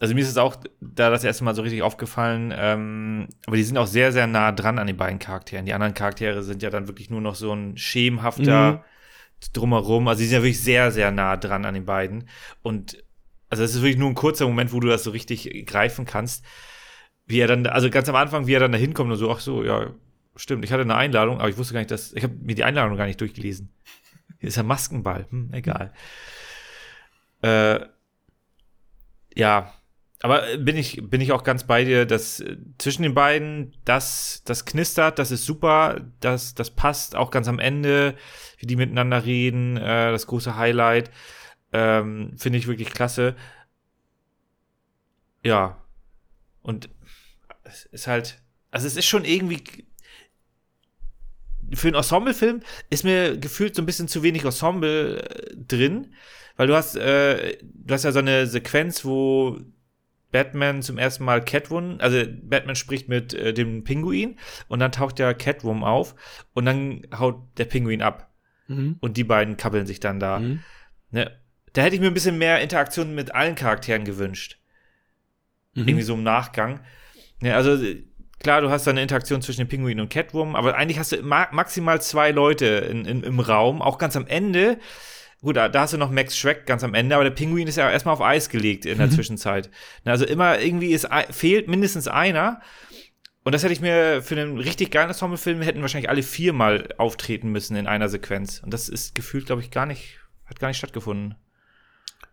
[0.00, 3.64] Also mir ist es auch da das erste Mal so richtig aufgefallen, ähm, aber die
[3.64, 5.66] sind auch sehr, sehr nah dran an den beiden Charakteren.
[5.66, 8.80] Die anderen Charaktere sind ja dann wirklich nur noch so ein schemenhafter Mhm.
[9.52, 10.08] drumherum.
[10.08, 12.28] Also die sind ja wirklich sehr, sehr nah dran an den beiden.
[12.62, 12.98] Und
[13.48, 16.44] also es ist wirklich nur ein kurzer Moment, wo du das so richtig greifen kannst.
[17.26, 19.40] Wie er dann, also ganz am Anfang, wie er dann da hinkommt und so, ach
[19.40, 19.92] so, ja,
[20.36, 22.64] stimmt, ich hatte eine Einladung, aber ich wusste gar nicht, dass, ich habe mir die
[22.64, 23.70] Einladung gar nicht durchgelesen.
[24.38, 25.92] Hier ist ja Maskenball, hm, egal.
[27.42, 27.80] Äh,
[29.34, 29.72] ja,
[30.20, 34.42] aber bin ich, bin ich auch ganz bei dir, dass äh, zwischen den beiden das,
[34.44, 38.14] das knistert, das ist super, das, das passt auch ganz am Ende,
[38.58, 41.10] wie die miteinander reden, äh, das große Highlight,
[41.72, 43.34] ähm, finde ich wirklich klasse.
[45.44, 45.82] Ja.
[46.62, 46.88] Und
[47.64, 48.40] es ist halt,
[48.70, 49.62] also es ist schon irgendwie
[51.74, 56.14] für einen Ensemble-Film ist mir gefühlt so ein bisschen zu wenig Ensemble äh, drin,
[56.56, 59.58] weil du hast, äh, du hast ja so eine Sequenz, wo
[60.32, 64.38] Batman zum ersten Mal Catwoman, also Batman spricht mit äh, dem Pinguin
[64.68, 66.14] und dann taucht der Catwoman auf
[66.54, 68.24] und dann haut der Pinguin ab
[68.70, 68.96] Mhm.
[69.00, 70.40] und die beiden kabbeln sich dann da.
[70.40, 70.60] Mhm.
[71.10, 71.34] Ne?
[71.78, 74.58] Da hätte ich mir ein bisschen mehr Interaktion mit allen Charakteren gewünscht.
[75.74, 75.86] Mhm.
[75.86, 76.80] Irgendwie so im Nachgang.
[77.40, 77.78] Ja, also
[78.40, 81.22] klar, du hast da eine Interaktion zwischen dem Pinguin und Catwoman, aber eigentlich hast du
[81.22, 84.80] ma maximal zwei Leute in, in, im Raum, auch ganz am Ende.
[85.40, 87.76] Gut, da, da hast du noch Max Shrek ganz am Ende, aber der Pinguin ist
[87.76, 89.12] ja erstmal auf Eis gelegt in der Mhm.
[89.12, 89.70] Zwischenzeit.
[90.04, 92.60] Also immer irgendwie ist, fehlt mindestens einer.
[93.44, 97.52] Und das hätte ich mir für einen richtig geilen Ensemble-Film hätten wahrscheinlich alle viermal auftreten
[97.52, 98.58] müssen in einer Sequenz.
[98.64, 101.36] Und das ist gefühlt, glaube ich, gar nicht, hat gar nicht stattgefunden.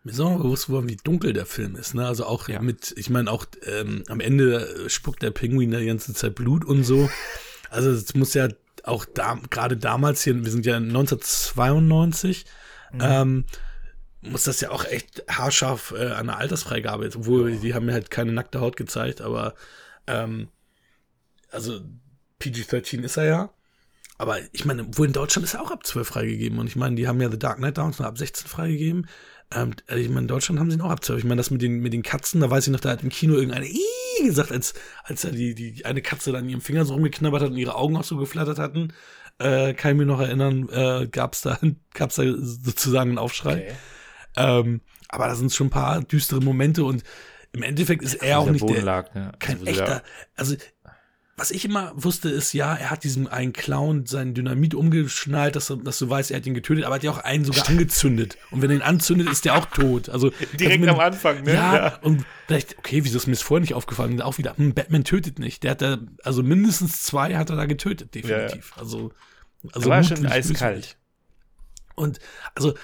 [0.05, 1.95] Mir ist auch mal bewusst geworden, wie dunkel der Film ist.
[1.95, 2.05] Ne?
[2.07, 2.61] Also auch Ja.
[2.61, 6.63] mit, ich meine, auch ähm, am Ende spuckt der Pinguin da die ganze Zeit Blut
[6.63, 7.09] und so.
[7.71, 8.47] Also es muss ja
[8.83, 12.45] auch da, gerade damals hier, wir sind ja 1992,
[13.01, 13.45] ähm,
[14.21, 17.93] muss das ja auch echt haarscharf äh, an der Altersfreigabe jetzt, obwohl die haben mir
[17.93, 19.55] halt keine nackte Haut gezeigt, aber
[20.07, 20.47] ähm,
[21.49, 21.81] also
[22.39, 23.49] PG-13 ist er ja.
[24.17, 26.57] Aber ich meine, wo in Deutschland ist er auch ab 12 freigegeben.
[26.59, 29.07] Und ich meine, die haben ja The Dark Knight damals noch ab 16 freigegeben.
[29.53, 31.19] Ähm, also ich meine, in Deutschland haben sie ihn auch ab 12.
[31.19, 33.09] Ich meine, das mit den, mit den Katzen, da weiß ich noch, da hat im
[33.09, 34.73] Kino irgendeine Ih gesagt, als,
[35.03, 37.97] als da die, die eine Katze dann ihrem Finger so rumgeknabbert hat und ihre Augen
[37.97, 38.93] auch so geflattert hatten.
[39.37, 41.59] Äh, kann ich mir noch erinnern, äh, gab's da,
[41.93, 43.75] gab's da sozusagen einen Aufschrei.
[44.37, 47.03] Ähm, aber da sind schon ein paar düstere Momente und
[47.51, 49.31] im Endeffekt ist er auch nicht der, Bodenlag, ne?
[49.39, 50.03] kein Also, echter.
[50.35, 50.55] Also,
[51.37, 55.67] was ich immer wusste, ist, ja, er hat diesem einen Clown sein Dynamit umgeschnallt, dass,
[55.67, 57.67] du- dass du weißt, er hat ihn getötet, aber er hat ja auch einen sogar
[57.67, 58.37] angezündet.
[58.51, 60.07] Und wenn er ihn anzündet, ist der auch tot.
[60.07, 60.29] Also,
[60.59, 61.53] Direkt also am Anfang, ne?
[61.53, 61.95] Ja, Ja.
[62.03, 64.21] und vielleicht, okay, wieso ist mir das vorher nicht aufgefallen?
[64.21, 65.63] Auch wieder, hm, Batman tötet nicht.
[65.63, 68.71] Der hat da, also mindestens zwei hat er da getötet, definitiv.
[68.77, 69.11] Also,
[69.73, 70.95] also war Mut schon eiskalt.
[71.95, 72.19] Und
[72.55, 72.75] also,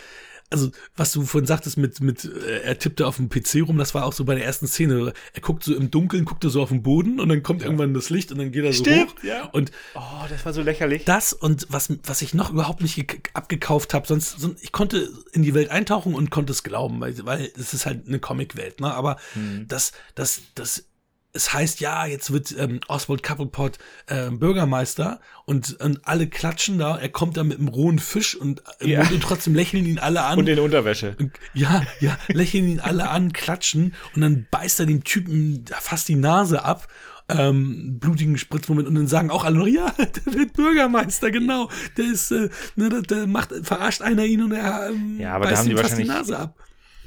[0.51, 3.93] also, was du vorhin sagtest mit, mit, äh, er tippte auf dem PC rum, das
[3.95, 5.13] war auch so bei der ersten Szene.
[5.33, 7.93] Er guckt so im Dunkeln, guckt er so auf den Boden und dann kommt irgendwann
[7.93, 9.23] das Licht und dann geht er so Stimmt, hoch.
[9.23, 9.45] ja.
[9.45, 9.99] Und Oh,
[10.29, 11.05] das war so lächerlich.
[11.05, 15.09] das und was, was ich noch überhaupt nicht ge- abgekauft habe, sonst, sonst, ich konnte
[15.31, 18.81] in die Welt eintauchen und konnte es glauben, weil, weil es ist halt eine Comicwelt,
[18.81, 18.93] ne?
[18.93, 19.17] Aber
[19.67, 20.85] das, das, das,
[21.33, 23.77] es heißt ja, jetzt wird ähm, Oswald Cobblepot
[24.07, 28.61] äh, Bürgermeister und, und alle klatschen da, er kommt da mit einem rohen Fisch und,
[28.79, 29.01] im Ja.
[29.01, 30.37] Und trotzdem lächeln ihn alle an.
[30.39, 31.15] Und in Unterwäsche.
[31.19, 36.07] Und ja, ja, lächeln ihn alle an, klatschen und dann beißt er dem Typen fast
[36.09, 36.87] die Nase ab.
[37.29, 41.69] Ähm, blutigen Spritzmoment und dann sagen auch alle noch, ja, der wird Bürgermeister, genau.
[41.95, 45.45] Der ist, äh, ne, der, der macht, verarscht einer ihn und er ähm, Ja, aber
[45.45, 46.55] da beißt haben die fast die wahrscheinlich- Nase ab.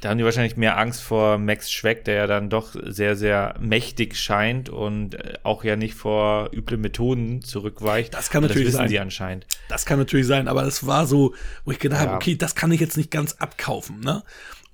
[0.05, 3.55] Da haben die wahrscheinlich mehr Angst vor Max Schreck, der ja dann doch sehr, sehr
[3.59, 8.13] mächtig scheint und äh, auch ja nicht vor üble Methoden zurückweicht.
[8.13, 8.89] Das kann natürlich das wissen sein.
[8.91, 9.47] die anscheinend.
[9.71, 11.35] Das kann natürlich sein, aber das war so,
[11.65, 12.17] wo ich gedacht habe, Ja.
[12.17, 14.23] okay, das kann ich jetzt nicht ganz abkaufen, ne?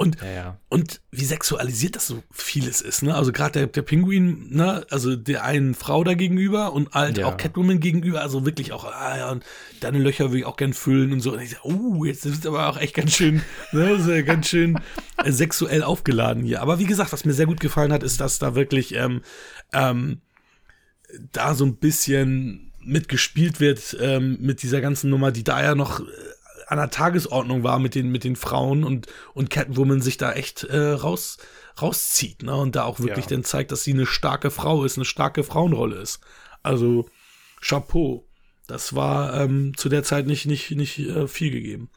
[0.00, 0.58] Und, Ja, ja.
[0.70, 3.14] und wie sexualisiert das so vieles ist, ne?
[3.14, 4.86] Also gerade der, der Pinguin, ne?
[4.88, 7.26] Also der einen Frau da gegenüber und halt Ja.
[7.26, 9.44] auch Catwoman gegenüber, also wirklich auch, ah ja, und
[9.80, 11.34] deine Löcher will ich auch gern füllen und so.
[11.34, 13.42] Und ich sag, oh, jetzt ist aber auch echt ganz schön,
[13.72, 13.90] ne?
[13.90, 14.80] Ist ja ganz schön
[15.22, 16.62] äh, sexuell aufgeladen hier.
[16.62, 19.20] Aber wie gesagt, was mir sehr gut gefallen hat, ist, dass da wirklich ähm,
[19.74, 20.22] ähm,
[21.32, 26.00] da so ein bisschen mitgespielt wird ähm, mit dieser ganzen Nummer, die da ja noch
[26.00, 26.04] äh,
[26.70, 30.64] an der Tagesordnung war mit den, mit den Frauen und, und Catwoman sich da echt
[30.64, 31.36] äh, raus,
[31.82, 32.54] rauszieht, ne?
[32.54, 33.30] Und da auch wirklich Ja.
[33.30, 36.20] dann zeigt, dass sie eine starke Frau ist, eine starke Frauenrolle ist.
[36.62, 37.08] Also
[37.60, 38.26] Chapeau.
[38.66, 41.90] Das war ähm, zu der Zeit nicht, nicht, nicht äh, viel gegeben.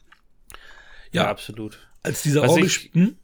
[1.12, 1.78] Ja, Ja, absolut.
[2.02, 2.56] als dieser Was
[2.92, 3.16] Hm?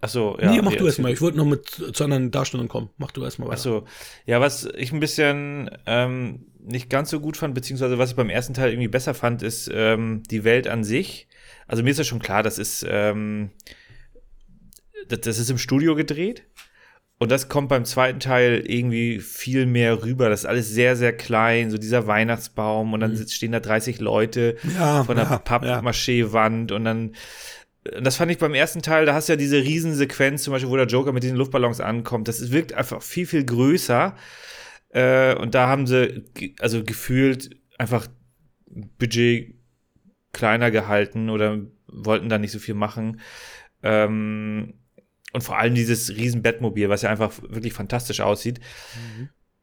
[0.00, 0.52] Achso, ja.
[0.52, 1.08] nee, mach ja, du erst mal.
[1.08, 1.14] erzähl.
[1.14, 2.90] Ich wollte noch mit zu anderen Darstellungen kommen.
[2.98, 3.54] Mach du erst mal weiter.
[3.54, 3.84] Achso,
[4.26, 8.30] ja, was ich ein bisschen ähm, nicht ganz so gut fand, beziehungsweise was ich beim
[8.30, 11.28] ersten Teil irgendwie besser fand, ist ähm, die Welt an sich.
[11.66, 13.50] Also mir ist ja schon klar, das ist, ähm,
[15.08, 16.44] das, das ist im Studio gedreht.
[17.20, 20.28] Und das kommt beim zweiten Teil irgendwie viel mehr rüber.
[20.28, 23.98] Das ist alles sehr, sehr klein, so dieser Weihnachtsbaum und dann sitz- stehen da 30
[23.98, 24.70] Leute Mhm.
[24.78, 27.14] Ja, von der ja, Pappmaché-Wand und dann
[27.96, 30.68] und das fand ich beim ersten Teil, da hast du ja diese Riesensequenz, zum Beispiel,
[30.70, 32.28] wo der Joker mit diesen Luftballons ankommt.
[32.28, 34.14] Das wirkt einfach viel, viel größer.
[34.90, 36.24] Äh, und da haben sie,
[36.60, 38.08] also gefühlt, einfach
[38.98, 39.54] Budget
[40.32, 43.20] kleiner gehalten oder wollten da nicht so viel machen.
[43.82, 44.74] Ähm,
[45.32, 48.60] und vor allem dieses riesen Bettmobil, was ja einfach wirklich fantastisch aussieht.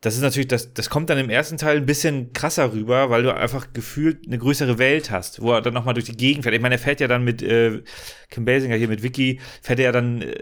[0.01, 3.23] Das ist natürlich, das, das kommt dann im ersten Teil ein bisschen krasser rüber, weil
[3.23, 6.53] du einfach gefühlt eine größere Welt hast, wo er dann nochmal durch die Gegend fährt.
[6.53, 7.81] Ich meine, er fährt ja dann mit äh,
[8.29, 10.35] Kim Basinger hier mit Vicky, fährt er ja dann äh,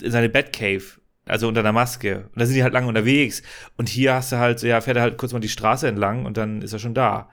[0.00, 0.82] in seine Batcave,
[1.26, 2.28] also unter einer Maske.
[2.32, 3.42] Und da sind die halt lange unterwegs.
[3.76, 6.36] Und hier hast du halt, ja, fährt er halt kurz mal die Straße entlang und
[6.36, 7.30] dann ist er schon da.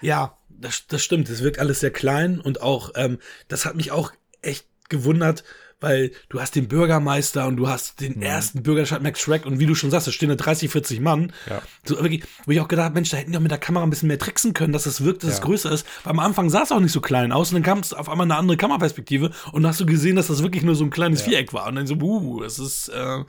[0.00, 1.28] Ja, das, das stimmt.
[1.28, 3.18] Es wirkt alles sehr klein und auch, ähm,
[3.48, 5.44] das hat mich auch echt gewundert,
[5.80, 9.66] weil du hast den Bürgermeister und du hast den ersten Bürgerstadt Max Schreck und wie
[9.66, 11.32] du schon sagst, da stehen da 30, 40 Mann.
[11.48, 11.60] Ja.
[11.84, 13.84] So wirklich, wo ich auch gedacht habe, Mensch, da hätten die auch mit der Kamera
[13.84, 15.44] ein bisschen mehr tricksen können, dass es wirkt, dass es Ja.
[15.44, 15.86] größer ist.
[16.04, 18.08] Weil am Anfang sah es auch nicht so klein aus und dann kam es auf
[18.08, 20.90] einmal eine andere Kameraperspektive und dann hast du gesehen, dass das wirklich nur so ein
[20.90, 21.66] kleines Viereck war.
[21.68, 23.24] Und dann so, uh, es ist, äh,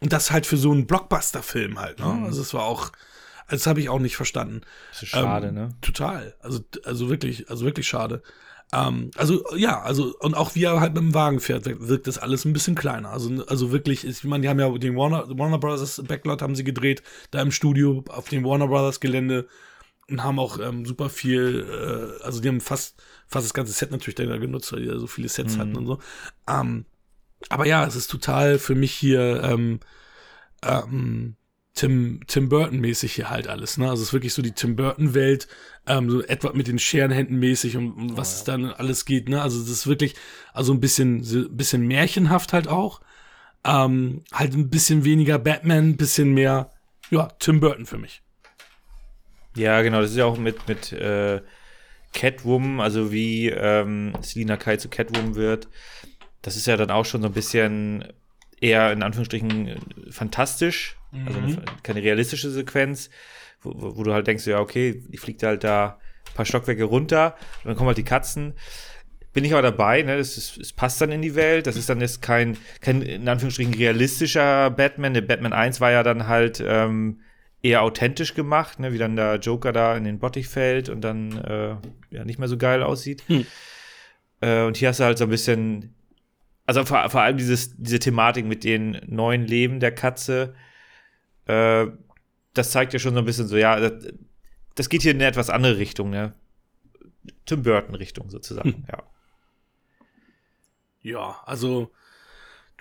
[0.00, 2.06] und das halt für so einen Blockbuster-Film halt, ne?
[2.06, 2.24] Mhm.
[2.24, 2.90] Also es war auch,
[3.50, 4.62] das habe ich auch nicht verstanden.
[4.92, 5.68] Das ist schade, ähm, ne?
[5.82, 6.34] Total.
[6.40, 8.22] Also, also wirklich, also wirklich schade.
[8.72, 12.18] Ähm, also, ja, also, und auch wie er halt mit dem Wagen fährt, wirkt- das
[12.18, 13.10] alles ein bisschen kleiner.
[13.10, 16.64] Also, also wirklich, ich meine, die haben ja den Warner, Warner Brothers Backlot haben sie
[16.64, 19.46] gedreht, da im Studio auf dem Warner Brothers Gelände
[20.08, 23.90] und haben auch ähm, super viel, äh, also die haben fast, fast das ganze Set
[23.90, 25.60] natürlich da genutzt, weil die ja so viele Sets Mhm.
[25.60, 25.98] hatten und so.
[26.48, 26.86] Ähm,
[27.48, 29.80] aber ja, es ist total für mich hier, ähm,
[30.62, 31.36] ähm,
[31.74, 33.88] Tim, Tim Burton-mäßig hier halt alles, ne?
[33.88, 35.48] Also es ist wirklich so die Tim Burton-Welt,
[35.86, 39.40] ähm, so etwa mit den Scherenhänden mäßig und, und was es dann alles geht, ne?
[39.40, 40.14] Also das ist wirklich,
[40.52, 43.00] also ein bisschen, so ein bisschen märchenhaft halt auch.
[43.64, 46.70] Ähm, halt ein bisschen weniger Batman, ein bisschen mehr,
[47.10, 48.22] ja, Tim Burton für mich.
[49.56, 51.40] Ja, genau, das ist ja auch mit, mit äh,
[52.12, 55.68] Catwoman, also wie ähm, Selina Kai zu Catwoman wird.
[56.42, 58.04] Das ist ja dann auch schon so ein bisschen
[58.60, 59.78] eher in Anführungsstrichen äh,
[61.26, 61.46] also Mhm.
[61.46, 63.10] eine, keine realistische Sequenz,
[63.62, 65.98] wo, wo du halt denkst, ja, okay, die fliegt halt da
[66.30, 68.54] ein paar Stockwerke runter und dann kommen halt die Katzen.
[69.32, 70.16] Bin ich aber dabei, ne?
[70.16, 71.66] Es, ist, es passt dann in die Welt.
[71.66, 75.14] Das ist dann jetzt kein, kein in Anführungsstrichen realistischer Batman.
[75.14, 77.20] Der Batman 1 war ja dann halt ähm,
[77.62, 78.92] eher authentisch gemacht, ne?
[78.92, 81.76] wie dann der Joker da in den Bottich fällt und dann äh,
[82.10, 83.22] ja nicht mehr so geil aussieht.
[83.28, 83.46] Hm.
[84.42, 85.94] Äh, und hier hast du halt so ein bisschen,
[86.66, 90.54] also vor, vor allem dieses, diese Thematik mit den neuen Leben der Katze,
[91.46, 91.86] äh,
[92.54, 94.12] das zeigt ja schon so ein bisschen so, ja, das,
[94.74, 96.34] das geht hier in eine etwas andere Richtung, ne?
[97.46, 99.02] Tim Burton-Richtung sozusagen, ja.
[101.02, 101.90] Ja, also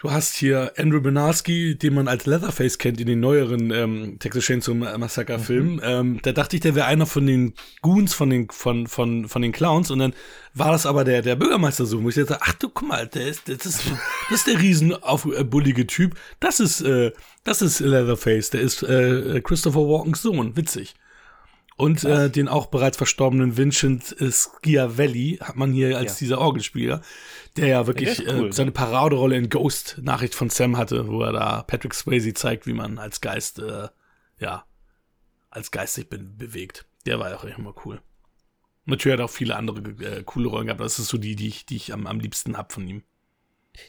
[0.02, 4.46] du hast hier Andrew Benarski, den man als Leatherface kennt in den neueren ähm, Texas
[4.46, 5.80] Chainsaw Massacre Filmen.
[5.84, 7.54] Ähm, da dachte ich, der wäre einer von den
[7.84, 10.14] Goons, von den von von von den Clowns und dann
[10.56, 13.08] war das aber der der Bürgermeister so, wo ich jetzt sage, ach du guck mal,
[13.08, 13.84] der ist das ist
[14.30, 16.16] das ist der riesen auf äh, bullige Typ.
[16.40, 17.12] Das ist äh,
[17.44, 20.96] das ist Leatherface, der ist äh, Christopher Walkens Sohn, witzig.
[21.82, 26.26] Und äh, den auch bereits verstorbenen Vincent äh, Schiavelli hat man hier als Ja.
[26.26, 27.02] dieser Orgelspieler,
[27.58, 31.08] der ja wirklich Der ist cool, äh, seine Paraderolle in Ghost Nachricht von Sam hatte,
[31.08, 33.88] wo er da Patrick Swayze zeigt, wie man als Geist, äh,
[34.40, 34.66] ja,
[35.50, 36.86] als Geist sich be bewegt.
[37.06, 38.02] Der war ja auch immer cool.
[38.86, 41.36] Natürlich hat er auch viele andere äh, coole Rollen gehabt, aber das ist so die,
[41.36, 43.04] die ich, die ich am, am liebsten hab von ihm.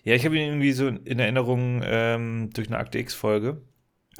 [0.04, 3.62] Ja, ich habe ihn irgendwie so in Erinnerung ähm, durch eine Akte X-Folge.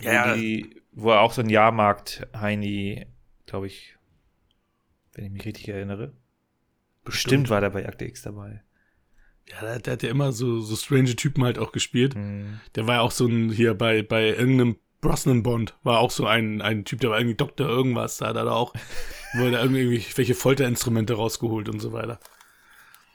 [0.01, 0.31] Ja, ja.
[0.33, 3.07] Wo, die- wo er auch so ein Jahrmarkt-Heini,
[3.53, 3.99] glaube ich,
[5.13, 6.15] wenn ich mich richtig erinnere.
[7.05, 8.63] Bestimmt war der bei Akte X dabei.
[9.47, 12.17] Ja, der, der hat ja immer so, so strange Typen halt auch gespielt.
[12.17, 12.61] Mhm.
[12.77, 16.27] Der war ja auch so ein, hier bei, bei irgendeinem Brosnan Bond, war auch so
[16.27, 18.73] ein, ein Typ, der war irgendwie Doktor irgendwas, da hat er auch,
[19.35, 22.21] wo er da irgendwie welche Folterinstrumente rausgeholt und so weiter.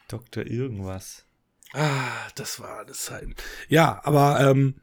[0.08, 1.26] Doktor irgendwas.
[1.74, 3.28] Ah, das war das Zeit.
[3.70, 4.82] Ja, aber ähm,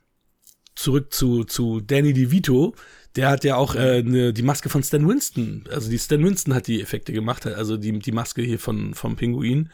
[0.75, 2.75] zurück zu, zu Danny DeVito.
[3.17, 5.65] Der hat ja auch äh, ne, die Maske von Stan Winston.
[5.71, 9.17] Also die Stan Winston hat die Effekte gemacht, also die, die Maske hier von, vom
[9.17, 9.71] Pinguin.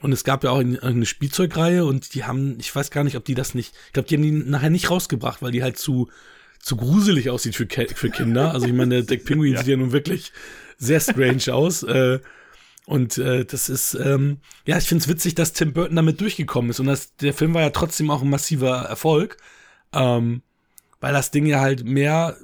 [0.00, 3.24] Und es gab ja auch eine, Spielzeugreihe und die haben, ich weiß gar nicht, ob
[3.24, 6.08] die das nicht, ich glaube, die haben die nachher nicht rausgebracht, weil die halt zu,
[6.58, 8.52] zu gruselig aussieht für, für Kinder.
[8.52, 10.32] Also ich meine, der, der Pinguin sieht ja nun wirklich
[10.78, 11.82] sehr strange aus.
[11.82, 12.20] Äh,
[12.86, 16.70] und äh, das ist, ähm, ja, ich finde es witzig, dass Tim Burton damit durchgekommen
[16.70, 16.80] ist.
[16.80, 19.36] Und das, der Film war ja trotzdem auch ein massiver Erfolg,
[19.92, 20.42] ähm,
[20.98, 22.36] weil das Ding ja halt mehr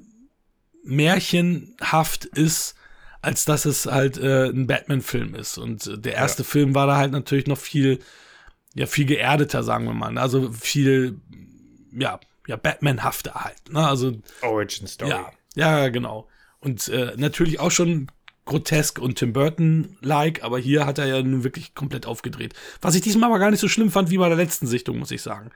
[0.87, 2.75] märchenhaft ist,
[3.23, 5.59] als dass es halt äh, ein Batman-Film ist.
[5.59, 7.99] Und äh, der erste Film war da halt natürlich noch viel,
[8.75, 10.17] ja, viel geerdeter, sagen wir mal.
[10.19, 11.21] Also viel,
[11.93, 13.71] ja, ja, Batman-hafter halt.
[13.71, 13.87] Ne?
[13.87, 15.11] Also Origin Story.
[15.11, 16.29] ja, ja, genau.
[16.61, 18.09] Und äh, natürlich auch schon
[18.45, 22.55] grotesk und Tim Burton-like, aber hier hat er ja nun wirklich komplett aufgedreht.
[22.81, 25.11] Was ich diesmal aber gar nicht so schlimm fand wie bei der letzten Sichtung, muss
[25.11, 25.51] ich sagen.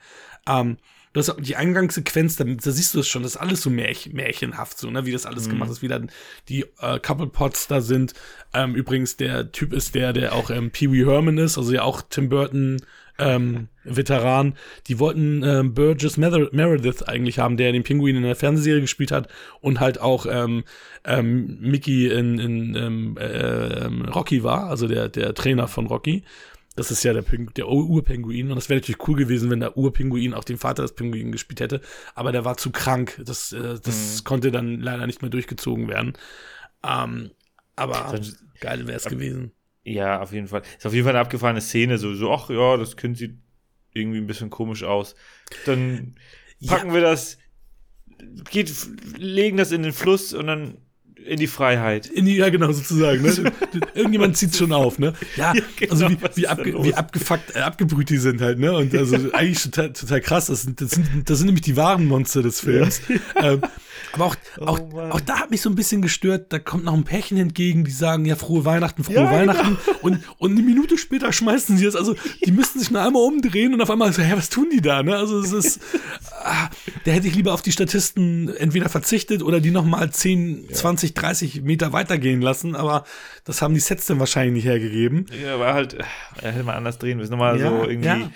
[0.47, 0.77] Ähm,
[1.12, 4.11] du hast die Eingangssequenz, da, da siehst du es schon, das ist alles so märch,
[4.12, 6.11] märchenhaft, so, ne, wie das alles gemacht ist, wie dann
[6.49, 8.15] die äh, Couple Pots da sind.
[8.55, 11.82] Ähm, übrigens, der Typ ist der, der auch ähm, Pee Wee Herman ist, also ja
[11.82, 12.81] auch Tim Burton
[13.20, 14.55] ähm, Veteran.
[14.87, 19.12] Die wollten ähm, Burgess Mer Meredith eigentlich haben, der den Pinguin in der Fernsehserie gespielt
[19.12, 19.28] hat
[19.61, 20.65] und halt auch ähm,
[21.05, 26.24] ähm, Mickey in, in ähm, äh, ähm, Rocky war, also der, der Trainer von Rocky.
[26.81, 28.48] Das ist ja der, Ping der Ur- Urpinguin.
[28.48, 31.61] Und das wäre natürlich cool gewesen, wenn der Urpinguin auch den Vater des Pinguin gespielt
[31.61, 31.82] hätte.
[32.15, 33.20] Aber der war zu krank.
[33.24, 36.15] Das, äh, das konnte dann leider nicht mehr durchgezogen werden.
[36.82, 37.32] Ähm,
[37.77, 39.52] aber Dann- geil wäre es gewesen.
[39.85, 40.62] Ja, auf jeden Fall.
[40.78, 43.36] Ist auf jeden Fall eine abgefahrene Szene, so, so, ach ja, das Kind sieht
[43.93, 45.15] irgendwie ein bisschen komisch aus.
[45.66, 46.15] Dann
[46.66, 47.36] packen wir das,
[48.51, 48.73] geht,
[49.19, 50.78] legen das in den Fluss und dann
[51.26, 52.06] in die Freiheit.
[52.06, 53.22] In die, ja, genau, sozusagen.
[53.22, 53.52] Ne?
[53.94, 55.12] Irgendjemand zieht schon auf, ne?
[55.36, 58.72] Ja, Ja, genau, also wie, wie, abge, wie abgefuckt, äh, abgebrüht die sind halt, ne?
[58.72, 60.47] Und also eigentlich total, total krass.
[60.47, 63.01] Das sind, das, sind, das sind nämlich die wahren Monster des Films.
[63.36, 63.60] ähm,
[64.12, 66.95] aber auch, auch, Oh auch da hat mich so ein bisschen gestört, da kommt noch
[66.95, 69.53] ein Pärchen entgegen, die sagen, ja, frohe Weihnachten, frohe Ja, genau.
[69.53, 69.78] Weihnachten.
[70.03, 71.97] Und, und eine Minute später schmeißen sie es.
[71.97, 72.15] Also,
[72.45, 75.03] die müssten sich nur einmal umdrehen und auf einmal so, hä, was tun die da,
[75.03, 75.16] ne?
[75.16, 75.81] Also, es ist,
[76.43, 76.69] ah,
[77.05, 81.62] da hätte ich lieber auf die Statisten entweder verzichtet oder die nochmal 10, 20, 30
[81.62, 83.05] Meter weitergehen lassen, aber
[83.45, 85.27] das haben die Sets dann wahrscheinlich nicht hergegeben.
[85.43, 86.05] Ja, war halt, äh,
[86.43, 87.31] hätte man anders drehen müssen.
[87.32, 88.31] Nochmal Ja, so irgendwie, ja.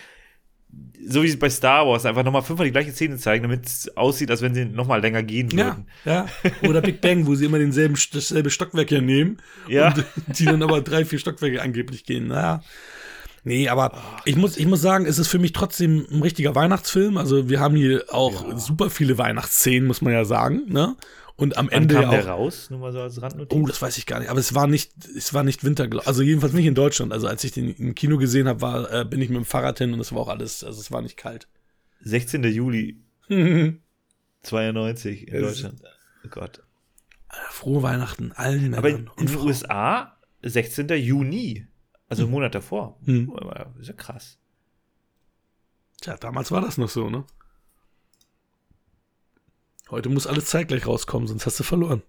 [1.06, 3.96] So wie es bei Star Wars, einfach nochmal fünfmal die gleiche Szene zeigen, damit es
[3.96, 5.86] aussieht, als wenn sie nochmal länger gehen Ja, würden.
[6.04, 6.26] ja.
[6.68, 9.38] Oder Big Bang, wo sie immer denselben, dasselbe Stockwerk ja nehmen.
[9.68, 9.88] Ja.
[9.94, 10.04] Und
[10.38, 12.28] die dann aber drei, vier Stockwerke angeblich gehen.
[12.28, 12.62] Naja.
[13.46, 13.92] Nee, aber
[14.24, 17.18] ich muss, ich muss sagen, es ist für mich trotzdem ein richtiger Weihnachtsfilm.
[17.18, 20.62] Also wir haben hier auch super viele Weihnachtsszenen, muss man ja sagen.
[20.68, 20.96] Ne?
[21.36, 22.38] Und am Wann Ende kam ja der auch.
[22.38, 22.70] raus?
[22.70, 23.58] Nur mal so als Randnotiz.
[23.58, 24.28] Oh, das weiß ich gar nicht.
[24.30, 27.12] Aber es war nicht, es war nicht Winter, also jedenfalls nicht in Deutschland.
[27.12, 29.78] Also als ich den im Kino gesehen habe, war, äh, bin ich mit dem Fahrrad
[29.78, 31.48] hin und es war auch alles, also es war nicht kalt.
[32.02, 32.44] 16.
[32.44, 33.00] Juli
[34.42, 35.82] 92 in Es- Deutschland.
[36.24, 36.62] Oh Gott.
[37.50, 39.38] Frohe Weihnachten allen Aber in, Männern in und den.
[39.40, 40.88] USA 16.
[40.90, 41.66] Juni.
[42.08, 42.98] Also einen Monat davor.
[43.06, 43.32] Hm.
[43.36, 44.38] Aber Ist ja krass.
[46.00, 47.24] Tja, damals war das noch so, ne?
[49.90, 52.02] Heute muss alles zeitgleich rauskommen, sonst hast du verloren.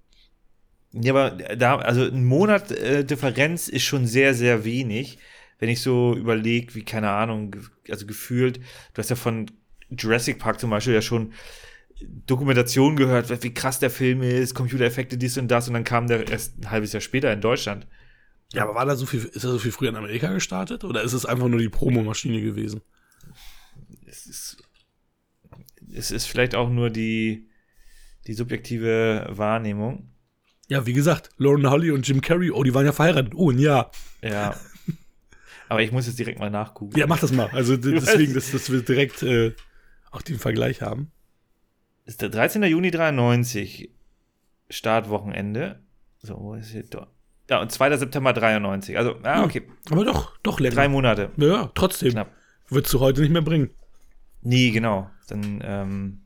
[0.93, 5.17] Ja, aber da, also ein Monat äh, Differenz ist schon sehr, sehr wenig.
[5.59, 7.55] Wenn ich so überlege, wie, keine Ahnung,
[7.89, 9.51] also gefühlt, du hast ja von
[9.89, 11.33] Jurassic Park zum Beispiel ja schon
[12.25, 16.27] Dokumentation gehört, wie krass der Film ist, Computereffekte, dies und das, und dann kam der
[16.29, 17.87] erst ein halbes Jahr später in Deutschland.
[18.53, 21.03] Ja, aber war da so viel, ist er so viel früher in Amerika gestartet oder
[21.03, 22.81] ist es einfach nur die Promomaschine gewesen?
[24.05, 24.57] Es ist,
[25.93, 27.49] es ist vielleicht auch nur die,
[28.27, 30.11] die subjektive Wahrnehmung.
[30.67, 33.33] Ja, wie gesagt, Lauren Holly und Jim Carrey, oh, die waren ja verheiratet.
[33.35, 33.91] Oh, ein Jahr.
[34.23, 34.55] Ja.
[35.69, 36.97] Aber ich muss jetzt direkt mal nachgucken.
[36.97, 37.49] Ja, mach das mal.
[37.51, 39.53] Also deswegen, dass, dass wir direkt äh,
[40.11, 41.11] auch den Vergleich haben.
[42.05, 42.63] ist der 13.
[42.63, 43.91] Juni 93,
[44.69, 45.83] Startwochenende.
[46.19, 46.83] So, wo ist hier?
[47.49, 47.97] Ja, und 2.
[47.97, 48.97] September 93.
[48.97, 49.63] Also, ah, okay.
[49.91, 50.75] Aber doch, doch länger.
[50.75, 51.31] Drei Monate.
[51.37, 52.11] ja, trotzdem.
[52.11, 52.31] Knapp.
[52.69, 53.69] Würdest du heute nicht mehr bringen.
[54.41, 55.09] Nie, genau.
[55.27, 56.21] Dann, ähm,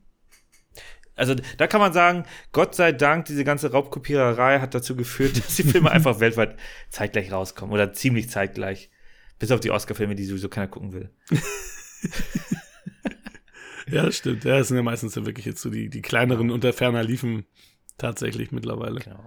[1.19, 5.55] also da kann man sagen, Gott sei Dank, diese ganze Raubkopiererei hat dazu geführt, dass
[5.55, 6.57] die Filme einfach weltweit
[6.89, 8.89] zeitgleich rauskommen oder ziemlich zeitgleich.
[9.37, 11.11] Bis auf die Oscar-Filme, die sowieso keiner gucken will.
[13.91, 14.43] Ja, stimmt.
[14.43, 17.45] Ja, das sind ja meistens ja wirklich jetzt so die, die kleineren unter ferner liefen
[17.97, 18.99] tatsächlich mittlerweile.
[18.99, 19.23] Genau.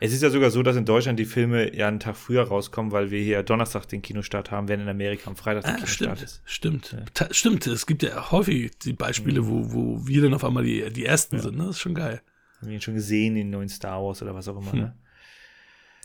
[0.00, 2.92] Es ist ja sogar so, dass in Deutschland die Filme ja einen Tag früher rauskommen,
[2.92, 6.18] weil wir hier Donnerstag den Kinostart haben, während in Amerika am Freitag der Ah, Kinostart
[6.18, 6.42] stimmt, ist.
[6.44, 6.96] stimmt.
[7.14, 10.90] Ta stimmt, es gibt ja häufig die Beispiele, wo, wo wir dann auf einmal die,
[10.92, 11.56] die Ersten sind.
[11.58, 11.64] Ne?
[11.66, 12.22] Das ist schon geil.
[12.60, 14.72] Haben wir ihn schon gesehen, den neuen Star Wars oder was auch immer.
[14.72, 14.78] Hm.
[14.80, 14.96] Ne?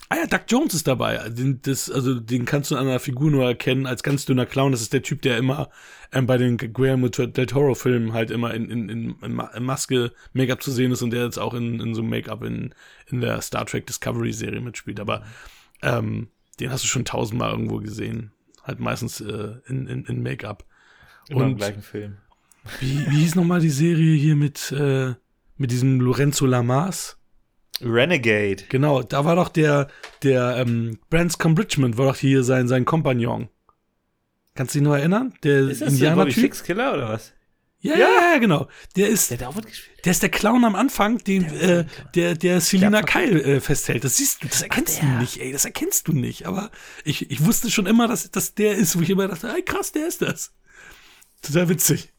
[0.10, 1.18] Ah ja, Doug Jones ist dabei.
[1.30, 4.72] Den, das, also den kannst du an einer Figur nur erkennen als ganz dünner Clown.
[4.72, 5.70] Das ist der Typ, der immer
[6.14, 10.14] ähm, bei den Guillermo del Toro-Filmen halt immer in, in, in, in Ma- in Maske,
[10.32, 12.74] Make-up zu sehen ist und der jetzt auch in, in so Make-up in,
[13.08, 15.02] in der Star Trek Discovery-Serie mitspielt.
[15.02, 15.24] Aber
[15.82, 16.30] ähm,
[16.62, 18.32] den hast du schon tausendmal irgendwo gesehen.
[18.64, 20.64] Halt meistens äh, in, in, in Make-up.
[21.28, 22.18] Immer im Und gleichen Film.
[22.80, 25.16] wie, wie hieß nochmal die Serie hier mit, äh,
[25.58, 27.17] mit diesem Lorenzo Lamas?
[27.82, 28.64] Renegade.
[28.70, 29.88] Genau, da war doch der,
[30.24, 33.50] der ähm, Branscombe Richmond war doch hier sein, sein Kompagnon.
[34.56, 35.34] Kannst du dich noch erinnern?
[35.44, 36.42] Der Ist das der Bobby Indianer-Typ?
[36.44, 37.34] Six Killer oder was?
[37.80, 38.68] Ja, ja, ja, genau.
[38.96, 41.86] Der ist, Der der ist der Clown am Anfang, den, äh,
[42.16, 44.04] der, der Selina Der- Kyle äh, festhält.
[44.04, 46.48] Das siehst du, das erkennst du nicht, ey, das erkennst du nicht.
[46.48, 46.72] Aber
[47.06, 49.92] ich, ich wusste schon immer, dass, dass der ist, wo ich immer dachte, ey, krass,
[49.92, 50.54] der ist das.
[51.44, 52.12] Total witzig.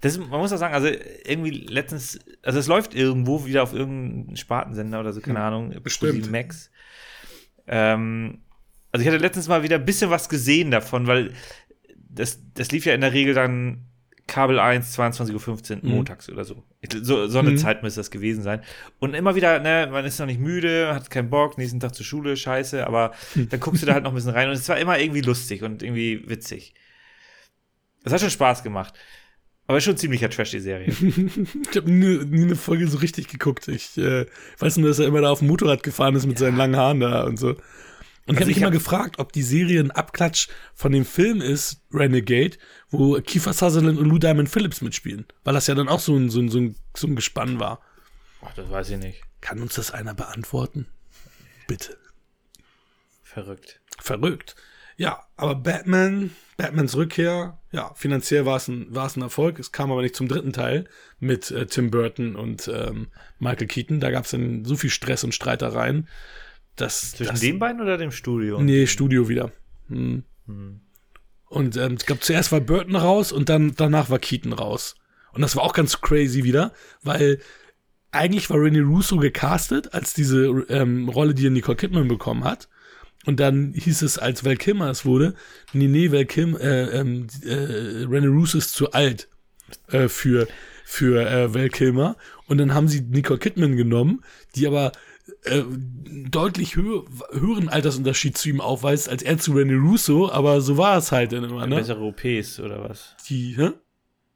[0.00, 0.88] Das, man muss auch sagen, also
[1.24, 6.30] irgendwie letztens, also es läuft irgendwo wieder auf irgendeinem Spartensender oder so, keine Ahnung, bestimmt.
[6.30, 6.70] Max.
[7.66, 8.38] Ähm,
[8.90, 11.32] also ich hatte letztens mal wieder ein bisschen was gesehen davon, weil
[12.08, 13.84] das, das lief ja in der Regel dann
[14.26, 15.90] Kabel 1, 22.15 Uhr Mhm.
[15.90, 16.62] montags oder so.
[17.02, 17.56] So, so eine Mhm.
[17.58, 18.62] Zeit müsste das gewesen sein.
[18.98, 22.04] Und immer wieder, ne, man ist noch nicht müde, hat keinen Bock, nächsten Tag zur
[22.04, 24.78] Schule, scheiße, aber dann guckst du da halt noch ein bisschen rein und es war
[24.78, 26.74] immer irgendwie lustig und irgendwie witzig.
[28.04, 28.94] Das hat schon Spaß gemacht.
[29.68, 30.88] Aber ist schon ziemlicher Trash, die Serie.
[31.70, 33.68] Ich habe nie, nie eine Folge so richtig geguckt.
[33.68, 34.26] Ich äh,
[34.58, 37.00] weiß nur, dass er immer da auf dem Motorrad gefahren ist mit seinen langen Haaren
[37.00, 37.48] da und so.
[37.50, 40.90] Und ich Also habe mich ich immer hab- gefragt, ob die Serie ein Abklatsch von
[40.92, 42.56] dem Film ist, Renegade,
[42.90, 45.26] wo Kiefer Sutherland und Lou Diamond Phillips mitspielen.
[45.44, 47.80] Weil das ja dann auch so ein, so ein, so ein, so ein Gespann war.
[48.42, 49.22] Ach, das weiß ich nicht.
[49.42, 50.86] Kann uns das einer beantworten?
[51.66, 51.96] Bitte.
[53.22, 53.80] Verrückt.
[54.00, 54.56] Verrückt.
[54.98, 59.60] Ja, aber Batman, Batmans Rückkehr, ja, finanziell war es ein, war es ein Erfolg.
[59.60, 60.88] Es kam aber nicht zum dritten Teil
[61.20, 63.06] mit äh, Tim Burton und ähm,
[63.38, 64.00] Michael Keaton.
[64.00, 66.08] Da gab es dann so viel Stress und Streitereien.
[66.74, 68.60] Dass, Zwischen dass, den beiden oder dem Studio?
[68.60, 69.52] Nee, Studio wieder.
[69.88, 70.24] Hm.
[71.46, 74.96] Und ähm, ich glaube, zuerst war Burton raus und dann danach war Keaton raus.
[75.32, 76.72] Und das war auch ganz crazy wieder,
[77.02, 77.38] weil
[78.10, 82.68] eigentlich war René Russo gecastet als diese ähm, Rolle, die er Nicole Kidman bekommen hat.
[83.28, 85.34] Und dann hieß es, als Val Kilmer es wurde,
[85.74, 89.28] nee, nee, Val Kilmer, äh, ähm, äh, René Russo ist zu alt
[89.88, 90.48] äh, für,
[90.86, 92.16] für äh, Val Kilmer.
[92.46, 94.24] Und dann haben sie Nicole Kidman genommen,
[94.56, 94.92] die aber
[95.44, 95.62] äh,
[96.30, 97.02] deutlich hö
[97.32, 101.32] höheren Altersunterschied zu ihm aufweist, als er zu René Russo, aber so war es halt
[101.32, 101.76] dann immer, ne?
[101.76, 103.14] Bessere OPs oder was?
[103.28, 103.72] Die, hä?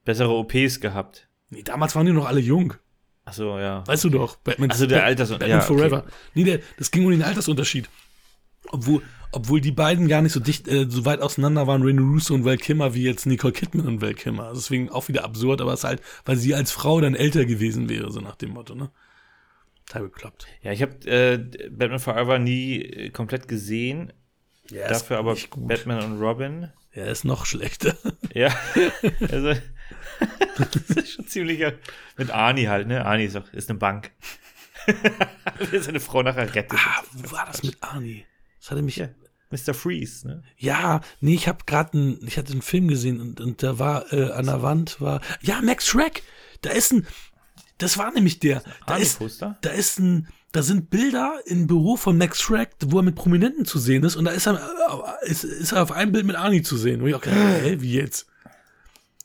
[0.05, 1.29] Bessere OPs gehabt.
[1.49, 2.75] Nee, damals waren die noch alle jung.
[3.25, 3.87] Achso, ja.
[3.87, 5.67] Weißt du doch, Batman, Also der Alters- Batman ja, okay.
[5.67, 6.05] Forever.
[6.35, 7.89] Nee, der, das ging um den Altersunterschied.
[8.71, 9.03] Obwohl,
[9.33, 12.45] obwohl die beiden gar nicht so dicht, äh, so weit auseinander waren, René Russo und
[12.45, 14.45] Val Kilmer, wie jetzt Nicole Kidman und Val Kilmer.
[14.45, 17.45] Also Deswegen auch wieder absurd, aber es ist halt, weil sie als Frau dann älter
[17.45, 18.91] gewesen wäre, so nach dem Motto, ne?
[19.87, 20.47] Total bekloppt.
[20.63, 21.39] Ja, ich habe äh,
[21.71, 24.13] Batman Forever nie äh, komplett gesehen.
[24.71, 25.37] Ja, Dafür aber.
[25.57, 26.71] Batman und Robin.
[26.95, 27.97] Ja, ist noch schlechter.
[28.35, 28.49] Ja.
[29.31, 29.53] also,
[30.57, 31.61] das ist schon ziemlich.
[31.61, 31.75] äh,
[32.17, 33.05] Mit Arnie halt, ne?
[33.05, 34.11] Arnie ist, auch, ist eine Bank.
[35.73, 36.79] Der seine Frau nachher rettet.
[36.79, 38.25] ah, wo war das mit Arnie?
[38.63, 38.97] Das hatte mich.
[38.97, 39.09] Ja.
[39.51, 39.75] Mr.
[39.75, 40.43] Freeze, ne?
[40.57, 44.11] Ja, nee, ich habe gerade einen, ich hatte einen Film gesehen und, und da war
[44.13, 46.23] äh, an der Wand war, ja, Max Shrek.
[46.63, 47.07] Da ist ein,
[47.77, 48.63] das war nämlich der.
[48.87, 49.21] Da ist,
[49.61, 53.67] da ist ein, da sind Bilder im Büro von Max Shrek, wo er mit Prominenten
[53.67, 56.37] zu sehen ist und da ist er, äh, ist, ist er auf einem Bild mit
[56.37, 57.03] Arnie zu sehen.
[57.03, 58.27] Wo ich auch gedacht, hä, wie jetzt?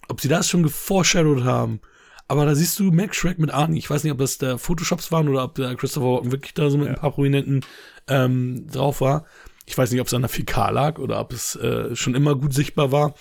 [0.10, 1.80] Ob sie das schon geforeshadowed haben.
[2.28, 3.78] Aber da siehst du Max Shrek mit Arnie.
[3.78, 6.70] Ich weiß nicht, ob das der Photoshops waren oder ob der Christopher Walken wirklich da
[6.70, 7.64] so mit ein paar Prominenten
[8.08, 9.26] ähm, drauf war.
[9.66, 12.36] Ich weiß nicht, ob es an der Fikal lag oder ob es äh, schon immer
[12.36, 13.14] gut sichtbar war.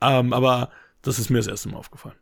[0.00, 0.70] Ähm, aber
[1.02, 2.16] das ist mir das erste Mal aufgefallen.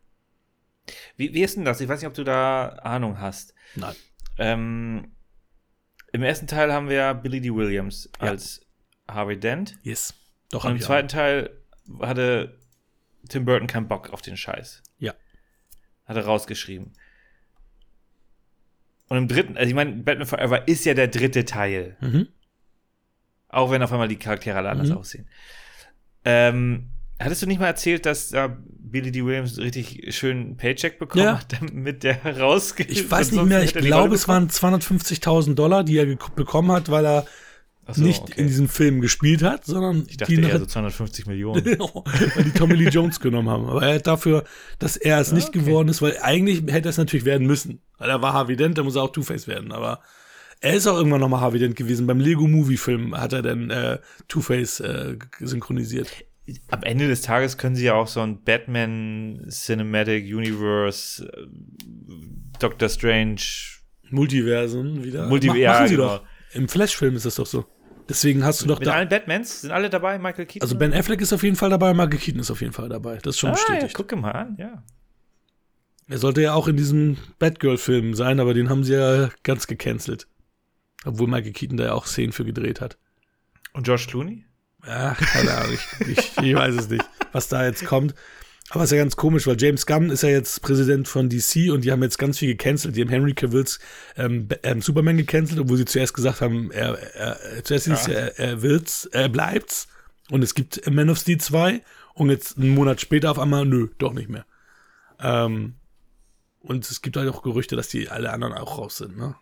[1.15, 1.79] Wie, wie ist denn das?
[1.81, 3.53] Ich weiß nicht, ob du da Ahnung hast.
[3.75, 3.95] Nein.
[4.37, 5.11] Ähm,
[6.11, 7.53] Im ersten Teil haben wir Billy D.
[7.53, 8.29] Williams Ja.
[8.29, 8.61] als
[9.09, 9.77] Harvey Dent.
[9.83, 10.13] Yes.
[10.51, 11.51] Doch, Und im zweiten Teil
[12.01, 12.57] hatte
[13.29, 14.81] Tim Burton keinen Bock auf den Scheiß.
[14.97, 15.13] Ja.
[16.05, 16.93] Hat er rausgeschrieben.
[19.09, 21.97] Und im dritten, also ich meine, Batman Forever ist ja der dritte Teil.
[22.01, 22.07] auch.
[22.07, 22.27] Mhm.
[23.49, 24.97] Auch wenn auf einmal die Charaktere alle anders Mhm.
[24.97, 25.27] aussehen.
[26.25, 29.25] Ähm, hattest du nicht mal erzählt, dass da Billy D.
[29.25, 31.39] Williams richtig schön Paycheck bekommen Ja.
[31.39, 32.91] hat, damit der rausgeht?
[32.91, 37.05] Ich weiß nicht mehr, ich glaube, es waren 250.000 Dollar, die er bekommen hat, weil
[37.05, 37.25] er
[37.97, 41.65] nicht in diesem Film gespielt hat, sondern Ich dachte die, eher so 250 Millionen.
[42.35, 43.65] weil die Tommy Lee Jones genommen haben.
[43.67, 44.43] Aber er hat dafür,
[44.79, 45.59] dass er es nicht okay.
[45.59, 47.81] geworden ist, weil eigentlich hätte er es natürlich werden müssen.
[47.97, 49.71] Weil er war Harvey Dent, da muss er auch Two-Face werden.
[49.71, 49.99] Aber
[50.61, 52.05] er ist auch irgendwann nochmal Harvey Dent gewesen.
[52.07, 56.09] Beim Lego-Movie-Film hat er dann äh, Two-Face äh, g- synchronisiert.
[56.69, 61.45] Am Ende des Tages können sie ja auch so ein Batman Cinematic Universe, äh,
[62.59, 63.41] Doctor Strange.
[64.09, 65.27] Multiversen wieder.
[65.27, 66.07] Multi- Ma- ja, machen sie genau.
[66.17, 66.23] doch.
[66.53, 67.65] Im Flash-Film ist das doch so.
[68.09, 68.93] Deswegen hast du doch Mit da.
[68.93, 70.63] allen Batmans sind alle dabei, Michael Keaton.
[70.63, 73.17] Also Ben Affleck ist auf jeden Fall dabei, Michael Keaton ist auf jeden Fall dabei.
[73.17, 73.95] Das ist schon ah, ja, bestätigt.
[73.95, 74.83] guck mal an, ja.
[76.07, 80.27] Er sollte ja auch in diesem Batgirl-Film sein, aber den haben sie ja ganz gecancelt.
[81.05, 82.97] Obwohl Michael Keaton da ja auch Szenen für gedreht hat.
[83.73, 84.43] Und George Clooney?
[84.81, 88.15] Ach, keine Ahnung, ich, ich, ich weiß es nicht, was da jetzt kommt.
[88.71, 91.71] Aber es ist ja ganz komisch, weil James Gunn ist ja jetzt Präsident von DC
[91.71, 92.95] und die haben jetzt ganz viel gecancelt.
[92.95, 93.79] Die haben Henry Cavills
[94.15, 97.95] ähm, ähm, Superman gecancelt, obwohl sie zuerst gesagt haben, er, er, er zuerst Ja.
[98.13, 99.87] er, er will's, er bleibt's.
[100.29, 101.81] Und es gibt Man of Steel 2
[102.13, 104.45] und jetzt einen Monat später auf einmal, nö, doch nicht mehr.
[105.19, 105.73] Ähm,
[106.61, 109.35] und es gibt halt auch Gerüchte, dass die alle anderen auch raus sind, ne?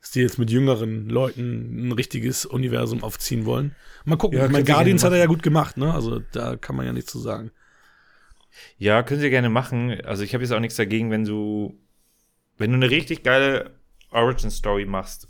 [0.00, 3.74] Dass die jetzt mit jüngeren Leuten ein richtiges Universum aufziehen wollen.
[4.04, 4.38] Mal gucken.
[4.38, 5.92] Ja, ich meine, Guardians hat er ja gut gemacht, ne?
[5.92, 7.50] Also da kann man ja nichts zu sagen.
[8.78, 10.00] Ja, können sie gerne machen.
[10.04, 11.78] Also ich habe jetzt auch nichts dagegen, wenn du,
[12.56, 13.78] wenn du eine richtig geile
[14.10, 15.28] Origin-Story machst.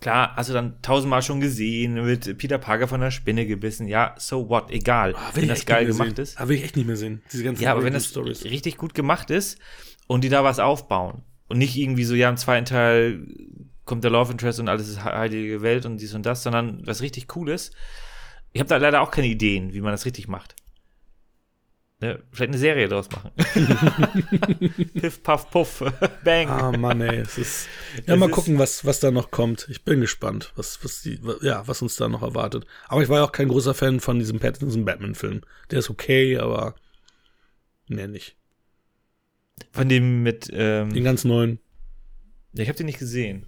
[0.00, 3.88] Klar, hast du dann tausendmal schon gesehen, wird Peter Parker von der Spinne gebissen.
[3.88, 5.14] Ja, so what, egal.
[5.16, 6.22] Ah, wenn das geil gemacht sehen.
[6.22, 6.40] ist.
[6.40, 7.20] Ah, will ich echt nicht mehr sehen.
[7.32, 8.52] Diese ganzen Ja, aber wenn das Origin-Stories.
[8.52, 9.58] richtig gut gemacht ist
[10.06, 13.26] und die da was aufbauen und nicht irgendwie so, ja, im zweiten Teil
[13.84, 16.80] kommt der Love Interest und alles ist he- heilige Welt und dies und das, sondern
[16.86, 17.72] was richtig Cooles.
[18.52, 20.54] Ich habe da leider auch keine Ideen, wie man das richtig macht.
[22.02, 22.22] Ne?
[22.32, 23.30] Vielleicht eine Serie draus machen.
[24.94, 25.84] Piff, puff, puff,
[26.24, 26.48] bang.
[26.48, 27.18] Ah, Mann, ey.
[27.20, 27.68] Es ist,
[28.06, 29.68] ja, Es mal ist- gucken, was, was da noch kommt.
[29.70, 32.66] Ich bin gespannt, was, was, die, ja, was uns da noch erwartet.
[32.88, 35.42] Aber ich war ja auch kein großer Fan von diesem Pattinson-Batman-Film.
[35.70, 36.74] Der ist okay, aber
[37.86, 38.36] mehr nicht.
[39.70, 41.60] Von dem mit, ähm, Den ganz neuen.
[42.52, 43.46] ja, ich habe den nicht gesehen.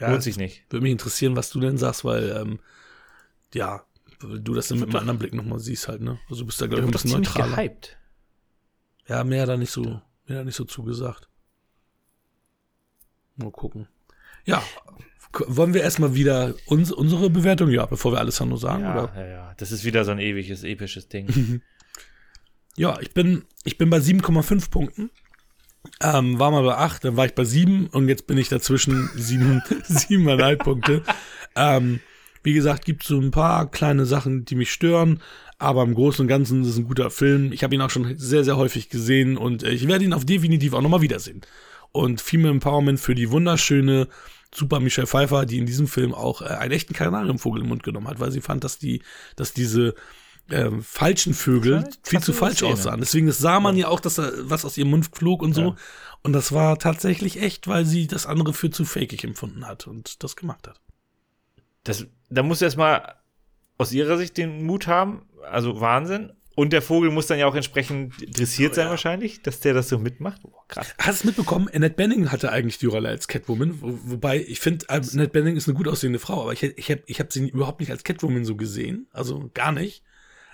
[0.00, 0.64] Ja, Lohnt sich nicht.
[0.70, 2.60] Würde mich interessieren, was du denn sagst, weil, ähm,
[3.52, 3.84] ja,
[4.20, 6.18] weil du das dann mit einem anderen Blick nochmal siehst halt, ne?
[6.28, 7.56] Also du bist da, glaube ich, ein bisschen neutraler.
[7.56, 7.96] gehypt.
[9.06, 11.28] Ja, mehr da nicht so, mehr da nicht so zugesagt.
[13.36, 13.88] Mal gucken.
[14.46, 14.62] Ja,
[15.46, 19.12] wollen wir erstmal wieder uns, unsere Bewertung, ja, bevor wir Alessandro sagen, Ja, oder?
[19.20, 19.54] ja, ja.
[19.56, 21.62] Das ist wieder so ein ewiges, episches Ding.
[22.76, 25.10] Ja, ich bin, ich bin bei 7,5 Punkten.
[26.00, 29.08] Ähm, war mal bei 8, dann war ich bei 7 und jetzt bin ich dazwischen
[29.14, 31.02] 7, 7,5 Punkte.
[31.54, 32.00] Ähm,
[32.44, 35.20] wie gesagt, gibt so ein paar kleine Sachen, die mich stören,
[35.58, 37.52] aber im Großen und Ganzen ist es ein guter Film.
[37.52, 40.24] Ich habe ihn auch schon sehr, sehr häufig gesehen und äh, ich werde ihn auf
[40.24, 41.40] definitiv auch nochmal wiedersehen.
[41.90, 44.08] Und Female Empowerment für die wunderschöne
[44.54, 48.08] Super Michelle Pfeiffer, die in diesem Film auch äh, einen echten Kanarienvogel im Mund genommen
[48.08, 49.02] hat, weil sie fand, dass die,
[49.36, 49.94] dass diese
[50.50, 52.72] ähm, falschen Vögel war viel zu falsch Szene.
[52.72, 53.00] aussahen.
[53.00, 53.88] Deswegen das sah man ja.
[53.88, 55.62] auch, dass da was aus ihrem Mund flog und so.
[55.62, 55.76] Ja.
[56.22, 60.22] Und das war tatsächlich echt, weil sie das andere für zu fakig empfunden hat und
[60.22, 60.80] das gemacht hat.
[61.84, 63.14] Das, da muss erstmal
[63.78, 66.32] aus ihrer Sicht den Mut haben, also Wahnsinn.
[66.56, 68.90] Und der Vogel muss dann ja auch entsprechend dressiert Oh, sein, ja.
[68.90, 70.40] wahrscheinlich, dass der das so mitmacht.
[70.44, 70.94] Oh, krass.
[70.98, 71.68] Hast du es mitbekommen?
[71.74, 75.56] Annette Benning hatte eigentlich die Rolle als Catwoman, wo, wobei ich finde, äh, Annette Benning
[75.56, 78.04] ist eine gut aussehende Frau, aber ich, ich habe ich hab sie überhaupt nicht als
[78.04, 80.04] Catwoman so gesehen, also gar nicht.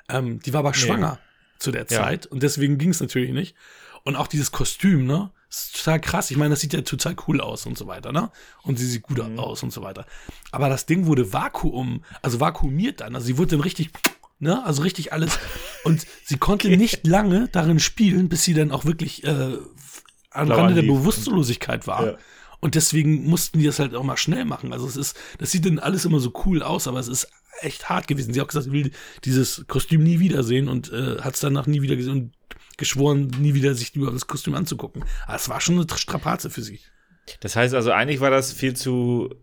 [0.09, 1.19] Ähm, die war aber schwanger
[1.59, 1.87] zu der Ja.
[1.89, 3.55] Zeit und deswegen ging es natürlich nicht.
[4.03, 5.31] Und auch dieses Kostüm, ne?
[5.51, 6.31] Das ist total krass.
[6.31, 8.31] Ich meine, das sieht ja total cool aus und so weiter, ne?
[8.63, 9.39] Und sie sieht gut Mhm.
[9.41, 10.07] aus und so weiter.
[10.53, 13.17] Aber das Ding wurde vakuum, also vakuumiert dann.
[13.17, 13.91] Also sie wurde dann richtig,
[14.39, 14.65] ne?
[14.65, 15.39] Also richtig alles.
[15.85, 19.57] Und sie konnte nicht lange darin spielen, bis sie dann auch wirklich äh,
[20.31, 20.83] am Rande der.
[20.83, 22.07] Bewusstlosigkeit war.
[22.07, 22.19] Ja.
[22.61, 24.73] Und deswegen mussten die das halt auch mal schnell machen.
[24.73, 27.29] Also es ist, das sieht dann alles immer so cool aus, aber es ist
[27.61, 28.33] echt hart gewesen.
[28.33, 28.91] Sie hat auch gesagt, sie will
[29.25, 32.33] dieses Kostüm nie wiedersehen und äh, hat es danach nie wieder gesehen und
[32.77, 35.05] geschworen, nie wieder sich über das Kostüm anzugucken.
[35.27, 36.81] Aber es war schon eine Strapaze für sie.
[37.41, 39.35] Das heißt also, eigentlich war das viel zu,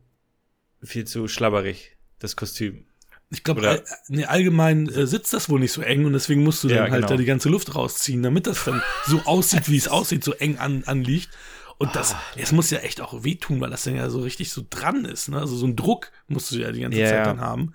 [0.84, 2.86] viel zu schlabberig, das Kostüm.
[3.30, 6.64] Ich glaube, all, nee, allgemein äh, sitzt das wohl nicht so eng und deswegen musst
[6.64, 7.08] du dann Ja, halt genau.
[7.08, 10.58] da die ganze Luft rausziehen, damit das dann so aussieht, wie es aussieht, so eng
[10.58, 11.30] an, anliegt.
[11.80, 12.22] Und das, Ah.
[12.36, 15.30] es muss ja echt auch wehtun, weil das dann ja so richtig so dran ist.
[15.30, 15.40] Ne?
[15.40, 17.74] Also so ein Druck musst du ja die ganze Ja, Zeit dann haben.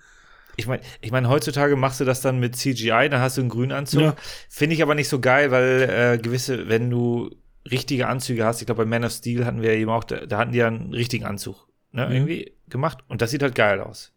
[0.57, 3.49] Ich meine, ich mein, heutzutage machst du das dann mit CGI, dann hast du einen
[3.51, 4.01] grünen Anzug.
[4.03, 4.17] Ja.
[4.49, 7.31] Finde ich aber nicht so geil, weil äh, gewisse, wenn du
[7.71, 10.39] richtige Anzüge hast, ich glaube bei Man of Steel hatten wir eben auch, da, da
[10.39, 12.13] hatten die ja einen richtigen Anzug, ne, Mhm.
[12.13, 12.99] irgendwie gemacht.
[13.09, 14.13] Und das sieht halt geil aus.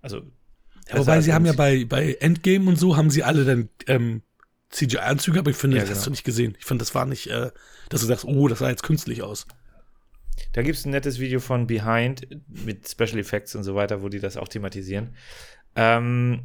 [0.00, 0.22] Also.
[0.88, 4.22] Ja, wobei sie haben ja bei, bei Endgame und so haben sie alle dann ähm,
[4.72, 6.04] CGI-Anzüge, aber ich finde, Ja, das hast genau.
[6.06, 6.56] du nicht gesehen.
[6.58, 7.50] Ich fand, das war nicht, äh,
[7.88, 9.46] dass du sagst, oh, das sah jetzt künstlich aus.
[10.54, 14.08] Da gibt es ein nettes Video von Behind mit Special Effects und so weiter, wo
[14.08, 15.14] die das auch thematisieren.
[15.76, 16.42] Ähm,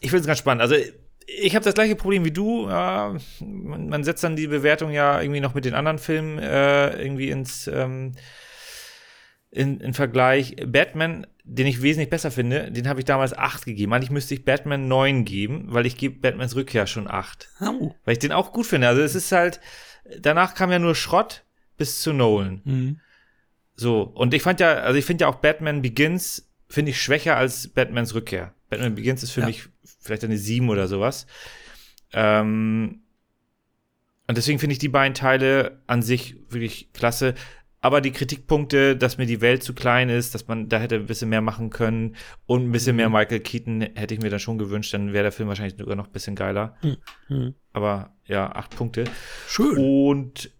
[0.00, 0.60] ich finde es ganz spannend.
[0.62, 0.76] Also,
[1.26, 2.68] ich habe das gleiche Problem wie du.
[2.68, 7.02] Ja, man, man setzt dann die Bewertung ja irgendwie noch mit den anderen Filmen äh,
[7.02, 8.12] irgendwie ins ähm,
[9.50, 10.56] in, in Vergleich.
[10.66, 13.92] Batman, den ich wesentlich besser finde, den habe ich damals 8 gegeben.
[13.92, 17.48] Eigentlich müsste ich Batman 9 geben, weil ich gebe Batmans Rückkehr schon 8.
[17.60, 17.94] Oh.
[18.04, 18.88] Weil ich den auch gut finde.
[18.88, 19.60] Also es ist halt,
[20.20, 21.44] danach kam ja nur Schrott
[21.76, 22.62] bis zu Nolan.
[22.64, 23.00] Mhm.
[23.76, 27.36] So, und ich fand ja, also ich finde ja auch Batman Begins, finde ich schwächer
[27.36, 28.54] als Batmans Rückkehr.
[28.70, 29.46] Batman Begins ist für Ja.
[29.46, 29.68] mich
[30.00, 31.26] vielleicht eine 7 oder sowas.
[32.12, 33.00] Ähm,
[34.26, 37.34] und deswegen finde ich die beiden Teile an sich wirklich klasse.
[37.84, 41.04] Aber die Kritikpunkte, dass mir die Welt zu klein ist, dass man da hätte ein
[41.04, 42.16] bisschen mehr machen können
[42.46, 45.32] und ein bisschen mehr Michael Keaton hätte ich mir dann schon gewünscht, dann wäre der
[45.32, 46.78] Film wahrscheinlich sogar noch ein bisschen geiler.
[47.28, 47.54] Mhm.
[47.74, 49.04] Aber ja, acht Punkte.
[49.46, 49.76] Schön.
[49.76, 50.50] Und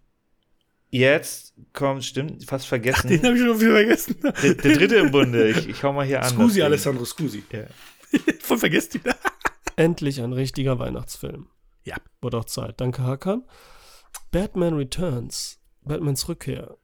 [0.91, 3.07] jetzt kommt, stimmt, fast vergessen.
[3.07, 4.17] Den habe ich schon wieder vergessen.
[4.21, 5.49] Der, der dritte im Bunde.
[5.49, 6.29] Ich, ich hau mal hier an.
[6.29, 6.61] Scusi.
[6.61, 7.43] Alessandro Scusi.
[7.51, 7.63] Ja.
[8.39, 9.01] Voll vergesst ihn.
[9.77, 11.47] Endlich ein richtiger Weihnachtsfilm.
[11.85, 11.95] Ja.
[12.21, 12.79] Wurde auch Zeit.
[12.79, 13.45] Danke, Hakan.
[14.31, 15.59] Batman Returns.
[15.81, 16.77] Batmans Rückkehr.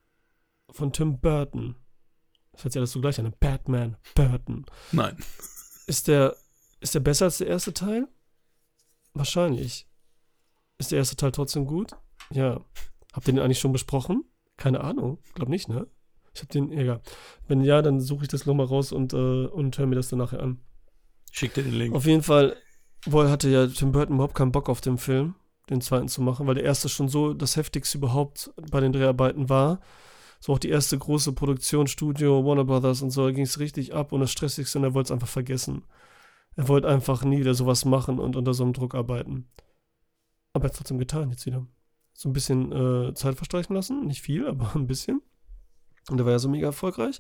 [0.72, 1.76] Von Tim Burton.
[2.54, 3.34] Das hört sich alles so gleich an.
[3.40, 4.66] Batman Burton.
[4.92, 5.18] Nein.
[5.88, 6.36] Ist der,
[6.80, 8.08] ist der besser als der erste Teil?
[9.14, 9.88] Wahrscheinlich.
[10.78, 11.92] Ist der erste Teil trotzdem gut?
[12.32, 12.62] Ja.
[13.14, 14.24] Habt ihr den eigentlich schon besprochen?
[14.58, 15.20] Keine Ahnung.
[15.34, 15.88] Glaub nicht, ne?
[16.34, 17.02] Ich hab den, egal.
[17.48, 20.20] Wenn ja, dann suche ich das nochmal raus und, äh, und höre mir das dann
[20.20, 20.60] nachher an.
[21.32, 21.96] Schick dir den Link.
[21.96, 22.56] Auf jeden Fall,
[23.06, 25.36] wohl hatte ja Tim Burton überhaupt keinen Bock auf den Film,
[25.70, 29.50] den zweiten zu machen, weil der erste schon so das heftigste überhaupt bei den Dreharbeiten
[29.50, 29.82] war.
[30.42, 33.94] So auch die erste große Produktion, Studio, Warner Brothers und so, da ging es richtig
[33.94, 35.84] ab und das Stressigste und er wollte es einfach vergessen.
[36.56, 39.48] Er wollte einfach nie wieder sowas machen und unter so einem Druck arbeiten.
[40.52, 41.68] Aber er hat trotzdem getan jetzt wieder.
[42.14, 45.22] So ein bisschen äh, Zeit verstreichen lassen, nicht viel, aber ein bisschen.
[46.10, 47.20] Und der war ja so mega erfolgreich.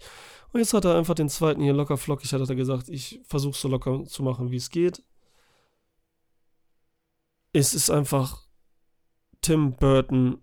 [0.51, 3.55] Und jetzt hat er einfach den zweiten hier locker flockig, hat er gesagt, ich versuche
[3.55, 5.03] so locker zu machen, wie es geht.
[7.53, 8.47] Es ist einfach
[9.41, 10.39] Tim Burton,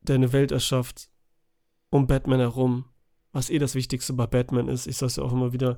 [0.00, 1.11] der eine Welt erschafft,
[1.92, 2.86] um Batman herum,
[3.32, 4.86] was eh das Wichtigste bei Batman ist.
[4.86, 5.76] Ich sag's ja auch immer wieder,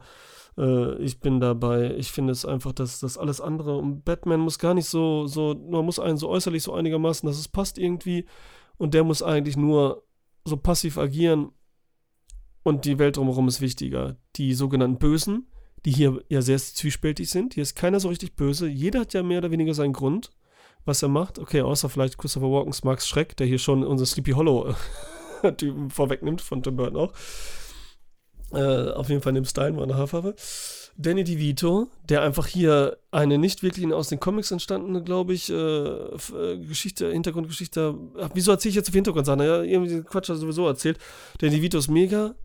[0.56, 1.92] äh, ich bin dabei.
[1.96, 5.54] Ich finde es einfach, dass das alles andere und Batman muss gar nicht so, so,
[5.54, 8.26] man muss einen so äußerlich so einigermaßen, dass es passt irgendwie
[8.78, 10.04] und der muss eigentlich nur
[10.44, 11.50] so passiv agieren
[12.62, 14.16] und die Welt drumherum ist wichtiger.
[14.36, 15.48] Die sogenannten Bösen,
[15.84, 17.54] die hier ja sehr zwiespältig sind.
[17.54, 18.68] Hier ist keiner so richtig böse.
[18.68, 20.30] Jeder hat ja mehr oder weniger seinen Grund,
[20.84, 21.40] was er macht.
[21.40, 24.76] Okay, außer vielleicht Christopher Walkens Max Schreck, der hier schon unser Sleepy Hollow
[25.56, 27.12] Typen vorwegnimmt von Tim Burton auch.
[28.52, 30.34] Äh, auf jeden Fall in dem Style, war eine Haarfarbe.
[30.96, 35.54] Danny DeVito, der einfach hier eine nicht wirklich aus den Comics entstandene, glaube ich, äh,
[35.54, 37.94] äh, Geschichte, Hintergrundgeschichte.
[38.20, 40.98] Ach, wieso erzähle ich jetzt auf Hintergrund, Ja, irgendwie Quatsch hat er sowieso erzählt.
[41.38, 42.36] Danny DeVito ist mega.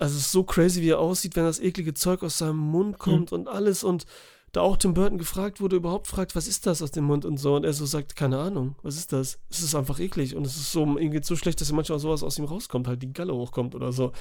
[0.00, 2.98] Also es ist so crazy, wie er aussieht, wenn das eklige Zeug aus seinem Mund
[2.98, 3.40] kommt mhm.
[3.40, 4.06] und alles und
[4.52, 7.36] da auch Tim Burton gefragt wurde, überhaupt fragt, was ist das aus dem Mund und
[7.36, 9.38] so und er so sagt, keine Ahnung, was ist das?
[9.48, 12.38] Es ist einfach eklig und es ist so, ihm so schlecht, dass manchmal sowas aus
[12.38, 14.12] ihm rauskommt, halt die Galle hochkommt oder so.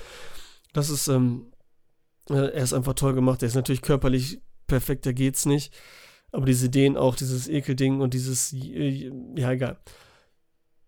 [0.73, 1.51] Das ist, ähm,
[2.29, 3.41] äh, er ist einfach toll gemacht.
[3.41, 5.73] Er ist natürlich körperlich perfekt, da geht's nicht.
[6.31, 9.79] Aber diese Ideen auch, dieses Ekelding und dieses, äh, ja, egal.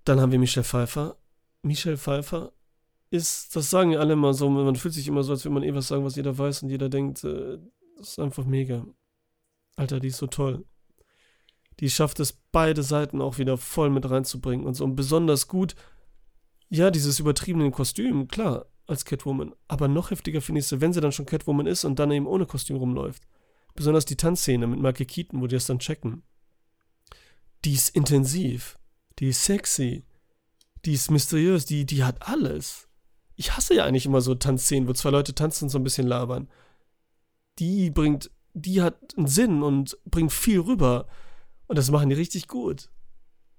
[0.06, 1.18] Dann haben wir Michelle Pfeiffer.
[1.64, 2.54] Michelle Pfeiffer
[3.10, 5.64] ist, das sagen ja alle immer so, man fühlt sich immer so, als würde man
[5.64, 7.58] eh was sagen, was jeder weiß und jeder denkt, äh,
[7.98, 8.86] das ist einfach mega.
[9.82, 10.64] Alter, die ist so toll.
[11.80, 14.84] Die schafft es, beide Seiten auch wieder voll mit reinzubringen und so.
[14.84, 15.76] Und besonders gut,
[16.70, 19.56] ja, dieses übertriebene Kostüm, klar, als Catwoman.
[19.68, 22.28] Aber noch heftiger finde ich es, wenn sie dann schon Catwoman ist und dann eben
[22.28, 23.24] ohne Kostüm rumläuft.
[23.74, 26.22] Besonders die Tanzszene mit Michael Keaton, wo die das dann checken.
[27.66, 28.78] Die ist intensiv.
[29.18, 30.06] Die ist sexy.
[30.86, 31.66] Die ist mysteriös.
[31.66, 32.88] Die, die hat alles.
[33.36, 36.06] Ich hasse ja eigentlich immer so Tanzszenen, wo zwei Leute tanzen und so ein bisschen
[36.06, 36.50] labern.
[37.58, 41.08] Die bringt, die hat einen Sinn und bringt viel rüber.
[41.68, 42.90] Und das machen die richtig gut.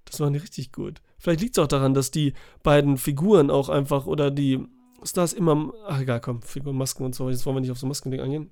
[0.05, 1.01] Das machen die richtig gut.
[1.17, 4.65] Vielleicht liegt es auch daran, dass die beiden Figuren auch einfach oder die
[5.03, 5.73] Stars immer.
[5.87, 7.29] Ach egal, komm, Figuren, Masken und so.
[7.29, 8.51] Jetzt wollen wir nicht auf so Maskending eingehen.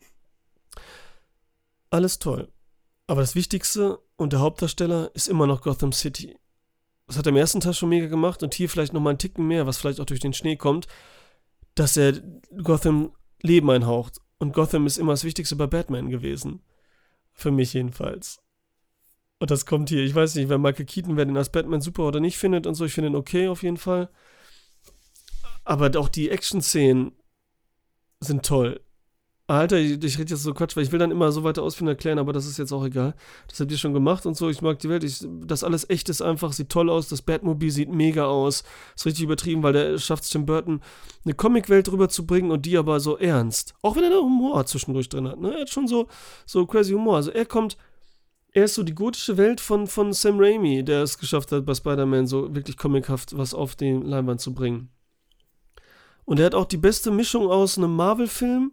[1.89, 2.49] Alles toll.
[3.07, 6.37] Aber das Wichtigste und der Hauptdarsteller ist immer noch Gotham City.
[7.07, 9.45] Das hat er im ersten Teil schon mega gemacht und hier vielleicht nochmal einen Ticken
[9.45, 10.87] mehr, was vielleicht auch durch den Schnee kommt,
[11.75, 12.13] dass er
[12.63, 13.11] Gotham
[13.41, 14.21] Leben einhaucht.
[14.41, 16.63] Und Gotham ist immer das Wichtigste bei Batman gewesen.
[17.31, 18.41] Für mich jedenfalls.
[19.37, 20.03] Und das kommt hier.
[20.03, 22.73] Ich weiß nicht, wenn Michael Keaton, wer den als Batman super oder nicht findet und
[22.73, 24.09] so, ich finde ihn okay auf jeden Fall.
[25.63, 27.11] Aber auch die Action-Szenen
[28.19, 28.81] sind toll.
[29.59, 31.87] Alter, ich, ich rede jetzt so Quatsch, weil ich will dann immer so weiter ausführen
[31.87, 33.15] erklären, aber das ist jetzt auch egal.
[33.47, 34.49] Das habt ihr schon gemacht und so.
[34.49, 35.03] Ich mag die Welt.
[35.03, 37.07] Ich, das alles echt ist einfach, sieht toll aus.
[37.09, 38.63] Das Batmobil sieht mega aus.
[38.95, 40.81] Ist richtig übertrieben, weil der schafft es Tim Burton,
[41.25, 43.73] eine Comicwelt rüberzubringen und die aber so ernst.
[43.81, 45.39] Auch wenn er da Humor zwischendurch drin hat.
[45.39, 45.53] Ne?
[45.53, 46.07] Er hat schon so,
[46.45, 47.15] so crazy Humor.
[47.15, 47.77] Also er kommt,
[48.51, 51.73] er ist so die gotische Welt von, von Sam Raimi, der es geschafft hat, bei
[51.73, 54.89] Spider-Man so wirklich comichaft was auf die Leinwand zu bringen.
[56.25, 58.71] Und er hat auch die beste Mischung aus einem Marvel-Film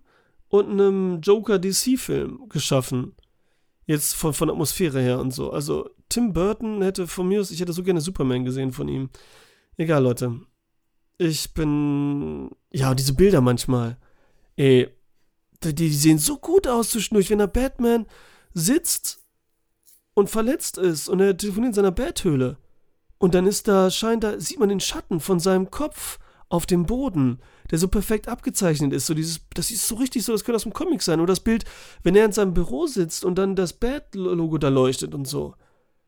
[0.48, 3.14] und einem Joker-DC-Film geschaffen.
[3.86, 5.50] Jetzt von, von Atmosphäre her und so.
[5.50, 9.10] Also Tim Burton hätte von mir aus, ich hätte so gerne Superman gesehen von ihm.
[9.76, 10.40] Egal, Leute.
[11.18, 12.50] Ich bin.
[12.70, 13.98] Ja, diese Bilder manchmal.
[14.56, 14.88] Ey,
[15.62, 18.06] die, die sehen so gut aus zwischendurch, wenn der Batman
[18.54, 19.24] sitzt
[20.14, 22.58] und verletzt ist und er telefoniert in seiner Betthöhle.
[23.18, 26.18] Und dann ist da, scheint da, sieht man den Schatten von seinem Kopf
[26.48, 29.06] auf dem Boden, der so perfekt abgezeichnet ist.
[29.06, 31.20] So dieses, das ist so richtig so, das könnte aus dem Comic sein.
[31.20, 31.64] Oder das Bild,
[32.02, 35.54] wenn er in seinem Büro sitzt und dann das Bad-Logo da leuchtet und so.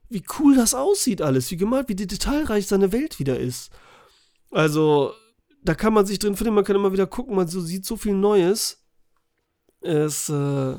[0.09, 3.70] Wie cool das aussieht alles, wie gemalt, wie detailreich seine Welt wieder ist.
[4.51, 5.12] Also,
[5.62, 7.97] da kann man sich drin finden, man kann immer wieder gucken, man so, sieht so
[7.97, 8.85] viel Neues.
[9.81, 10.78] Es, äh,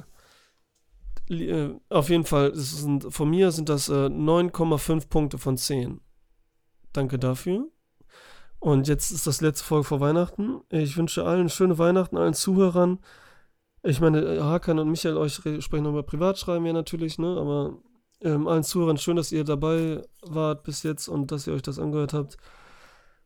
[1.30, 6.02] äh auf jeden Fall, sind, von mir sind das äh, 9,5 Punkte von 10.
[6.91, 7.70] Danke dafür.
[8.62, 10.62] Und jetzt ist das letzte Folge vor Weihnachten.
[10.70, 13.00] Ich wünsche allen schöne Weihnachten, allen Zuhörern.
[13.82, 17.38] Ich meine, Hakan und Michael euch sprechen nochmal privat, schreiben wir natürlich, ne?
[17.40, 17.80] Aber
[18.22, 21.80] ähm, allen Zuhörern schön, dass ihr dabei wart bis jetzt und dass ihr euch das
[21.80, 22.38] angehört habt.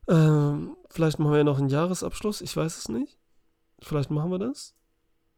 [0.08, 3.18] Ähm, vielleicht machen wir ja noch einen Jahresabschluss, ich weiß es nicht.
[3.82, 4.74] Vielleicht machen wir das.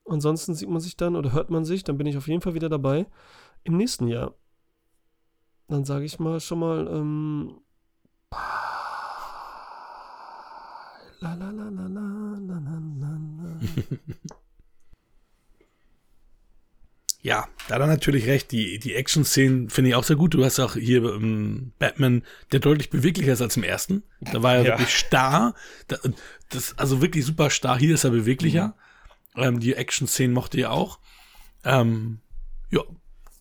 [0.05, 2.55] Ansonsten sieht man sich dann oder hört man sich, dann bin ich auf jeden Fall
[2.55, 3.09] wieder dabei
[3.65, 4.37] im nächsten Jahr.
[5.67, 7.61] Dann sage ich mal schon mal, ähm,
[11.21, 12.07] La la la la la
[12.39, 13.99] la la la.
[17.21, 18.53] Ja, da hat er natürlich recht.
[18.53, 20.35] Die, die Action-Szenen finde ich auch sehr gut.
[20.35, 22.23] Du hast auch hier ähm, Batman,
[22.53, 24.05] der deutlich beweglicher ist als im ersten.
[24.21, 24.69] Da war er ja.
[24.73, 25.55] wirklich starr.
[26.49, 27.79] das, also wirklich super starr.
[27.79, 28.77] Hier ist er beweglicher.
[29.35, 29.43] Mhm.
[29.43, 31.01] Ähm, die Action-Szenen mochte er auch.
[31.65, 32.21] Ähm,
[32.71, 32.83] ja,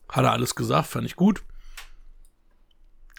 [0.10, 1.44] hat er alles gesagt, fand ich gut.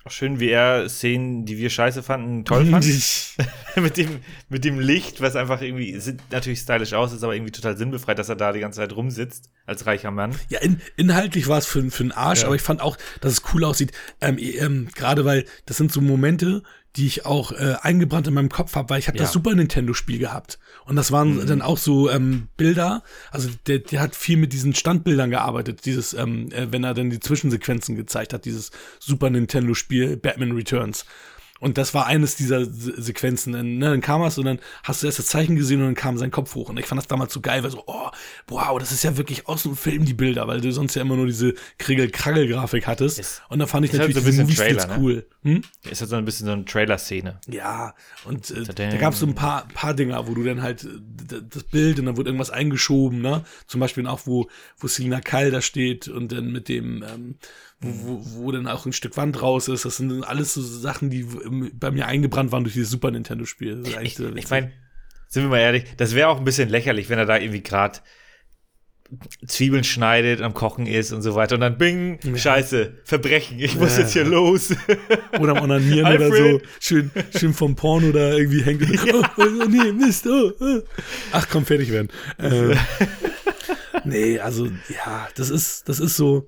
[0.09, 2.83] Auch schön, wie er Szenen, die wir scheiße fanden, toll fand.
[3.77, 7.53] mit, dem, mit dem Licht, was einfach irgendwie, sieht natürlich stylisch aus, ist aber irgendwie
[7.53, 10.35] total sinnbefreit, dass er da die ganze Zeit rumsitzt, als reicher Mann.
[10.49, 12.47] Ja, in, inhaltlich war es für, für einen Arsch, Ja.
[12.47, 13.93] aber ich fand auch, dass es cool aussieht.
[14.23, 16.63] Ähm, ähm, Gerade weil das sind so Momente,
[16.97, 19.25] die ich auch äh, eingebrannt in meinem Kopf habe, weil ich habe Ja.
[19.25, 20.59] das Super Nintendo-Spiel gehabt.
[20.85, 24.75] Und das waren dann auch so ähm, Bilder, also der, der hat viel mit diesen
[24.75, 30.17] Standbildern gearbeitet, dieses, ähm, äh, wenn er dann die Zwischensequenzen gezeigt hat, dieses Super Nintendo-Spiel
[30.17, 31.05] Batman Returns.
[31.61, 33.53] Und das war eines dieser Se Sequenzen.
[33.53, 35.95] Dann, ne, dann kam es und dann hast du erst das Zeichen gesehen und dann
[35.95, 36.69] kam sein Kopf hoch.
[36.69, 38.11] Und ich fand das damals so geil, weil so, oh,
[38.47, 41.17] wow, das ist ja wirklich aus dem Film die Bilder, weil du sonst ja immer
[41.17, 43.19] nur diese Krigel-Kragel-Grafik hattest.
[43.19, 44.97] Ist- und da fand ich halt natürlich so ein bisschen Trailer, ne?
[44.99, 45.27] cool.
[45.43, 45.63] Hm?
[45.91, 47.41] Ist halt so ein bisschen so eine Trailer-Szene.
[47.49, 47.95] Ja,
[48.25, 51.41] und äh, da gab es so ein paar, paar Dinger, wo du dann halt äh,
[51.49, 53.45] das Bild und dann wurde irgendwas eingeschoben, ne?
[53.67, 54.49] Zum Beispiel auch, wo,
[54.79, 57.37] wo Selina Kyle da steht und dann mit dem, ähm,
[57.81, 59.85] wo, wo, wo dann auch ein Stück Wand raus ist.
[59.85, 61.27] Das sind alles so Sachen, die
[61.75, 63.83] bei mir eingebrannt waren durch dieses Super Nintendo-Spiel.
[64.03, 64.73] Ich, ich meine,
[65.29, 68.01] sind wir mal ehrlich, das wäre auch ein bisschen lächerlich, wenn er da irgendwie gerade
[69.47, 71.55] Zwiebeln schneidet, am Kochen ist und so weiter.
[71.55, 74.03] Und dann bing, scheiße, Verbrechen, ich muss Ja.
[74.03, 74.75] jetzt hier los.
[75.41, 76.61] Oder am Onanieren oder so.
[76.79, 78.83] Schön, schön vom Porno da irgendwie hängt.
[79.15, 80.27] Oh, oh, nee, Mist.
[80.27, 80.81] Oh, oh.
[81.33, 82.09] Ach komm, fertig werden.
[82.39, 82.77] Ähm,
[84.05, 86.45] nee, also ja, das ist, das ist so,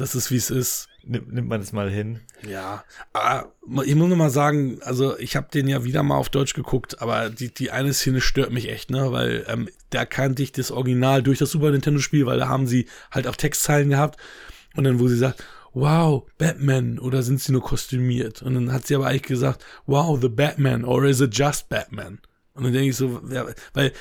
[0.00, 0.88] das ist wie es ist.
[1.04, 2.20] Nimm, nimmt man es mal hin.
[2.46, 3.52] Ja, aber
[3.84, 7.00] ich muss noch mal sagen, also ich habe den ja wieder mal auf Deutsch geguckt,
[7.00, 10.70] aber die, die eine Szene stört mich echt, ne, weil ähm, da kannte ich das
[10.70, 14.18] Original durch das Super Nintendo Spiel, weil da haben sie halt auch Textzeilen gehabt
[14.76, 18.42] und dann wo sie sagt, wow, Batman oder sind sie nur kostümiert?
[18.42, 22.18] Und dann hat sie aber eigentlich gesagt, wow, the Batman or is it just Batman?
[22.54, 23.92] Und dann denke ich so, ja, weil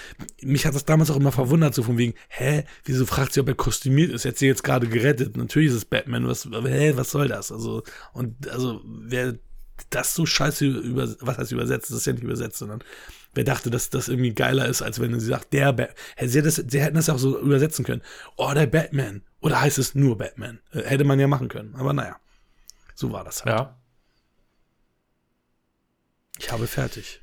[0.42, 3.48] mich hat das damals auch immer verwundert, so von wegen, hä, wieso fragt sie, ob
[3.48, 4.26] er kostümiert ist?
[4.26, 5.38] Er hat sie jetzt gerade gerettet.
[5.38, 7.52] Natürlich ist es Batman, was, hä, was soll das?
[7.52, 9.36] Also, und, also, wer
[9.92, 12.84] das so scheiße über, was heißt übersetzt, das ist ja nicht übersetzt, sondern
[13.34, 16.30] wer dachte, dass das irgendwie geiler ist, als wenn sie sagt, der Batman.
[16.30, 18.02] Sie, das, sie hätten das ja auch so übersetzen können.
[18.36, 19.22] Oh, der Batman.
[19.42, 20.60] Oder heißt es nur Batman?
[20.72, 21.76] Äh, Hätte man ja machen können.
[21.76, 22.18] Aber naja,
[22.96, 23.58] so war das halt.
[23.58, 23.78] Ja.
[26.40, 27.22] Ich habe fertig.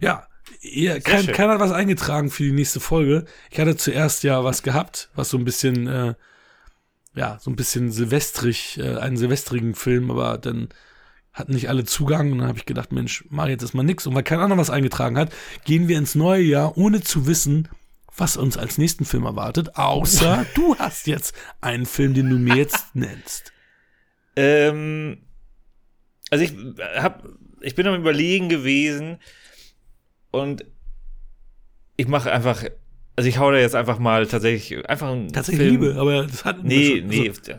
[0.00, 0.26] Ja,
[0.62, 3.24] ihr, kein, keiner hat was eingetragen für die nächste Folge.
[3.50, 6.14] Ich hatte zuerst ja was gehabt, was so ein bisschen, äh,
[7.14, 10.68] ja, so ein bisschen silvestrig, äh, einen silvestrigen Film, aber dann
[11.32, 14.06] hatten nicht alle Zugang und dann habe ich gedacht, Mensch, mach jetzt erstmal nix.
[14.06, 15.32] Und weil kein anderer was eingetragen hat,
[15.64, 17.68] gehen wir ins neue Jahr, ohne zu wissen,
[18.16, 22.56] was uns als nächsten Film erwartet, außer du hast jetzt einen Film, den du mir
[22.56, 23.52] jetzt nennst.
[24.36, 25.22] Ähm,
[26.30, 26.54] also ich
[26.96, 27.26] hab,
[27.60, 29.18] ich bin am überlegen gewesen
[30.32, 30.64] und
[31.96, 32.64] ich mache einfach,
[33.16, 35.80] also ich hau da jetzt einfach mal tatsächlich einfach einen Tatsächlich Film.
[35.82, 37.30] Liebe, aber das hat Nee, schon- nee.
[37.30, 37.52] so-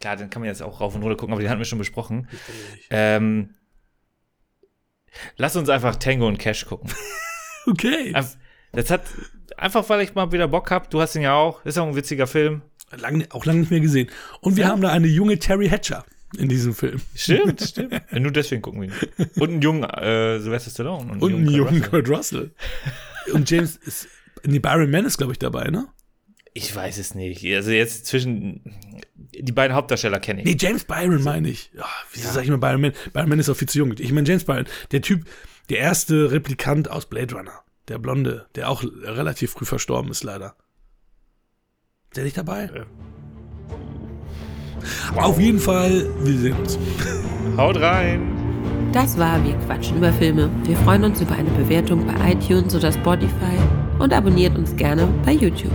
[0.00, 1.78] Klar, den kann man jetzt auch rauf und runter gucken, aber den hatten wir schon
[1.78, 2.28] besprochen.
[2.90, 3.50] Ähm,
[5.36, 6.90] lass uns einfach Tango und Cash gucken.
[7.64, 8.12] Okay.
[8.72, 9.02] Das hat
[9.56, 10.90] einfach, weil ich mal wieder Bock hab.
[10.90, 11.64] Du hast ihn ja auch.
[11.64, 12.62] Ist auch ein witziger Film.
[12.90, 14.10] Lang, auch lange nicht mehr gesehen.
[14.40, 14.70] Und wir Ja.
[14.70, 16.04] haben da eine junge Terry Hatcher
[16.36, 17.00] in diesem Film.
[17.14, 17.92] Stimmt, stimmt.
[18.10, 19.28] Ja, nur deswegen gucken wir ihn.
[19.36, 21.12] Und einen jungen äh, Sylvester Stallone.
[21.12, 22.52] Und einen jungen Kurt Russell.
[23.32, 24.08] Und James ist,
[24.44, 25.88] nee, Byron Mann ist, glaube ich, dabei, ne?
[26.54, 27.44] Ich weiß es nicht.
[27.54, 28.60] Also jetzt zwischen
[29.16, 30.46] die beiden Hauptdarsteller kenne ich.
[30.46, 31.70] Nee, James Byron meine ich.
[31.74, 32.92] Ja, wieso sag ich mal Byron Mann?
[33.12, 33.94] Byron Mann ist auch viel zu jung.
[33.98, 35.26] Ich meine James Byron, der Typ,
[35.70, 37.62] der erste Replikant aus Blade Runner.
[37.88, 40.56] Der Blonde, der auch relativ früh verstorben ist, leider.
[42.10, 42.64] Ist der nicht dabei?
[42.64, 42.84] Äh.
[45.16, 46.78] Auf jeden Fall, wir sehen uns.
[47.56, 48.20] Haut rein.
[48.92, 50.50] Das war Wir quatschen über Filme.
[50.64, 53.56] Wir freuen uns über eine Bewertung bei iTunes oder Spotify
[53.98, 55.72] und abonniert uns gerne bei YouTube.